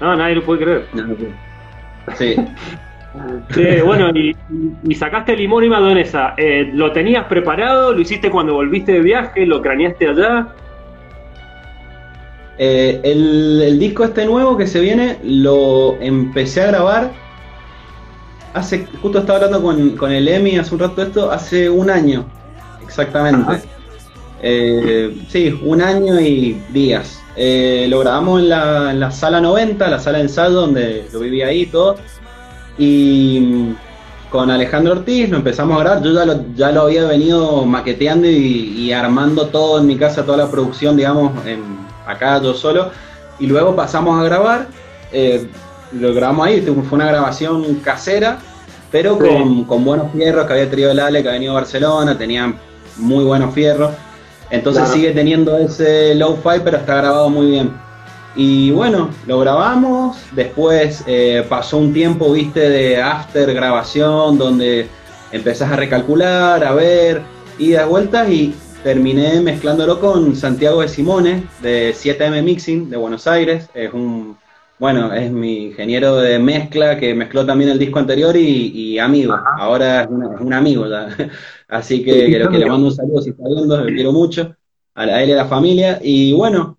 No, 0.00 0.16
nadie 0.16 0.36
lo 0.36 0.42
puede 0.42 0.64
creer. 0.64 0.86
Sí. 2.16 2.36
bueno, 3.84 4.10
y, 4.10 4.94
sacaste 4.94 5.36
limón 5.36 5.64
y 5.64 5.68
madonesa. 5.68 6.34
Eh, 6.36 6.70
¿Lo 6.72 6.92
tenías 6.92 7.24
preparado? 7.26 7.92
¿Lo 7.92 8.00
hiciste 8.00 8.30
cuando 8.30 8.54
volviste 8.54 8.92
de 8.92 9.00
viaje? 9.00 9.46
¿Lo 9.46 9.62
craneaste 9.62 10.08
allá? 10.08 10.48
Eh, 12.58 13.00
el, 13.02 13.62
el, 13.62 13.78
disco 13.78 14.04
este 14.04 14.26
nuevo 14.26 14.56
que 14.56 14.66
se 14.66 14.80
viene 14.80 15.18
lo 15.24 15.96
empecé 16.00 16.62
a 16.62 16.66
grabar 16.68 17.24
hace, 18.54 18.86
justo 19.02 19.18
estaba 19.18 19.44
hablando 19.44 19.62
con, 19.98 20.12
el 20.12 20.28
Emi 20.28 20.56
hace 20.56 20.74
un 20.74 20.80
rato 20.80 21.02
esto, 21.02 21.30
hace 21.30 21.68
un 21.68 21.90
año, 21.90 22.24
exactamente. 22.82 23.68
Eh, 24.42 25.24
sí, 25.28 25.58
un 25.62 25.82
año 25.82 26.20
y 26.20 26.60
días. 26.70 27.20
Eh, 27.36 27.86
lo 27.88 28.00
grabamos 28.00 28.42
en 28.42 28.48
la, 28.48 29.10
sala 29.10 29.40
90, 29.40 29.88
la 29.88 29.98
sala 29.98 30.18
de 30.18 30.24
ensayo 30.24 30.52
donde 30.52 31.08
yo 31.12 31.20
vivía 31.20 31.48
ahí 31.48 31.62
y 31.62 31.66
todo. 31.66 31.96
Y 32.78 33.40
mm, 33.40 33.76
con 34.30 34.50
Alejandro 34.50 34.92
Ortiz 34.92 35.28
lo 35.30 35.38
empezamos 35.38 35.76
a 35.76 35.80
grabar. 35.80 36.02
Yo 36.02 36.12
ya 36.12 36.24
lo, 36.24 36.44
ya 36.54 36.72
lo 36.72 36.82
había 36.82 37.04
venido 37.04 37.64
maqueteando 37.64 38.28
y, 38.28 38.92
armando 38.92 39.46
todo 39.48 39.80
en 39.80 39.86
mi 39.86 39.96
casa, 39.96 40.24
toda 40.24 40.38
la 40.38 40.50
producción, 40.50 40.96
digamos, 40.96 41.32
en, 41.46 41.62
acá 42.06 42.40
yo 42.42 42.54
solo. 42.54 42.90
Y 43.38 43.46
luego 43.46 43.74
pasamos 43.74 44.20
a 44.20 44.24
grabar. 44.24 44.68
Eh, 45.12 45.48
lo 45.92 46.12
grabamos 46.12 46.46
ahí, 46.46 46.60
fue 46.60 46.96
una 46.96 47.06
grabación 47.06 47.76
casera, 47.76 48.38
pero 48.90 49.18
con, 49.18 49.84
buenos 49.84 50.12
fierros 50.12 50.46
que 50.46 50.52
había 50.52 50.70
tenido 50.70 50.90
el 50.90 50.98
Ale, 51.00 51.22
que 51.22 51.28
ha 51.28 51.32
venido 51.32 51.52
a 51.52 51.56
Barcelona, 51.56 52.18
tenía 52.18 52.54
muy 52.96 53.24
buenos 53.24 53.54
fierros. 53.54 53.92
Entonces 54.54 54.88
sigue 54.88 55.10
teniendo 55.10 55.58
ese 55.58 56.14
low 56.14 56.36
fi, 56.36 56.60
pero 56.62 56.76
está 56.76 56.96
grabado 56.96 57.28
muy 57.28 57.46
bien. 57.46 57.72
Y 58.36 58.70
bueno, 58.70 59.10
lo 59.26 59.38
grabamos, 59.40 60.16
después 60.32 61.04
eh, 61.06 61.44
pasó 61.48 61.78
un 61.78 61.92
tiempo, 61.92 62.32
viste, 62.32 62.68
de 62.68 63.00
after 63.00 63.52
grabación, 63.52 64.38
donde 64.38 64.88
empezás 65.30 65.70
a 65.70 65.76
recalcular, 65.76 66.64
a 66.64 66.72
ver, 66.72 67.22
idas, 67.58 67.88
vueltas, 67.88 68.28
y 68.30 68.54
terminé 68.82 69.40
mezclándolo 69.40 70.00
con 70.00 70.34
Santiago 70.36 70.80
de 70.80 70.88
Simone, 70.88 71.44
de 71.62 71.94
7M 71.94 72.42
Mixing, 72.42 72.90
de 72.90 72.96
Buenos 72.96 73.26
Aires. 73.26 73.68
Es 73.74 73.92
un 73.92 74.36
bueno, 74.78 75.12
es 75.12 75.30
mi 75.30 75.66
ingeniero 75.66 76.16
de 76.16 76.38
mezcla 76.38 76.98
que 76.98 77.14
mezcló 77.14 77.46
también 77.46 77.70
el 77.70 77.78
disco 77.78 78.00
anterior 78.00 78.36
y, 78.36 78.98
amigo. 78.98 79.36
Ahora 79.58 80.02
es, 80.02 80.08
un 80.08 80.52
amigo 80.52 80.88
ya. 80.88 81.08
Así 81.68 82.04
que, 82.04 82.26
que, 82.26 82.58
le 82.58 82.66
mando 82.66 82.88
un 82.88 82.94
saludo 82.94 83.22
si 83.22 83.30
está 83.30 83.44
viendo, 83.46 83.76
lo 83.76 83.86
quiero 83.86 84.12
mucho. 84.12 84.54
A, 84.94 85.22
él 85.22 85.30
y 85.30 85.32
a 85.32 85.36
la 85.36 85.46
familia. 85.46 86.00
Y 86.02 86.32
bueno, 86.32 86.78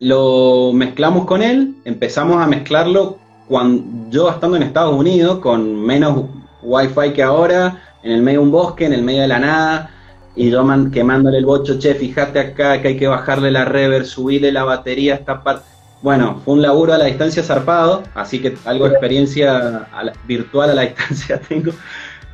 lo 0.00 0.72
mezclamos 0.72 1.24
con 1.26 1.42
él. 1.42 1.76
Empezamos 1.84 2.42
a 2.42 2.46
mezclarlo 2.48 3.18
cuando 3.48 4.10
yo 4.10 4.28
estando 4.28 4.56
en 4.56 4.64
Estados 4.64 4.94
Unidos, 4.94 5.38
con 5.38 5.80
menos 5.80 6.24
wifi 6.62 7.12
que 7.12 7.22
ahora, 7.22 7.82
en 8.02 8.12
el 8.12 8.22
medio 8.22 8.40
de 8.40 8.46
un 8.46 8.52
bosque, 8.52 8.86
en 8.86 8.94
el 8.94 9.02
medio 9.02 9.22
de 9.22 9.28
la 9.28 9.38
nada. 9.38 9.90
Y 10.34 10.50
yo 10.50 10.64
quemándole 10.90 11.38
el 11.38 11.46
bocho, 11.46 11.78
che, 11.78 11.94
fíjate 11.94 12.40
acá 12.40 12.82
que 12.82 12.88
hay 12.88 12.96
que 12.96 13.06
bajarle 13.06 13.50
la 13.50 13.64
reverb, 13.64 14.06
subirle 14.06 14.50
la 14.50 14.64
batería 14.64 15.12
a 15.12 15.16
esta 15.18 15.42
parte 15.42 15.72
bueno, 16.02 16.42
fue 16.44 16.54
un 16.54 16.62
laburo 16.62 16.92
a 16.92 16.98
la 16.98 17.04
distancia 17.04 17.42
zarpado, 17.42 18.02
así 18.14 18.40
que 18.40 18.56
algo 18.64 18.86
de 18.86 18.90
experiencia 18.90 19.88
virtual 20.26 20.70
a 20.70 20.74
la 20.74 20.82
distancia 20.86 21.40
tengo. 21.40 21.72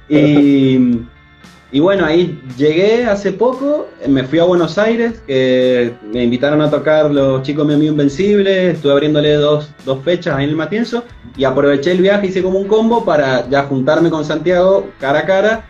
Y, 0.09 1.03
y, 1.71 1.81
bueno, 1.81 2.07
ahí 2.07 2.41
llegué 2.57 3.05
hace 3.05 3.31
poco, 3.31 3.87
me 4.09 4.25
fui 4.25 4.39
a 4.39 4.45
Buenos 4.45 4.79
Aires, 4.79 5.23
que 5.27 5.93
me 6.03 6.25
invitaron 6.25 6.63
a 6.63 6.71
tocar 6.71 7.11
los 7.11 7.43
chicos 7.43 7.69
de 7.69 7.77
Mi 7.77 7.87
Invencible, 7.87 8.71
estuve 8.71 8.93
abriéndole 8.93 9.35
dos, 9.35 9.71
dos 9.85 10.03
fechas 10.03 10.37
ahí 10.37 10.45
en 10.45 10.51
el 10.51 10.57
Matienzo, 10.57 11.05
y 11.37 11.45
aproveché 11.45 11.93
el 11.93 12.01
viaje, 12.01 12.29
hice 12.29 12.43
como 12.43 12.59
un 12.59 12.67
combo 12.67 13.05
para 13.05 13.47
ya 13.51 13.65
juntarme 13.65 14.09
con 14.09 14.25
Santiago 14.25 14.89
cara 14.99 15.21
a 15.21 15.27
cara 15.27 15.65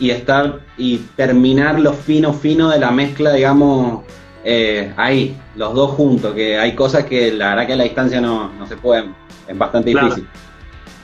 y 0.00 0.10
estar 0.10 0.58
y 0.76 0.98
terminar 1.14 1.78
lo 1.78 1.92
fino 1.92 2.32
fino 2.32 2.68
de 2.68 2.80
la 2.80 2.90
mezcla, 2.90 3.32
digamos, 3.32 4.02
eh, 4.44 4.92
ahí, 4.98 5.36
los 5.56 5.74
dos 5.74 5.92
juntos, 5.92 6.34
que 6.34 6.58
hay 6.58 6.74
cosas 6.74 7.04
que 7.04 7.32
la 7.32 7.50
verdad 7.50 7.66
que 7.66 7.72
a 7.72 7.76
la 7.76 7.84
distancia 7.84 8.20
no, 8.20 8.50
se 8.68 8.76
pueden, 8.76 9.14
es 9.48 9.56
bastante 9.56 9.90
difícil. 9.90 10.28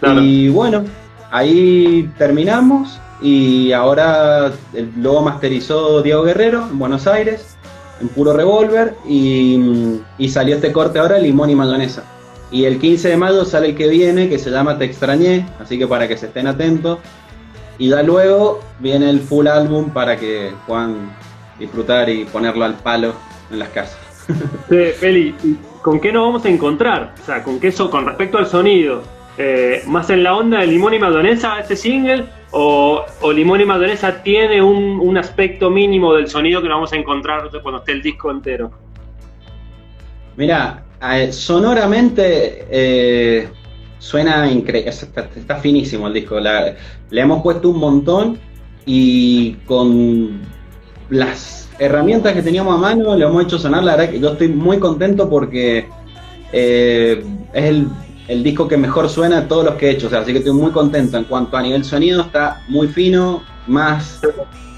Y 0.02 0.48
bueno, 0.50 0.84
ahí 1.30 2.10
terminamos 2.18 3.00
y 3.22 3.72
ahora 3.72 4.52
el 4.74 4.92
logo 4.96 5.22
masterizó 5.22 6.02
Diego 6.02 6.22
Guerrero 6.22 6.66
en 6.70 6.78
Buenos 6.78 7.06
Aires, 7.06 7.56
en 8.00 8.08
puro 8.08 8.34
revólver, 8.34 8.94
y, 9.08 10.00
salió 10.28 10.56
este 10.56 10.72
corte 10.72 10.98
ahora, 10.98 11.18
limón 11.18 11.48
y 11.50 11.54
mayonesa. 11.54 12.04
Y 12.50 12.64
el 12.64 12.78
15 12.78 13.10
de 13.10 13.16
mayo 13.16 13.44
sale 13.44 13.68
el 13.68 13.76
que 13.76 13.88
viene, 13.88 14.28
que 14.28 14.38
se 14.38 14.50
llama 14.50 14.76
Te 14.76 14.84
extrañé, 14.84 15.46
así 15.60 15.78
que 15.78 15.86
para 15.86 16.08
que 16.08 16.16
se 16.16 16.26
estén 16.26 16.46
atentos. 16.46 16.98
Y 17.78 17.88
ya 17.88 18.02
luego 18.02 18.60
viene 18.80 19.08
el 19.08 19.20
full 19.20 19.46
álbum 19.46 19.90
para 19.90 20.16
que 20.16 20.52
puedan 20.66 21.10
disfrutar 21.58 22.10
y 22.10 22.24
ponerlo 22.24 22.64
al 22.64 22.74
palo 22.74 23.14
en 23.50 23.58
las 23.58 23.68
casas. 23.70 23.98
Sí, 24.68 24.76
Feli, 24.98 25.34
¿con 25.82 26.00
qué 26.00 26.12
nos 26.12 26.22
vamos 26.26 26.44
a 26.44 26.48
encontrar? 26.48 27.14
O 27.20 27.26
sea, 27.26 27.42
¿con 27.42 27.58
qué 27.58 27.68
eso, 27.68 27.90
con 27.90 28.06
respecto 28.06 28.38
al 28.38 28.46
sonido? 28.46 29.02
Eh, 29.38 29.82
¿Más 29.86 30.10
en 30.10 30.22
la 30.22 30.36
onda 30.36 30.60
de 30.60 30.66
Limón 30.66 30.94
y 30.94 30.98
Madonesa 30.98 31.58
este 31.58 31.76
single? 31.76 32.26
O, 32.52 33.04
Limón 33.32 33.60
y 33.60 33.64
Madonesa 33.64 34.22
tiene 34.22 34.60
un, 34.60 35.16
aspecto 35.16 35.70
mínimo 35.70 36.14
del 36.14 36.28
sonido 36.28 36.60
que 36.60 36.68
nos 36.68 36.76
vamos 36.76 36.92
a 36.92 36.96
encontrar 36.96 37.48
cuando 37.62 37.78
esté 37.78 37.92
el 37.92 38.02
disco 38.02 38.30
entero? 38.30 38.70
Mira, 40.36 40.84
sonoramente 41.30 42.66
eh, 42.70 43.48
suena 43.98 44.50
increíble, 44.50 44.90
está, 44.90 45.56
finísimo 45.56 46.08
el 46.08 46.14
disco. 46.14 46.38
le 46.40 47.20
hemos 47.20 47.42
puesto 47.42 47.70
un 47.70 47.78
montón 47.78 48.38
y 48.84 49.52
con 49.66 50.40
las 51.08 51.59
herramientas 51.80 52.34
que 52.34 52.42
teníamos 52.42 52.74
a 52.74 52.78
mano 52.78 53.16
lo 53.16 53.28
hemos 53.28 53.42
hecho 53.44 53.58
sonar. 53.58 53.82
La 53.82 53.96
verdad 53.96 54.12
que 54.12 54.20
yo 54.20 54.32
estoy 54.32 54.48
muy 54.48 54.78
contento 54.78 55.28
porque 55.28 55.88
eh, 56.52 57.24
es 57.52 57.64
el, 57.64 57.88
el 58.28 58.44
disco 58.44 58.68
que 58.68 58.76
mejor 58.76 59.08
suena 59.08 59.40
de 59.40 59.46
todos 59.48 59.64
los 59.64 59.74
que 59.74 59.88
he 59.88 59.90
hecho. 59.92 60.06
O 60.06 60.10
sea, 60.10 60.20
así 60.20 60.32
que 60.32 60.38
estoy 60.38 60.52
muy 60.52 60.70
contento. 60.70 61.16
En 61.16 61.24
cuanto 61.24 61.56
a 61.56 61.62
nivel 61.62 61.82
sonido, 61.84 62.22
está 62.22 62.62
muy 62.68 62.86
fino, 62.86 63.42
más 63.66 64.20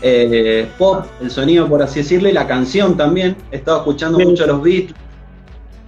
eh, 0.00 0.68
pop, 0.78 1.04
el 1.20 1.30
sonido, 1.30 1.68
por 1.68 1.82
así 1.82 2.00
decirlo, 2.00 2.28
y 2.28 2.32
la 2.32 2.46
canción 2.46 2.96
también. 2.96 3.36
He 3.50 3.56
estado 3.56 3.78
escuchando 3.78 4.20
mucho 4.20 4.46
los 4.46 4.62
beats, 4.62 4.94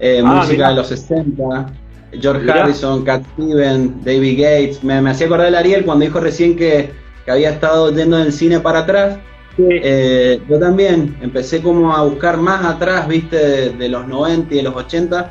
eh, 0.01 0.21
Ah, 0.25 0.35
música 0.35 0.71
de 0.71 0.75
los 0.75 0.89
60, 0.89 1.73
George. 2.21 2.51
Harrison, 2.51 3.05
Cat 3.05 3.23
Steven, 3.35 4.03
David 4.05 4.41
Gates. 4.41 4.83
Me, 4.83 5.01
me 5.01 5.11
hacía 5.11 5.27
acordar 5.27 5.47
el 5.47 5.55
Ariel 5.55 5.85
cuando 5.85 6.05
dijo 6.05 6.19
recién 6.19 6.57
que, 6.57 6.91
que 7.25 7.31
había 7.31 7.51
estado 7.51 7.95
yendo 7.95 8.17
del 8.17 8.33
cine 8.33 8.59
para 8.59 8.81
atrás. 8.81 9.19
Eh, 9.59 10.43
yo 10.49 10.59
también 10.59 11.17
empecé 11.21 11.63
como 11.63 11.95
a 11.95 12.03
buscar 12.03 12.37
más 12.39 12.65
atrás, 12.65 13.07
viste, 13.09 13.37
de, 13.37 13.71
de 13.71 13.89
los 13.89 14.07
90 14.09 14.53
y 14.55 14.57
de 14.59 14.63
los 14.65 14.75
80 14.75 15.31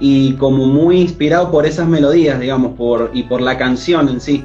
y 0.00 0.34
como 0.34 0.66
muy 0.66 1.00
inspirado 1.00 1.50
por 1.50 1.64
esas 1.66 1.86
melodías, 1.86 2.40
digamos, 2.40 2.72
por, 2.76 3.10
y 3.14 3.22
por 3.24 3.40
la 3.40 3.56
canción 3.56 4.08
en 4.08 4.20
sí. 4.20 4.44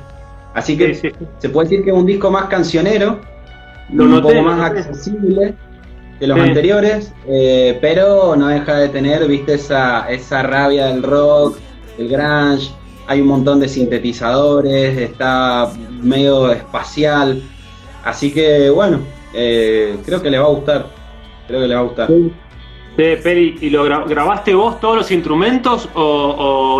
Así 0.54 0.78
que 0.78 0.94
Sí, 0.94 1.10
sí. 1.10 1.10
se 1.40 1.50
puede 1.50 1.70
decir 1.70 1.84
que 1.84 1.92
es 1.92 1.96
un 1.98 2.06
disco 2.06 2.30
más 2.30 2.46
cancionero, 2.46 3.20
Lo 3.90 4.04
un 4.04 4.12
noté, 4.12 4.34
poco 4.34 4.44
más 4.44 4.58
noté. 4.58 4.80
accesible 4.80 5.56
que 6.20 6.28
los 6.28 6.40
anteriores, 6.40 7.14
eh, 7.28 7.78
pero 7.82 8.36
no 8.36 8.48
deja 8.48 8.76
de 8.78 8.90
tener, 8.90 9.28
viste, 9.28 9.54
esa, 9.56 10.10
esa 10.10 10.44
rabia 10.44 10.88
del 10.88 11.04
rock, 11.04 11.58
del 11.98 12.10
grunge, 12.10 12.72
hay 13.08 13.22
un 13.22 13.28
montón 13.28 13.60
de 13.60 13.68
sintetizadores, 13.70 14.98
está 14.98 15.72
medio 16.02 16.52
espacial, 16.52 17.42
así 18.08 18.34
que 18.34 18.70
bueno, 18.70 19.00
eh, 19.34 19.98
creo 20.06 20.22
que 20.22 20.30
le 20.30 20.40
va 20.40 20.46
a 20.46 20.50
gustar, 20.50 20.88
creo 21.48 21.62
que 21.62 21.68
le 21.68 21.76
va 21.76 21.82
a 21.82 21.84
gustar. 21.84 22.08
Sí, 22.08 22.34
Peri, 22.96 23.58
¿y 23.62 23.70
lo 23.70 23.86
gra- 23.86 24.08
grabaste 24.08 24.56
vos 24.56 24.80
todos 24.80 24.96
los 24.96 25.12
instrumentos 25.12 25.88
o, 25.94 26.02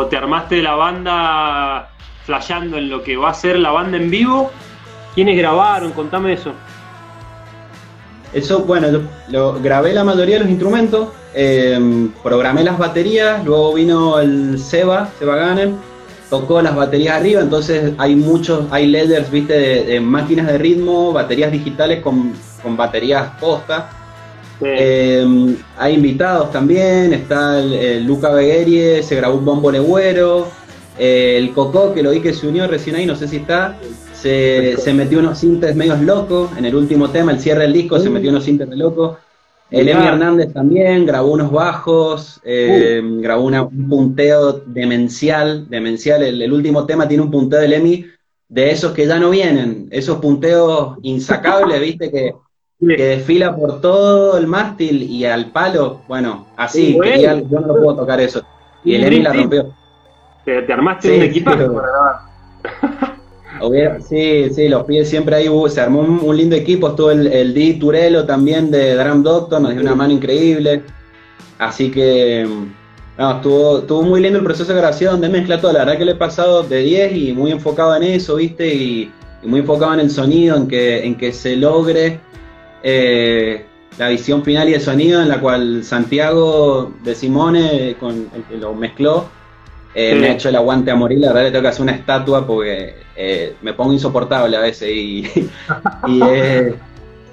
o 0.02 0.06
te 0.08 0.18
armaste 0.18 0.62
la 0.64 0.74
banda 0.76 1.90
flasheando 2.26 2.78
en 2.78 2.90
lo 2.90 3.04
que 3.04 3.16
va 3.18 3.30
a 3.30 3.34
ser 3.34 3.60
la 3.60 3.70
banda 3.72 3.98
en 3.98 4.10
vivo? 4.10 4.50
¿Quiénes 5.14 5.38
grabaron? 5.38 5.92
Contame 5.92 6.34
eso. 6.34 6.54
Eso, 8.34 8.60
bueno, 8.60 8.92
yo 8.92 9.02
lo, 9.30 9.54
grabé 9.62 9.94
la 9.94 10.04
mayoría 10.04 10.36
de 10.36 10.42
los 10.42 10.50
instrumentos, 10.50 11.10
eh, 11.34 11.80
programé 12.24 12.64
las 12.64 12.78
baterías, 12.78 13.44
luego 13.46 13.74
vino 13.74 14.20
el 14.20 14.60
Seba, 14.60 15.10
Seba 15.18 15.36
Ganem, 15.38 15.76
tocó 16.30 16.62
las 16.62 16.76
baterías 16.76 17.18
arriba, 17.18 17.42
entonces 17.42 17.94
hay 17.98 18.16
muchos, 18.16 18.66
hay 18.72 18.88
layers, 18.88 19.32
viste, 19.32 19.54
de, 19.54 19.84
de 19.86 20.00
máquinas 20.00 20.48
de 20.48 20.58
ritmo, 20.58 21.14
baterías 21.14 21.52
digitales 21.52 22.02
con, 22.02 22.34
con 22.62 22.76
baterías 22.76 23.32
posta. 23.40 23.90
Eh, 24.62 25.56
hay 25.78 25.94
invitados 25.94 26.52
también, 26.52 27.14
está 27.14 27.60
el, 27.60 27.74
el 27.74 28.06
Luca 28.06 28.32
Beguerie, 28.32 29.04
se 29.04 29.16
grabó 29.16 29.38
un 29.38 29.46
bombo 29.46 29.72
legüero, 29.72 30.48
eh, 30.98 31.36
el 31.38 31.54
Coco, 31.54 31.94
que 31.94 32.02
lo 32.02 32.12
vi 32.12 32.22
que 32.22 32.34
se 32.34 32.48
unió 32.48 32.68
recién 32.68 32.96
ahí, 32.96 33.06
no 33.06 33.16
sé 33.16 33.28
si 33.28 33.38
está, 33.38 33.78
se, 34.14 34.76
se 34.78 34.94
metió 34.94 35.20
unos 35.20 35.38
sintes 35.38 35.76
medios 35.76 36.02
locos, 36.02 36.50
en 36.58 36.66
el 36.66 36.76
último 36.76 37.10
tema, 37.10 37.32
el 37.32 37.40
cierre 37.40 37.64
del 37.64 37.74
disco, 37.74 38.00
se 38.00 38.10
metió 38.10 38.32
unos 38.32 38.44
sintes 38.44 38.70
de 38.70 38.76
locos. 38.76 39.18
El. 39.70 39.90
Emi 39.90 40.06
Hernández 40.08 40.54
también 40.54 41.06
grabó 41.06 41.32
unos 41.32 41.52
bajos, 41.52 42.40
eh, 42.46 43.02
grabó 43.04 43.44
una- 43.44 43.64
un 43.64 43.90
punteo 43.90 44.62
demencial, 44.66 45.70
demencial. 45.70 46.24
El, 46.24 46.42
el 46.42 46.54
último 46.54 46.86
tema 46.86 47.08
tiene 47.08 47.24
un 47.24 47.32
punteo 47.32 47.60
del 47.60 47.74
Emi 47.74 48.06
de 48.48 48.72
esos 48.72 48.94
que 48.94 49.06
ya 49.06 49.20
no 49.20 49.30
vienen, 49.30 49.88
esos 49.92 50.20
punteos 50.20 50.98
insacables, 51.02 51.82
viste, 51.82 52.10
que, 52.10 52.34
que 52.80 53.04
desfila 53.04 53.54
por 53.56 53.82
todo 53.82 54.38
el 54.38 54.48
mástil 54.48 55.04
y 55.04 55.26
al 55.26 55.52
palo, 55.52 56.02
bueno, 56.08 56.48
así, 56.56 56.88
Sí, 56.88 56.94
bueno. 56.96 57.12
quería- 57.12 57.42
yo 57.42 57.60
no 57.60 57.68
lo 57.68 57.76
puedo 57.76 57.96
tocar 57.98 58.22
eso. 58.22 58.42
Y 58.86 58.96
el 58.96 59.04
Emi 59.04 59.20
la 59.22 59.34
rompió. 59.34 59.74
Te, 60.46 60.62
te 60.62 60.72
armaste 60.72 61.10
Sí, 61.10 61.16
un 61.18 61.24
equipaje 61.24 61.58
pero- 61.58 61.74
para 61.74 61.88
grabar. 61.90 62.16
Sí, 64.08 64.50
sí, 64.54 64.68
los 64.70 64.84
pies 64.86 65.10
siempre 65.10 65.36
ahí 65.36 65.50
hubo- 65.50 65.70
se 65.70 65.82
armó 65.82 66.02
un, 66.02 66.20
un 66.24 66.38
lindo 66.38 66.56
equipo, 66.56 66.90
estuvo 66.90 67.12
el, 67.12 67.28
el 67.28 67.54
Di 67.54 67.74
Turelo 67.80 68.26
también 68.26 68.70
de 68.72 68.96
Drum 68.96 69.24
Doctor, 69.24 69.62
nos 69.62 69.72
dio 69.74 69.82
una 69.82 69.96
mano 69.96 70.14
increíble. 70.14 70.84
Así 71.60 71.92
que 71.92 72.48
no, 73.18 73.32
estuvo, 73.38 73.80
estuvo 73.80 74.04
muy 74.04 74.22
lindo 74.22 74.40
el 74.40 74.46
proceso 74.46 74.72
de 74.74 74.80
grabación, 74.80 75.22
de 75.22 75.30
mezcla 75.30 75.60
todo, 75.62 75.74
la 75.74 75.80
verdad 75.80 75.98
que 75.98 76.06
le 76.06 76.12
he 76.14 76.16
pasado 76.16 76.64
de 76.64 76.80
10 76.84 77.14
y 77.16 77.34
muy 77.34 77.52
enfocado 77.52 77.96
en 77.96 78.04
eso, 78.04 78.36
viste, 78.36 78.74
y, 78.76 79.12
y 79.44 79.48
muy 79.48 79.62
enfocado 79.62 79.94
en 79.96 80.02
el 80.02 80.12
sonido, 80.12 80.56
en 80.58 80.68
que, 80.68 81.06
en 81.06 81.18
que 81.18 81.34
se 81.34 81.56
logre 81.56 82.22
eh, 82.84 83.66
la 83.98 84.10
visión 84.10 84.44
final 84.44 84.70
y 84.70 84.74
el 84.76 84.82
sonido 84.82 85.22
en 85.22 85.30
la 85.30 85.42
cual 85.42 85.84
Santiago 85.84 86.94
de 87.04 87.16
Simone, 87.16 87.98
con 88.00 88.30
el 88.34 88.44
que 88.46 88.58
lo 88.58 88.74
mezcló, 88.76 89.30
eh, 90.00 90.12
Sí. 90.14 90.20
me 90.20 90.28
ha 90.28 90.34
hecho 90.34 90.50
el 90.50 90.56
aguante 90.56 90.92
a 90.92 90.96
morir, 90.96 91.18
la 91.20 91.30
verdad 91.30 91.46
le 91.46 91.52
tengo 91.52 91.64
que 91.64 91.68
hacer 91.70 91.82
una 91.82 91.94
estatua 91.94 92.46
porque 92.46 92.94
eh, 93.16 93.56
me 93.64 93.74
pongo 93.74 93.94
insoportable 93.94 94.56
a 94.56 94.60
veces 94.62 94.90
y, 94.90 95.26
y 96.08 96.20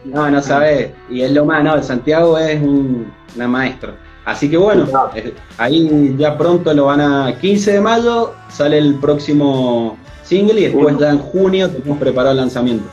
no, 0.07 0.31
no 0.31 0.41
sabes, 0.43 0.91
y 1.11 1.21
es 1.21 1.33
lo 1.33 1.45
más, 1.45 1.63
no, 1.63 1.83
Santiago 1.83 2.39
es 2.39 2.61
un, 2.63 3.13
una 3.37 3.49
maestra. 3.49 3.95
Así 4.25 4.49
que 4.49 4.57
bueno, 4.57 4.87
eh, 5.15 5.35
ahí 5.59 6.15
ya 6.17 6.39
pronto 6.39 6.73
lo 6.73 6.87
van 6.87 7.01
a, 7.03 7.39
15 7.39 7.73
de 7.75 7.81
mayo 7.83 8.33
sale 8.49 8.79
el 8.79 8.95
próximo 8.95 9.99
single 10.23 10.59
y 10.61 10.65
después 10.65 10.97
ya 10.99 11.11
en 11.11 11.19
junio 11.19 11.69
tenemos 11.71 11.99
preparado 11.99 12.31
el 12.33 12.39
lanzamiento. 12.39 12.87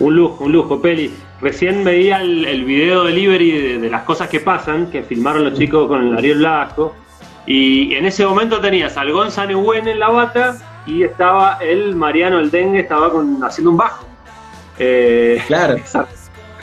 Un 0.00 0.14
lujo, 0.16 0.44
un 0.44 0.52
lujo, 0.52 0.82
Peli. 0.82 1.10
Recién 1.40 1.84
veía 1.84 2.20
el, 2.20 2.44
el 2.44 2.64
video 2.66 3.04
delivery 3.04 3.50
de, 3.52 3.78
de 3.78 3.88
las 3.90 4.02
cosas 4.02 4.28
que 4.28 4.40
pasan, 4.40 4.90
que 4.90 5.02
filmaron 5.02 5.44
los 5.44 5.54
chicos 5.54 5.88
con 5.88 6.06
el 6.08 6.18
Ariel 6.18 6.38
Blasco. 6.38 6.94
Y 7.46 7.94
en 7.94 8.06
ese 8.06 8.24
momento 8.26 8.60
tenías 8.60 8.96
al 8.96 9.12
Gonzalo 9.12 9.48
Neuwen 9.48 9.86
en 9.88 9.98
la 9.98 10.08
bata 10.08 10.56
y 10.86 11.02
estaba 11.02 11.58
el 11.60 11.94
Mariano 11.94 12.38
el 12.38 12.50
Dengue, 12.50 12.80
estaba 12.80 13.10
con, 13.10 13.42
haciendo 13.44 13.70
un 13.72 13.76
bajo. 13.76 14.06
Eh, 14.78 15.40
Claro, 15.46 15.76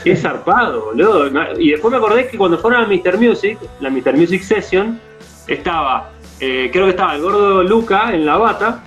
Qué 0.04 0.16
zarpado, 0.16 0.86
boludo. 0.86 1.28
Y 1.60 1.70
después 1.72 1.92
me 1.92 1.98
acordé 1.98 2.28
que 2.28 2.36
cuando 2.38 2.58
fueron 2.58 2.84
a 2.84 2.88
Mr. 2.88 3.20
Music, 3.20 3.60
la 3.80 3.90
Mr. 3.92 4.18
Music 4.18 4.42
Session, 4.42 5.00
estaba, 5.48 6.10
eh, 6.40 6.70
creo 6.74 6.86
que 6.86 6.92
estaba 6.92 7.16
el 7.16 7.22
gordo 7.22 7.62
Luca 7.64 8.12
en 8.12 8.26
la 8.26 8.38
bata 8.38 8.84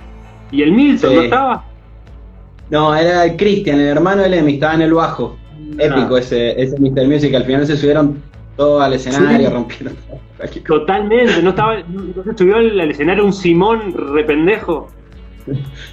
y 0.51 0.63
el 0.63 0.73
Milton, 0.73 1.11
Sí. 1.11 1.17
¿no 1.17 1.23
estaba? 1.23 1.65
no, 2.71 2.95
era 2.97 3.25
el 3.27 3.37
Cristian, 3.37 3.79
el 3.79 3.87
hermano 3.87 4.23
de 4.23 4.31
Lemmy, 4.31 4.55
estaba 4.55 4.75
en 4.75 4.83
el 4.83 4.95
bajo. 4.95 5.37
Épico 5.79 6.17
Ah. 6.17 6.19
ese, 6.19 6.61
ese 6.61 6.77
Mr. 6.81 7.07
Music, 7.07 7.33
al 7.35 7.45
final 7.45 7.65
se 7.67 7.77
subieron 7.77 8.21
todos 8.57 8.83
al 8.83 8.95
escenario, 8.95 9.47
Sí. 9.49 9.55
rompieron. 9.55 9.97
Totalmente, 10.67 11.43
no 11.43 11.51
estaba, 11.51 11.83
no 11.83 12.23
se 12.23 12.37
subió 12.37 12.57
al, 12.57 12.81
al 12.81 12.91
escenario 12.91 13.25
un 13.25 13.33
Simón 13.33 13.95
rependejo. 14.15 14.89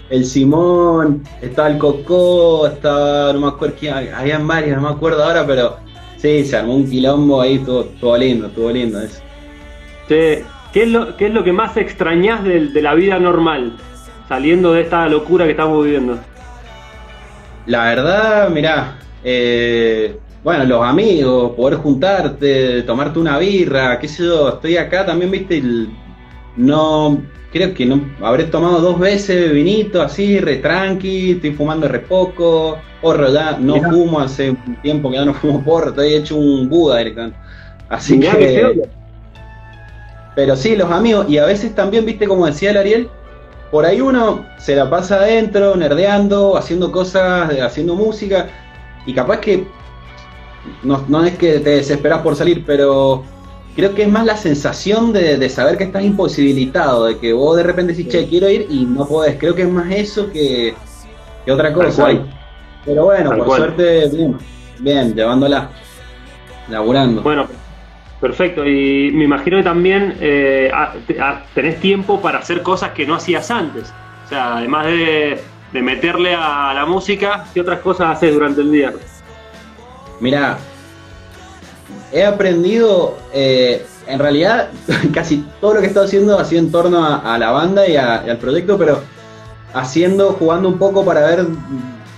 El 0.10 0.26
Simón, 0.26 1.24
estaba 1.41 1.70
el 1.70 1.78
Cocó, 1.78 2.68
estaba, 2.68 3.34
no 3.34 3.41
me 3.41 3.47
acuerdo 3.47 3.76
quién, 3.80 3.93
habían 4.14 4.47
varios, 4.47 4.78
no 4.78 4.89
me 4.89 4.95
acuerdo 4.95 5.24
ahora, 5.24 5.45
pero 5.45 5.78
sí, 6.18 6.45
se 6.45 6.58
armó 6.58 6.76
un 6.76 6.89
quilombo 6.89 7.41
ahí, 7.41 7.56
estuvo, 7.56 7.82
estuvo 7.82 8.18
lindo, 8.18 8.47
estuvo 8.47 8.72
lindo 8.72 9.02
eso. 9.02 9.22
Che, 10.08 10.45
¿qué, 10.74 10.84
es 10.84 10.89
lo, 10.89 11.18
¿Qué 11.18 11.28
es 11.28 11.34
lo 11.34 11.43
que 11.43 11.52
más 11.52 11.76
extrañás 11.78 12.43
de, 12.43 12.68
de 12.68 12.82
la 12.82 12.93
vida 12.93 13.20
normal? 13.20 13.74
Saliendo 14.30 14.74
de 14.74 14.82
esta 14.82 15.08
locura 15.10 15.45
que 15.45 15.52
estamos 15.52 15.84
viviendo. 15.84 16.18
La 17.66 17.86
verdad, 17.86 18.49
mirá, 18.49 18.97
eh, 19.24 20.18
bueno, 20.44 20.64
los 20.66 20.84
amigos, 20.84 21.54
poder 21.56 21.78
juntarte, 21.80 22.84
tomarte 22.84 23.20
una 23.20 23.38
birra, 23.38 24.00
qué 24.00 24.08
sé 24.08 24.24
yo, 24.26 24.50
estoy 24.50 24.78
acá 24.78 25.06
también, 25.06 25.30
viste, 25.32 25.58
el- 25.58 25.89
no, 26.58 27.22
creo 27.52 27.74
que 27.74 27.86
no, 27.86 28.02
habré 28.22 28.46
tomado 28.46 28.82
dos 28.82 29.00
veces 29.00 29.52
vinito 29.54 30.02
así, 30.02 30.39
re 30.39 30.58
tranqui, 30.58 31.32
estoy 31.34 31.54
fumando 31.54 31.88
re 31.88 32.00
poco, 32.00 32.78
porro 33.02 33.32
ya, 33.32 33.58
no 33.60 33.76
Mirá. 33.76 33.89
fumo 33.89 34.20
hace 34.20 34.52
un 34.52 34.82
tiempo 34.82 35.10
que 35.12 35.18
ya 35.18 35.26
no 35.26 35.34
fumo 35.34 35.64
porro, 35.64 35.89
estoy 35.89 36.14
hecho 36.16 36.38
un 36.38 36.68
Buda 36.70 36.98
directamente. 36.98 37.38
Así 37.89 38.18
Mirá 38.18 38.38
que, 38.38 38.82
pero 40.36 40.56
sí, 40.56 40.76
los 40.76 40.89
amigos, 40.92 41.30
y 41.30 41.38
a 41.38 41.46
veces 41.46 41.76
también, 41.76 42.06
viste, 42.06 42.28
como 42.28 42.46
decía 42.46 42.72
el 42.72 42.78
Ariel, 42.78 43.10
por 43.70 43.86
ahí 43.86 44.02
uno 44.02 44.46
se 44.58 44.76
la 44.76 44.89
pasa 44.89 45.16
adentro, 45.18 45.76
nerdeando, 45.76 46.58
haciendo 46.58 46.92
cosas, 46.92 47.52
haciendo 47.60 47.96
música, 47.96 48.48
y 49.06 49.14
capaz 49.14 49.39
que 49.39 49.68
no, 50.84 51.03
no 51.07 51.24
es 51.24 51.38
que 51.38 51.59
te 51.59 51.72
desesperas 51.72 52.22
por 52.22 52.36
salir, 52.36 52.64
pero 52.66 53.24
creo 53.76 53.93
que 53.95 54.03
es 54.03 54.09
más 54.09 54.26
la 54.26 54.38
sensación 54.38 55.14
de, 55.14 55.38
de 55.38 55.49
saber 55.49 55.78
que 55.78 55.86
estás 55.86 56.03
imposibilitado, 56.03 57.05
de 57.05 57.18
que 57.18 57.34
vos 57.34 57.55
de 57.57 57.64
repente 57.64 57.93
decís, 57.93 58.12
che, 58.12 58.28
quiero 58.28 58.49
ir 58.49 58.68
y 58.70 58.86
no 58.86 59.07
podés. 59.07 59.38
Creo 59.38 59.55
que 59.55 59.64
es 59.64 59.70
más 59.70 59.91
eso 59.91 60.32
que, 60.32 60.74
que 61.45 61.51
otra 61.51 61.74
cosa. 61.74 62.09
Pero 62.86 63.05
bueno, 63.05 63.30
Tal 63.30 63.38
por 63.39 63.47
cual. 63.47 63.62
suerte, 63.62 64.09
bien, 64.09 64.38
bien, 64.80 65.16
llevándola, 65.16 65.70
laburando. 66.68 67.22
Bueno, 67.22 67.47
perfecto. 68.20 68.66
Y 68.66 69.12
me 69.12 69.26
imagino 69.26 69.57
que 69.57 69.64
también 69.64 70.16
eh, 70.20 70.72
te- 71.07 71.18
tenés 71.53 71.80
tiempo 71.80 72.20
para 72.22 72.39
hacer 72.39 72.62
cosas 72.64 72.91
que 72.91 73.05
no 73.05 73.16
hacías 73.16 73.51
antes. 73.51 73.93
O 74.26 74.30
sea, 74.30 74.57
además 74.57 74.88
de, 74.88 75.39
de 75.74 75.82
meterle 75.82 76.34
a 76.36 76.74
la 76.74 76.86
música, 76.86 77.45
¿qué 77.53 77.62
otras 77.62 77.80
cosas 77.80 78.18
haces 78.18 78.34
durante 78.34 78.62
el 78.62 78.72
día? 78.72 78.93
Mira, 80.22 80.60
he 82.14 82.24
aprendido, 82.24 83.18
eh, 83.34 83.84
en 84.08 84.20
realidad, 84.20 84.70
casi 85.14 85.44
todo 85.60 85.74
lo 85.74 85.80
que 85.80 85.88
he 85.88 85.90
estado 85.90 86.06
haciendo 86.06 86.38
ha 86.38 86.46
sido 86.46 86.62
en 86.62 86.72
torno 86.72 87.04
a, 87.06 87.38
la 87.40 87.52
banda 87.52 87.88
y, 87.88 87.98
al 87.98 88.38
proyecto, 88.38 88.78
pero 88.78 89.02
haciendo, 89.74 90.34
jugando 90.34 90.70
un 90.70 90.78
poco 90.78 91.04
para 91.04 91.22
ver 91.22 91.48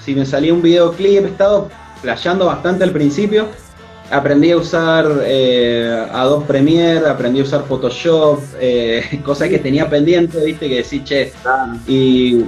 si 0.03 0.13
me 0.13 0.25
salía 0.25 0.53
un 0.53 0.61
videoclip. 0.61 1.23
He 1.23 1.29
estado 1.29 1.69
flasheando 2.01 2.45
bastante 2.45 2.83
al 2.83 2.91
principio. 2.91 3.47
Aprendí 4.11 4.51
a 4.51 4.57
usar 4.57 5.05
eh, 5.23 6.05
Adobe 6.11 6.45
Premiere, 6.45 7.07
aprendí 7.07 7.39
a 7.39 7.43
usar 7.43 7.63
Photoshop, 7.63 8.41
eh, 8.59 9.21
cosas 9.25 9.47
que 9.47 9.59
tenía 9.59 9.89
pendiente, 9.89 10.43
viste, 10.43 10.67
que 10.67 10.75
decís, 10.83 11.03
che. 11.05 11.31
Y 11.87 12.43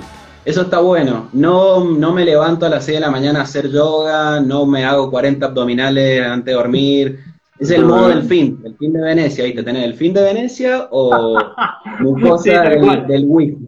eso 0.45 0.61
está 0.61 0.79
bueno. 0.79 1.29
No, 1.33 1.83
no 1.83 2.13
me 2.13 2.23
levanto 2.23 2.65
a 2.65 2.69
las 2.69 2.85
6 2.85 2.97
de 2.97 3.01
la 3.01 3.11
mañana 3.11 3.39
a 3.39 3.43
hacer 3.43 3.69
yoga, 3.69 4.39
no 4.39 4.65
me 4.65 4.85
hago 4.85 5.09
40 5.09 5.45
abdominales 5.45 6.21
antes 6.21 6.45
de 6.45 6.53
dormir. 6.53 7.19
Es 7.59 7.71
el 7.71 7.85
modo 7.85 8.09
del 8.09 8.23
fin, 8.23 8.61
el 8.65 8.75
fin 8.75 8.93
de 8.93 9.01
Venecia, 9.01 9.45
¿viste? 9.45 9.63
Tenés 9.63 9.85
el 9.85 9.93
fin 9.95 10.13
de 10.13 10.21
Venecia 10.21 10.87
o 10.91 11.37
mucosa 11.99 12.61
del, 12.61 13.07
del 13.07 13.25
wifi. 13.25 13.67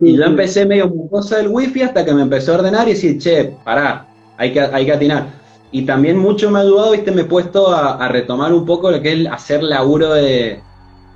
Y 0.00 0.16
yo 0.16 0.24
empecé 0.24 0.66
medio 0.66 0.88
mucosa 0.88 1.36
del 1.36 1.48
wifi 1.48 1.82
hasta 1.82 2.04
que 2.04 2.14
me 2.14 2.22
empezó 2.22 2.52
a 2.52 2.56
ordenar 2.56 2.88
y 2.88 2.92
decir, 2.92 3.18
che, 3.18 3.56
pará, 3.64 4.06
hay 4.36 4.52
que, 4.52 4.60
hay 4.60 4.86
que 4.86 4.92
atinar. 4.92 5.26
Y 5.70 5.84
también 5.84 6.16
mucho 6.16 6.50
me 6.50 6.58
ha 6.58 6.62
ayudado, 6.62 6.92
viste, 6.92 7.12
me 7.12 7.22
he 7.22 7.26
puesto 7.26 7.68
a, 7.68 8.08
retomar 8.08 8.52
un 8.52 8.64
poco 8.64 8.90
lo 8.90 9.00
que 9.02 9.12
es 9.12 9.28
hacer 9.28 9.62
laburo 9.62 10.14
de, 10.14 10.62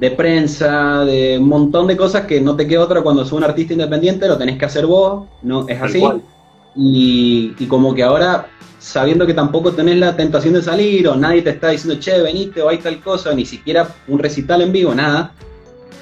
de, 0.01 0.11
prensa, 0.11 1.05
de 1.05 1.39
un 1.39 1.49
montón 1.49 1.87
de 1.87 1.97
cosas 1.97 2.27
que 2.27 2.41
no 2.41 2.57
te 2.57 2.67
queda 2.67 2.81
otra 2.81 3.03
cuando 3.03 3.25
sos 3.25 3.35
un 3.35 3.45
artista 3.45 3.75
independiente, 3.75 4.27
lo 4.27 4.39
tenés 4.39 4.59
que 4.59 4.65
hacer 4.65 4.87
vos, 4.87 5.27
no 5.43 5.69
es 5.69 5.81
así. 5.81 6.03
Y, 6.75 7.55
y, 7.59 7.67
como 7.67 7.95
que 7.95 8.03
ahora, 8.03 8.47
sabiendo 8.79 9.27
que 9.27 9.35
tampoco 9.35 9.73
tenés 9.73 9.97
la 9.97 10.17
tentación 10.17 10.55
de 10.55 10.63
salir, 10.63 11.07
o 11.09 11.17
nadie 11.17 11.43
te 11.43 11.51
está 11.51 11.69
diciendo, 11.69 12.01
che, 12.01 12.21
veniste 12.23 12.63
o 12.63 12.69
hay 12.69 12.79
tal 12.79 13.01
cosa, 13.01 13.35
ni 13.35 13.45
siquiera 13.45 13.89
un 14.09 14.19
recital 14.19 14.63
en 14.63 14.73
vivo, 14.73 14.95
nada, 14.95 15.33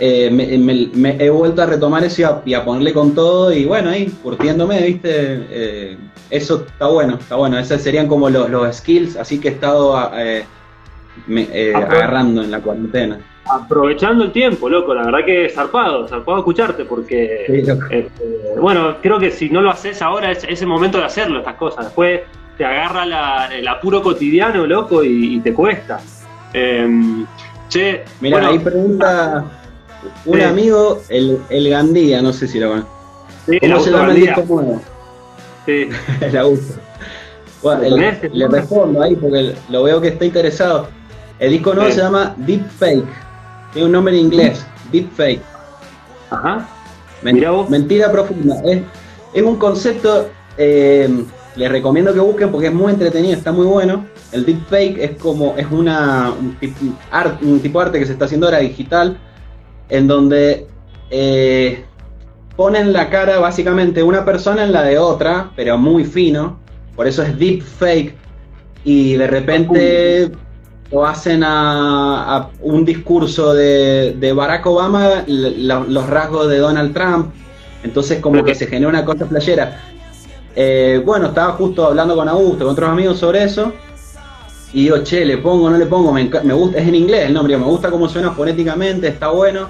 eh, 0.00 0.30
me, 0.30 1.16
he 1.18 1.28
vuelto 1.30 1.62
a 1.62 1.66
retomar 1.66 2.04
eso 2.04 2.42
y 2.44 2.54
a, 2.54 2.64
ponerle 2.64 2.92
con 2.92 3.14
todo 3.14 3.52
y 3.52 3.64
bueno, 3.64 3.90
ahí 3.90 4.06
curtiéndome, 4.22 4.80
¿viste? 4.82 5.10
Eh, 5.50 5.96
eso 6.30 6.64
está 6.66 6.86
bueno, 6.86 7.16
está 7.16 7.34
bueno. 7.34 7.58
Esos 7.58 7.82
serían 7.82 8.06
como 8.06 8.30
los, 8.30 8.48
los 8.48 8.76
skills, 8.76 9.16
así 9.16 9.40
que 9.40 9.48
he 9.48 9.52
estado 9.52 9.98
eh, 10.14 10.44
agarrando 11.74 12.42
en 12.42 12.50
la 12.50 12.60
cuarentena. 12.60 13.18
Aprovechando 13.50 14.24
el 14.24 14.32
tiempo, 14.32 14.68
loco, 14.68 14.94
la 14.94 15.04
verdad 15.04 15.24
que 15.24 15.48
zarpado, 15.48 16.06
zarpado 16.06 16.38
escucharte 16.38 16.84
porque, 16.84 17.46
este, 17.90 18.60
bueno, 18.60 18.96
creo 19.00 19.18
que 19.18 19.30
si 19.30 19.48
no 19.48 19.60
lo 19.60 19.70
haces 19.70 20.02
ahora 20.02 20.32
es, 20.32 20.44
ese 20.44 20.64
el 20.64 20.68
momento 20.68 20.98
de 20.98 21.04
hacerlo, 21.04 21.38
estas 21.38 21.54
cosas. 21.54 21.86
Después 21.86 22.20
te 22.58 22.64
agarra 22.64 23.48
el 23.54 23.66
apuro 23.68 24.02
cotidiano, 24.02 24.66
loco, 24.66 25.02
y, 25.02 25.40
te 25.40 25.54
cuesta. 25.54 26.00
Em, 26.52 27.24
che, 27.68 28.04
Mira, 28.20 28.48
ahí 28.48 28.58
pregunta 28.58 29.44
un 30.24 30.40
amigo, 30.40 31.02
el, 31.08 31.38
el 31.48 31.70
Gandía, 31.70 32.20
no 32.20 32.32
sé 32.32 32.46
si 32.46 32.58
lo 32.58 32.70
van. 32.70 32.84
¿Cómo 33.60 33.80
se 33.80 33.90
llama 33.90 34.12
el 34.12 34.20
disco 34.20 34.44
nuevo? 34.46 34.82
Sí. 35.64 35.88
la 36.32 36.42
gusto. 36.42 36.74
Bueno, 37.62 37.96
le 38.32 38.48
respondo 38.48 39.02
ahí 39.02 39.16
porque 39.16 39.54
lo 39.68 39.82
veo 39.82 40.00
que 40.00 40.08
está 40.08 40.24
interesado. 40.24 40.88
El 41.38 41.52
disco 41.52 41.74
nuevo 41.74 41.90
se 41.90 42.00
llama 42.00 42.34
Deep 42.36 42.68
Fake. 42.78 43.27
Tiene 43.72 43.86
un 43.86 43.92
nombre 43.92 44.14
en 44.14 44.26
inglés. 44.26 44.64
Deep 44.92 45.10
Fake. 45.14 45.42
Ajá. 46.30 46.68
Mentira 47.22 48.10
profunda. 48.10 48.60
Es, 48.64 48.82
es 49.34 49.42
un 49.42 49.56
concepto. 49.56 50.28
Eh, 50.56 51.24
les 51.56 51.70
recomiendo 51.70 52.14
que 52.14 52.20
busquen 52.20 52.50
porque 52.50 52.68
es 52.68 52.72
muy 52.72 52.92
entretenido, 52.92 53.34
está 53.36 53.52
muy 53.52 53.66
bueno. 53.66 54.06
El 54.32 54.44
Deep 54.44 54.66
Fake 54.68 54.98
es 54.98 55.10
como. 55.18 55.54
Es 55.56 55.66
una, 55.70 56.30
un, 56.30 56.56
un 57.42 57.60
tipo 57.60 57.80
de 57.80 57.86
arte 57.86 57.98
que 57.98 58.06
se 58.06 58.12
está 58.12 58.26
haciendo 58.26 58.46
ahora 58.46 58.58
digital 58.58 59.18
en 59.88 60.06
donde 60.06 60.66
eh, 61.10 61.84
ponen 62.56 62.92
la 62.92 63.08
cara 63.08 63.38
básicamente 63.38 64.02
una 64.02 64.24
persona 64.24 64.64
en 64.64 64.72
la 64.72 64.82
de 64.82 64.98
otra, 64.98 65.50
pero 65.56 65.78
muy 65.78 66.04
fino, 66.04 66.58
por 66.96 67.06
eso 67.06 67.22
es 67.22 67.38
deep 67.38 67.62
fake, 67.62 68.14
y 68.84 69.14
de 69.14 69.26
repente 69.26 70.32
lo 70.90 71.06
hacen 71.06 71.42
a, 71.44 72.48
un 72.60 72.84
discurso 72.84 73.54
de, 73.54 74.32
Barack 74.34 74.66
Obama, 74.66 75.24
los 75.26 76.06
rasgos 76.06 76.48
de 76.48 76.58
Donald 76.58 76.94
Trump, 76.94 77.32
entonces 77.82 78.20
como 78.20 78.44
que 78.44 78.54
se 78.54 78.66
genera 78.66 78.88
una 78.88 79.04
cosa 79.04 79.26
playera. 79.26 79.80
Eh, 80.56 81.00
bueno, 81.04 81.28
estaba 81.28 81.52
justo 81.52 81.86
hablando 81.86 82.16
con 82.16 82.28
Augusto, 82.28 82.64
con 82.64 82.72
otros 82.72 82.88
amigos 82.88 83.18
sobre 83.18 83.44
eso, 83.44 83.72
y 84.72 84.84
digo, 84.84 84.98
che, 85.02 85.24
le 85.24 85.38
pongo, 85.38 85.70
no 85.70 85.78
le 85.78 85.86
pongo, 85.86 86.12
me, 86.12 86.24
gusta, 86.24 86.78
es 86.78 86.88
en 86.88 86.94
inglés 86.94 87.26
el 87.26 87.34
nombre, 87.34 87.56
me 87.56 87.64
gusta 87.64 87.90
cómo 87.90 88.08
suena 88.08 88.32
fonéticamente, 88.32 89.08
está 89.08 89.28
bueno. 89.28 89.68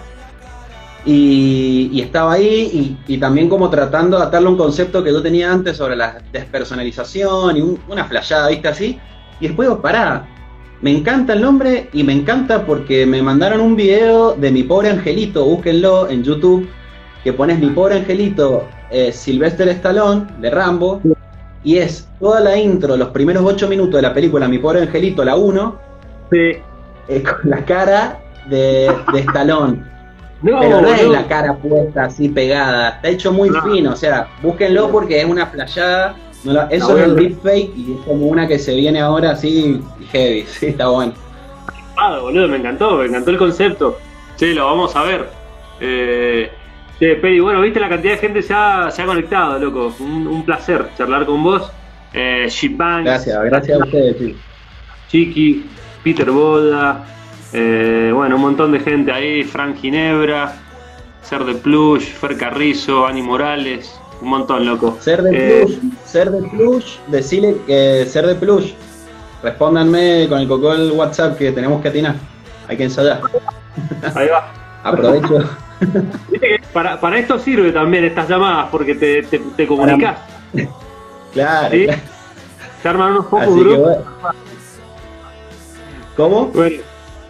Y, 1.04 2.00
estaba 2.00 2.34
ahí 2.34 2.98
y, 3.06 3.18
también 3.18 3.48
como 3.48 3.70
tratando 3.70 4.18
de 4.18 4.24
atarle 4.24 4.48
un 4.48 4.56
concepto 4.56 5.02
que 5.02 5.10
yo 5.10 5.22
tenía 5.22 5.50
antes 5.50 5.76
sobre 5.76 5.96
la 5.96 6.20
despersonalización 6.32 7.56
y 7.56 7.78
una 7.88 8.04
flayada, 8.04 8.48
¿viste? 8.48 8.68
Así. 8.68 8.98
Y 9.40 9.46
después 9.46 9.68
digo, 9.68 9.80
pará, 9.80 10.26
me 10.80 10.90
encanta 10.96 11.32
el 11.32 11.42
nombre 11.42 11.88
y 11.92 12.04
me 12.04 12.12
encanta 12.12 12.64
porque 12.64 13.04
me 13.06 13.22
mandaron 13.22 13.60
un 13.60 13.76
video 13.76 14.34
de 14.34 14.50
mi 14.50 14.62
pobre 14.62 14.90
angelito, 14.90 15.44
búsquenlo 15.44 16.08
en 16.08 16.22
YouTube, 16.22 16.68
que 17.24 17.32
pones 17.32 17.58
mi 17.58 17.70
pobre 17.70 17.96
angelito 17.96 18.68
eh, 18.90 19.12
Sylvester 19.12 19.68
Stallone 19.68 20.26
de 20.40 20.50
Rambo 20.50 21.00
y 21.64 21.78
es 21.78 22.08
toda 22.20 22.40
la 22.40 22.56
intro, 22.56 22.96
los 22.96 23.08
primeros 23.08 23.44
ocho 23.44 23.68
minutos 23.68 23.94
de 23.94 24.02
la 24.02 24.14
película 24.14 24.48
Mi 24.48 24.58
Pobre 24.58 24.82
Angelito, 24.82 25.24
la 25.24 25.36
1, 25.36 25.78
sí. 26.30 27.22
con 27.22 27.50
la 27.50 27.64
cara 27.64 28.20
de, 28.48 28.90
de 29.12 29.20
Stallone. 29.20 29.84
No, 30.40 30.60
pero 30.60 30.80
no, 30.80 30.94
es 30.94 31.08
la 31.08 31.26
cara 31.26 31.56
puesta 31.56 32.04
así 32.04 32.28
pegada, 32.28 32.90
está 32.90 33.08
hecho 33.08 33.32
muy 33.32 33.50
fino, 33.64 33.90
o 33.90 33.96
sea, 33.96 34.28
búsquenlo 34.40 34.88
porque 34.88 35.18
es 35.18 35.24
una 35.24 35.50
playada. 35.50 36.14
Eso 36.70 36.98
es 36.98 37.04
el 37.04 37.16
deepfake 37.16 37.76
y 37.76 37.96
es 37.98 38.06
como 38.06 38.26
una 38.26 38.46
que 38.46 38.58
se 38.58 38.74
viene 38.74 39.00
ahora 39.00 39.32
así 39.32 39.80
heavy, 40.12 40.44
sí, 40.48 40.66
está 40.66 40.88
bueno. 40.88 41.12
Ah, 41.96 42.18
boludo, 42.20 42.48
me 42.48 42.58
encantó, 42.58 42.96
me 42.96 43.06
encantó 43.06 43.30
el 43.30 43.38
concepto. 43.38 43.98
Sí, 44.36 44.54
lo 44.54 44.66
vamos 44.66 44.94
a 44.94 45.02
ver. 45.02 45.28
Eh, 45.80 46.50
Sí, 46.98 47.06
Peri, 47.22 47.38
bueno, 47.38 47.60
viste 47.60 47.78
la 47.78 47.88
cantidad 47.88 48.14
de 48.14 48.18
gente 48.18 48.42
se 48.42 48.52
ha, 48.52 48.90
se 48.90 49.02
ha 49.02 49.06
conectado, 49.06 49.56
loco. 49.60 49.94
Un, 50.00 50.44
placer 50.44 50.88
charlar 50.96 51.26
con 51.26 51.44
vos. 51.44 51.70
Eh, 52.12 52.48
Gracias, 52.50 53.44
gracias 53.44 53.80
a 53.80 53.84
ustedes, 53.84 54.34
Chiqui, 55.08 55.64
Peter 56.02 56.30
Boda, 56.30 57.04
eh, 57.52 58.10
bueno, 58.12 58.36
un 58.36 58.42
montón 58.42 58.72
de 58.72 58.80
gente 58.80 59.12
ahí, 59.12 59.44
Frank 59.44 59.76
Ginebra, 59.76 60.56
Ser 61.22 61.44
de 61.44 61.54
Plush, 61.54 62.12
Fer 62.14 62.36
Carrizo, 62.36 63.06
Ani 63.06 63.22
Morales, 63.22 64.00
un 64.20 64.28
montón, 64.28 64.66
loco. 64.66 64.96
Ser 65.00 65.22
de 65.22 65.30
eh, 65.32 65.64
Plush, 65.66 65.78
Ser 66.04 66.30
de 66.30 66.48
Plush, 66.48 66.98
decirle 67.08 67.56
que 67.66 68.06
Ser 68.06 68.26
de 68.26 68.34
Plush. 68.34 68.72
Respóndanme 69.42 70.26
con 70.28 70.40
el 70.40 70.48
coco 70.48 70.74
del 70.74 70.92
WhatsApp 70.92 71.38
que 71.38 71.52
tenemos 71.52 71.80
que 71.80 71.88
atinar. 71.88 72.16
Hay 72.66 72.76
que 72.76 72.84
ensayar. 72.84 73.20
Ahí 74.14 74.28
va. 74.28 74.52
Aprovecho. 74.82 75.48
para, 76.72 77.00
para 77.00 77.18
esto 77.18 77.38
sirve 77.38 77.72
también 77.72 78.04
estas 78.04 78.28
llamadas, 78.28 78.68
porque 78.70 78.94
te, 78.94 79.22
te, 79.22 79.66
comunicas. 79.66 80.18
Claro, 81.34 81.76
Se 82.82 82.88
arman 82.88 83.12
unos 83.12 83.26
focus 83.26 83.54
group. 83.54 83.86
¿Cómo? 86.16 86.50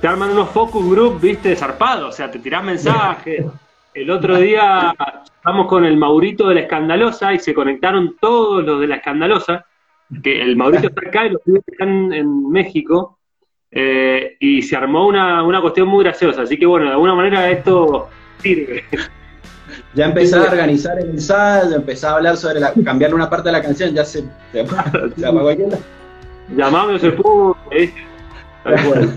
te 0.01 0.07
arman 0.07 0.31
unos 0.31 0.51
focus 0.51 0.89
group, 0.89 1.21
viste, 1.21 1.57
zarpados, 1.57 2.15
o 2.15 2.17
sea, 2.17 2.31
te 2.31 2.39
tirás 2.39 2.63
mensajes. 2.63 3.45
El 3.95 4.11
otro 4.11 4.37
día 4.37 4.95
estamos 5.39 5.67
con 5.69 5.85
el 5.85 5.97
Maurito 5.97 6.49
de 6.49 6.57
la 6.57 6.61
Escandalosa 6.63 7.33
y 7.33 7.39
se 7.39 7.55
conectaron 7.55 8.17
todos 8.21 8.65
los 8.65 8.81
de 8.81 8.89
la 8.89 8.97
Escandalosa, 8.97 9.65
que 10.23 10.43
el 10.43 10.57
Maurito 10.57 10.89
está 10.89 11.09
acá 11.09 11.27
y 11.27 11.31
los 11.31 11.43
están 11.67 12.13
en 12.13 12.51
México, 12.51 13.19
eh, 13.71 14.37
y 14.41 14.63
se 14.63 14.77
armó 14.77 15.07
una, 15.07 15.43
una 15.45 15.61
cuestión 15.61 15.89
muy 15.89 16.05
graciosa. 16.05 16.43
Así 16.43 16.59
que 16.59 16.67
bueno, 16.67 16.87
de 16.87 16.93
alguna 16.93 17.15
manera 17.15 17.49
esto 17.51 18.09
sirve. 18.39 18.85
Ya 19.95 20.07
empecé 20.07 20.37
a 20.37 20.43
organizar 20.43 20.99
el 20.99 21.11
ensayo, 21.11 21.77
empecé 21.77 22.07
a 22.07 22.17
hablar 22.17 22.37
sobre 22.37 22.61
la, 22.61 22.73
cambiarle 22.85 23.17
una 23.17 23.31
parte 23.31 23.49
de 23.49 23.53
la 23.53 23.63
canción, 23.63 23.95
ya 23.95 24.05
se, 24.05 24.25
se, 24.53 24.67
se 25.17 25.27
apagó 25.27 25.51
Llamame 26.57 26.99
se 26.99 27.13
pudo, 27.13 27.57
Tal 28.65 28.85
cual. 28.87 29.13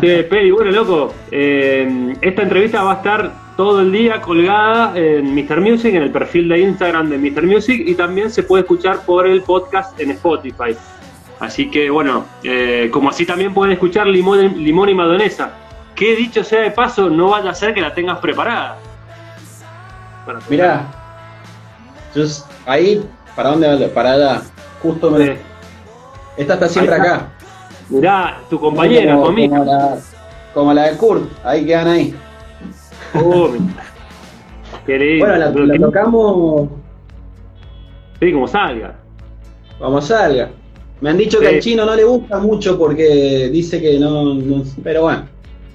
Peri, 0.00 0.50
bueno, 0.50 0.70
loco, 0.70 1.14
eh, 1.30 2.16
esta 2.20 2.42
entrevista 2.42 2.82
va 2.82 2.92
a 2.92 2.96
estar 2.96 3.43
todo 3.56 3.80
el 3.80 3.92
día 3.92 4.20
colgada 4.20 4.96
en 4.96 5.34
Mr. 5.34 5.60
Music, 5.60 5.94
en 5.94 6.02
el 6.02 6.10
perfil 6.10 6.48
de 6.48 6.60
Instagram 6.60 7.08
de 7.08 7.18
Mr. 7.18 7.42
Music 7.44 7.82
y 7.86 7.94
también 7.94 8.30
se 8.30 8.42
puede 8.42 8.62
escuchar 8.62 9.00
por 9.04 9.26
el 9.26 9.42
podcast 9.42 9.98
en 10.00 10.10
Spotify. 10.12 10.76
Así 11.40 11.70
que 11.70 11.90
bueno, 11.90 12.24
eh, 12.42 12.88
como 12.92 13.10
así 13.10 13.26
también 13.26 13.54
pueden 13.54 13.72
escuchar 13.72 14.06
Limón, 14.06 14.62
Limón 14.62 14.88
y 14.88 14.94
Madonesa. 14.94 15.52
Que 15.94 16.16
dicho 16.16 16.42
sea 16.42 16.62
de 16.62 16.72
paso, 16.72 17.08
no 17.08 17.30
vaya 17.30 17.50
a 17.50 17.54
ser 17.54 17.72
que 17.72 17.80
la 17.80 17.94
tengas 17.94 18.18
preparada. 18.18 18.78
Mirá, 20.48 20.86
ahí, 22.66 23.04
¿para 23.36 23.50
dónde? 23.50 23.88
Para 23.88 24.12
allá, 24.12 24.42
justo 24.82 25.10
me... 25.10 25.36
Esta 26.36 26.54
está 26.54 26.68
siempre 26.68 26.96
está. 26.96 27.14
acá. 27.14 27.28
Mirá, 27.90 28.38
tu 28.50 28.58
compañera, 28.58 29.14
como, 29.14 29.28
amiga. 29.28 29.58
como 29.58 29.70
la, 29.70 29.98
como 30.54 30.74
la 30.74 30.82
de 30.84 30.96
Kurt, 30.96 31.44
ahí 31.44 31.66
quedan 31.66 31.88
ahí. 31.88 32.14
Oh, 33.14 33.48
lindo. 33.52 33.72
Bueno, 34.86 35.36
la, 35.36 35.50
la 35.50 35.78
tocamos 35.78 36.68
Sí, 38.20 38.32
como 38.32 38.46
salga. 38.48 38.94
como 39.78 40.00
salga. 40.00 40.50
Me 41.00 41.10
han 41.10 41.18
dicho 41.18 41.40
que 41.40 41.48
al 41.48 41.60
chino 41.60 41.84
no 41.84 41.94
le 41.94 42.04
gusta 42.04 42.38
mucho 42.38 42.78
porque 42.78 43.50
dice 43.52 43.80
que 43.80 43.98
no, 43.98 44.34
no- 44.34 44.62
pero 44.82 45.02
bueno, 45.02 45.24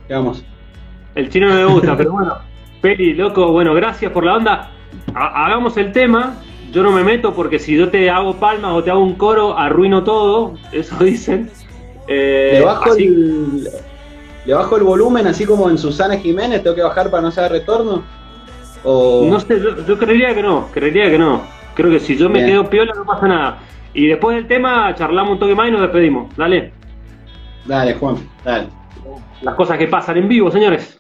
¿qué 0.08 0.14
vamos? 0.14 0.44
El 1.16 1.30
chino 1.30 1.50
no 1.50 1.56
me 1.56 1.66
gusta, 1.66 1.96
pero 1.98 2.12
bueno. 2.14 2.36
Peli, 2.82 3.14
loco, 3.14 3.52
bueno, 3.52 3.74
gracias 3.74 4.12
por 4.12 4.24
la 4.24 4.38
onda. 4.38 4.72
Ha- 5.14 5.46
hagamos 5.46 5.76
el 5.78 5.92
tema. 5.92 6.36
Yo 6.72 6.84
no 6.84 6.92
me 6.92 7.04
meto 7.04 7.34
porque 7.34 7.58
si 7.60 7.76
yo 7.76 7.90
te 7.90 8.10
hago 8.10 8.36
palmas 8.36 8.74
o 8.74 8.84
te 8.84 8.92
hago 8.92 9.02
un 9.04 9.16
coro, 9.16 9.58
arruino 9.58 10.04
todo. 10.04 10.54
Eso 10.72 10.96
dicen. 11.04 11.50
Eh, 12.08 12.56
le 12.60 12.66
bajo 12.66 12.92
así- 12.92 13.06
el 13.06 13.68
le 14.46 14.54
bajo 14.54 14.78
el 14.78 14.84
volumen 14.84 15.28
así 15.28 15.46
como 15.46 15.70
en 15.70 15.78
Susana 15.78 16.18
Jiménez, 16.18 16.64
tengo 16.64 16.76
que 16.76 16.82
bajar 16.84 17.10
para 17.10 17.22
no 17.22 17.28
hacer 17.30 17.52
retorno. 17.52 18.04
O 18.84 19.26
No 19.30 19.40
sé, 19.40 19.60
yo, 19.60 19.86
yo 19.86 19.98
creería 19.98 20.34
que 20.34 20.42
no, 20.42 20.68
creería 20.72 21.10
que 21.10 21.18
no. 21.20 21.42
Creo 21.76 21.92
que 21.92 22.00
si 22.00 22.18
yo 22.18 22.30
me 22.30 22.40
Bien. 22.40 22.48
quedo 22.52 22.70
piola 22.70 22.94
no 22.96 23.06
pasa 23.06 23.28
nada. 23.28 23.60
Y 23.94 24.08
después 24.08 24.36
del 24.36 24.48
tema 24.48 24.94
charlamos 24.96 25.34
un 25.34 25.40
toque 25.40 25.56
más 25.56 25.68
y 25.68 25.72
nos 25.72 25.82
despedimos. 25.82 26.36
Dale. 26.36 26.74
dale, 27.66 27.94
Juan, 27.96 28.18
dale. 28.44 28.68
Las 29.42 29.56
cosas 29.56 29.78
que 29.78 29.88
pasan 29.88 30.18
en 30.18 30.28
vivo, 30.28 30.52
señores. 30.52 30.99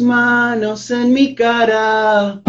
Manos 0.00 0.90
en 0.90 1.12
mi 1.12 1.34
cara. 1.34 2.40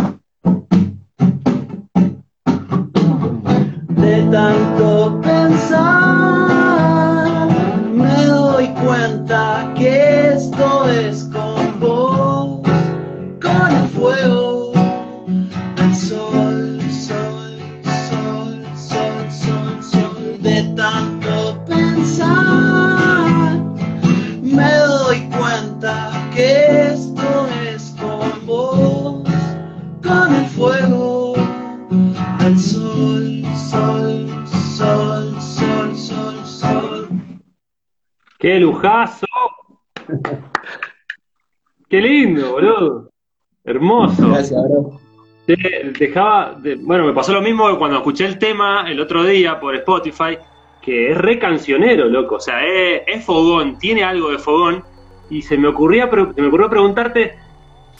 ¡Qué 38.49 38.59
lujazo! 38.59 39.27
¡Qué 41.87 42.01
lindo, 42.01 42.53
boludo! 42.53 43.09
Hermoso. 43.63 44.27
Gracias, 44.27 44.59
bro. 44.67 44.99
Te- 45.45 45.91
dejaba, 45.99 46.55
de- 46.57 46.73
bueno, 46.77 47.05
me 47.05 47.13
pasó 47.13 47.31
lo 47.31 47.43
mismo 47.43 47.77
cuando 47.77 47.97
escuché 47.97 48.25
el 48.25 48.39
tema 48.39 48.85
el 48.89 48.99
otro 48.99 49.23
día 49.23 49.59
por 49.59 49.75
Spotify, 49.75 50.39
que 50.81 51.11
es 51.11 51.17
re 51.19 51.37
cancionero, 51.37 52.05
loco. 52.05 52.37
O 52.37 52.39
sea, 52.39 52.65
es, 52.65 53.03
es 53.05 53.23
fogón, 53.23 53.77
tiene 53.77 54.03
algo 54.03 54.31
de 54.31 54.39
fogón. 54.39 54.83
Y 55.29 55.43
se 55.43 55.55
me 55.55 55.67
ocurría, 55.67 56.09
se 56.09 56.41
me 56.41 56.47
ocurrió 56.47 56.71
preguntarte 56.71 57.35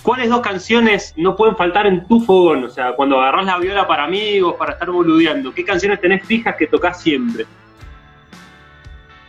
cuáles 0.02 0.30
dos 0.32 0.40
canciones 0.42 1.14
no 1.16 1.36
pueden 1.36 1.56
faltar 1.58 1.86
en 1.86 2.08
tu 2.08 2.22
fogón. 2.22 2.64
O 2.64 2.70
sea, 2.72 2.94
cuando 2.96 3.22
agarrás 3.22 3.46
la 3.46 3.60
viola 3.60 3.88
para 3.88 4.06
amigos, 4.06 4.56
para 4.56 4.72
estar 4.74 4.90
boludeando, 4.90 5.54
¿qué 5.54 5.64
canciones 5.64 6.02
tenés 6.02 6.26
fijas 6.26 6.56
que 6.56 6.66
tocas 6.66 7.00
siempre? 7.00 7.46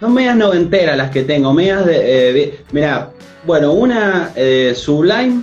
Son 0.00 0.14
medias 0.14 0.36
noventeras 0.36 0.96
las 0.96 1.10
que 1.10 1.22
tengo, 1.22 1.52
medias 1.52 1.84
de... 1.84 2.30
eh, 2.30 2.60
mira, 2.72 3.10
bueno, 3.44 3.72
una 3.72 4.30
eh, 4.34 4.72
Sublime, 4.74 5.42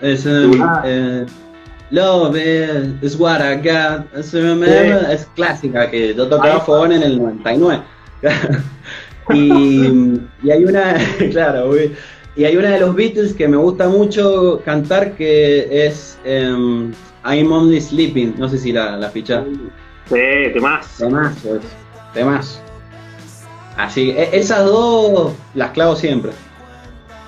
es, 0.00 0.26
eh, 0.26 0.50
eh, 0.84 1.26
Love 1.90 2.36
is, 3.02 3.16
what 3.18 3.40
I 3.40 3.56
got, 3.56 4.06
es, 4.16 4.32
es 4.32 5.26
clásica, 5.34 5.90
que 5.90 6.14
yo 6.14 6.28
tocaba 6.28 6.60
fogón 6.60 6.92
en 6.92 7.02
el 7.02 7.18
99. 7.18 7.82
y, 9.30 10.20
y 10.44 10.50
hay 10.50 10.64
una, 10.64 10.96
claro, 11.32 11.72
y 12.36 12.44
hay 12.44 12.56
una 12.56 12.70
de 12.70 12.80
los 12.80 12.94
Beatles 12.94 13.34
que 13.34 13.48
me 13.48 13.56
gusta 13.56 13.88
mucho 13.88 14.62
cantar 14.64 15.16
que 15.16 15.86
es 15.86 16.16
em, 16.24 16.92
I'm 17.24 17.50
Only 17.50 17.80
Sleeping, 17.80 18.34
no 18.38 18.48
sé 18.48 18.58
si 18.58 18.72
la, 18.72 18.96
la 18.96 19.10
fichás. 19.10 19.44
Sí, 20.08 20.52
temás. 20.52 20.96
Temazo, 20.96 21.56
es, 21.56 21.62
temazo. 22.14 22.69
Así, 23.76 24.10
e- 24.10 24.30
esas 24.32 24.64
dos 24.64 25.32
las 25.54 25.70
clavo 25.70 25.96
siempre. 25.96 26.32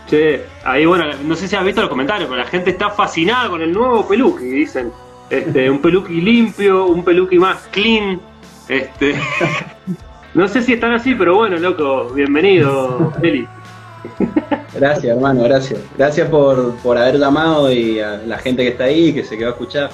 Che, 0.08 0.44
ahí 0.64 0.84
bueno, 0.84 1.04
no 1.24 1.36
sé 1.36 1.48
si 1.48 1.56
has 1.56 1.64
visto 1.64 1.80
los 1.80 1.90
comentarios, 1.90 2.28
pero 2.28 2.42
la 2.42 2.48
gente 2.48 2.70
está 2.70 2.90
fascinada 2.90 3.48
con 3.48 3.62
el 3.62 3.72
nuevo 3.72 4.06
peluqui, 4.06 4.44
dicen. 4.44 4.92
Este, 5.30 5.70
un 5.70 5.80
peluqui 5.80 6.20
limpio, 6.20 6.86
un 6.86 7.04
peluqui 7.04 7.38
más 7.38 7.68
clean. 7.70 8.20
Este, 8.68 9.14
no 10.34 10.46
sé 10.48 10.62
si 10.62 10.74
están 10.74 10.92
así, 10.92 11.14
pero 11.14 11.36
bueno, 11.36 11.56
loco, 11.56 12.10
bienvenido, 12.10 13.12
Eli. 13.22 13.46
Gracias, 14.74 15.16
hermano, 15.16 15.44
gracias. 15.44 15.80
Gracias 15.96 16.28
por, 16.28 16.74
por 16.76 16.98
haber 16.98 17.18
llamado 17.18 17.72
y 17.72 18.00
a 18.00 18.18
la 18.18 18.38
gente 18.38 18.62
que 18.62 18.70
está 18.70 18.84
ahí, 18.84 19.12
que 19.12 19.24
se 19.24 19.38
quedó 19.38 19.48
a 19.48 19.52
escuchar. 19.52 19.90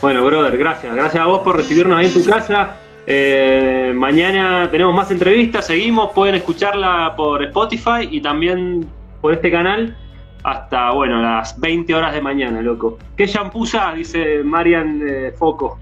Bueno, 0.00 0.24
brother, 0.24 0.56
gracias. 0.56 0.94
Gracias 0.94 1.22
a 1.22 1.26
vos 1.26 1.42
por 1.42 1.56
recibirnos 1.56 1.98
ahí 1.98 2.06
en 2.06 2.14
tu 2.14 2.24
casa. 2.24 2.76
Eh, 3.06 3.92
mañana 3.94 4.68
tenemos 4.70 4.94
más 4.94 5.10
entrevistas, 5.10 5.66
seguimos, 5.66 6.12
pueden 6.12 6.36
escucharla 6.36 7.14
por 7.16 7.42
Spotify 7.42 8.08
y 8.08 8.20
también 8.20 8.86
por 9.20 9.32
este 9.32 9.50
canal 9.50 9.96
hasta, 10.44 10.90
bueno, 10.92 11.20
las 11.20 11.58
20 11.58 11.94
horas 11.94 12.12
de 12.12 12.20
mañana, 12.20 12.60
loco. 12.62 12.98
¿Qué 13.16 13.26
shampoo 13.26 13.64
Dice 13.96 14.42
Marian 14.44 15.00
eh, 15.06 15.32
Foco. 15.36 15.78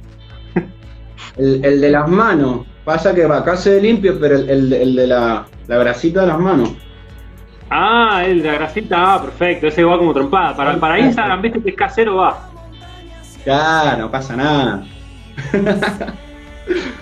El, 1.36 1.64
el, 1.64 1.80
de 1.80 1.90
las 1.90 2.08
manos. 2.08 2.66
Pasa 2.84 3.14
que 3.14 3.24
acá 3.24 3.56
se 3.56 3.74
ve 3.74 3.82
limpio, 3.82 4.18
pero 4.18 4.36
el, 4.36 4.72
el 4.72 4.96
de 4.96 5.06
la, 5.06 5.46
la, 5.68 5.78
grasita 5.78 6.22
de 6.22 6.26
las 6.26 6.38
manos. 6.38 6.74
Ah, 7.70 8.24
el 8.26 8.42
de 8.42 8.48
la 8.48 8.54
grasita, 8.54 9.14
ah, 9.14 9.22
perfecto. 9.22 9.68
Ese 9.68 9.84
va 9.84 9.96
como 9.96 10.12
trompada. 10.12 10.56
Para, 10.56 10.78
para 10.78 10.98
Instagram, 10.98 11.40
viste 11.40 11.62
que 11.62 11.70
es 11.70 11.76
casero, 11.76 12.16
va. 12.16 12.50
Ya, 13.46 13.96
no 13.96 14.10
pasa 14.10 14.36
nada. 14.36 14.84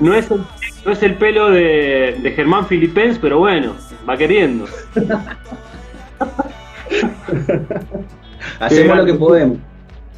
no, 0.01 0.14
es 0.14 0.31
el, 0.31 0.41
no 0.85 0.93
es 0.93 1.03
el 1.03 1.14
pelo 1.14 1.51
de, 1.51 2.19
de 2.23 2.33
Germán 2.33 2.66
Filipens, 2.66 3.19
pero 3.19 3.39
bueno, 3.39 3.75
va 4.09 4.16
queriendo. 4.16 4.66
Hacemos 8.61 8.97
lo 8.97 9.05
que 9.05 9.14
podemos. 9.14 9.59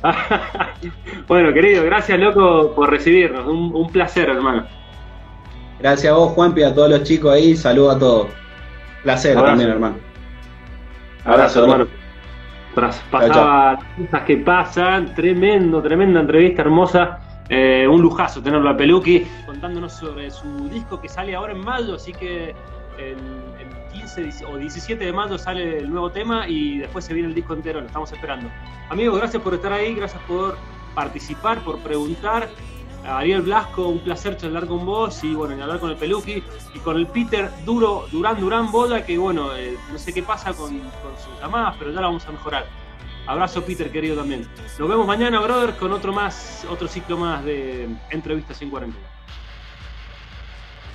bueno, 1.29 1.53
querido, 1.53 1.85
gracias, 1.85 2.19
loco, 2.19 2.73
por 2.75 2.91
recibirnos. 2.91 3.47
Un, 3.47 3.91
placer, 3.91 4.29
hermano. 4.31 4.67
Gracias 5.79 6.13
a 6.13 6.17
vos, 6.17 6.33
Juanpi, 6.33 6.63
a 6.63 6.75
todos 6.75 6.91
los 6.91 7.03
chicos 7.05 7.33
ahí. 7.33 7.57
Saludos 7.57 7.97
a 7.97 7.99
todos. 7.99 8.27
Placer 9.03 9.35
también, 9.37 9.71
hermano. 9.71 9.97
Abrazo, 11.25 11.63
hermano. 11.63 11.87
Pasaba 13.11 13.73
las 13.73 13.85
cosas 14.07 14.23
que 14.23 14.37
pasan. 14.39 15.15
Tremendo, 15.15 15.83
tremenda 15.83 16.21
entrevista 16.21 16.63
hermosa. 16.63 17.19
Eh, 17.53 17.89
un 17.89 18.01
lujazo 18.01 18.41
tenerlo 18.41 18.71
a 18.71 18.77
Peluqui 18.77 19.27
contándonos 19.45 19.93
sobre 19.93 20.31
su 20.31 20.69
disco 20.69 21.01
que 21.01 21.09
sale 21.09 21.35
ahora 21.35 21.53
en 21.53 21.59
mayo, 21.59 21.97
así 21.97 22.13
que 22.13 22.55
el, 22.97 23.17
15 23.93 24.47
o 24.47 24.57
17 24.57 25.05
de 25.05 25.13
mayo 25.13 25.37
sale 25.37 25.79
el 25.79 25.91
nuevo 25.91 26.11
tema 26.11 26.47
y 26.49 26.79
después 26.79 27.05
se 27.05 27.13
viene 27.13 27.29
el 27.29 27.35
disco 27.35 27.55
entero, 27.55 27.81
lo 27.81 27.89
estamos 27.89 28.13
esperando. 28.13 28.49
Amigos, 28.89 29.19
gracias 29.19 29.43
por 29.43 29.55
estar 29.55 29.73
ahí, 29.73 29.97
gracias 29.97 30.23
por 30.29 30.57
participar, 30.95 31.59
por 31.65 31.81
preguntar. 31.81 32.49
Ariel 33.05 33.43
Blasco, 33.43 33.89
un 33.89 33.99
placer 33.99 34.37
charlar 34.37 34.69
con 34.69 34.87
vos 34.87 35.25
y 35.25 35.35
bueno, 35.35 35.57
y 35.57 35.61
hablar 35.61 35.81
con 35.81 35.91
el 35.91 35.97
Peluqui 35.97 36.45
y 36.73 36.79
con 36.79 36.97
el 36.99 37.09
Peter 37.09 37.51
Duro, 37.65 38.07
Durán 38.13 38.39
Durán 38.39 38.71
Boda, 38.71 39.05
que 39.05 39.19
bueno, 39.19 39.57
eh, 39.57 39.77
no 39.91 39.99
sé 39.99 40.13
qué 40.13 40.23
pasa 40.23 40.53
con, 40.53 40.79
con 40.79 41.17
sus 41.17 41.41
llamadas, 41.41 41.75
pero 41.81 41.91
ya 41.91 42.01
la 42.01 42.07
vamos 42.07 42.25
a 42.29 42.31
mejorar. 42.31 42.67
Abrazo 43.31 43.65
Peter, 43.65 43.89
querido 43.93 44.17
también. 44.17 44.45
Nos 44.77 44.89
vemos 44.89 45.07
mañana, 45.07 45.39
brother, 45.39 45.77
con 45.77 45.93
otro 45.93 46.13
más, 46.13 46.67
otro 46.69 46.89
ciclo 46.89 47.17
más 47.17 47.45
de 47.45 47.89
entrevistas 48.11 48.61
en 48.61 48.71
cuarentena. 48.71 49.07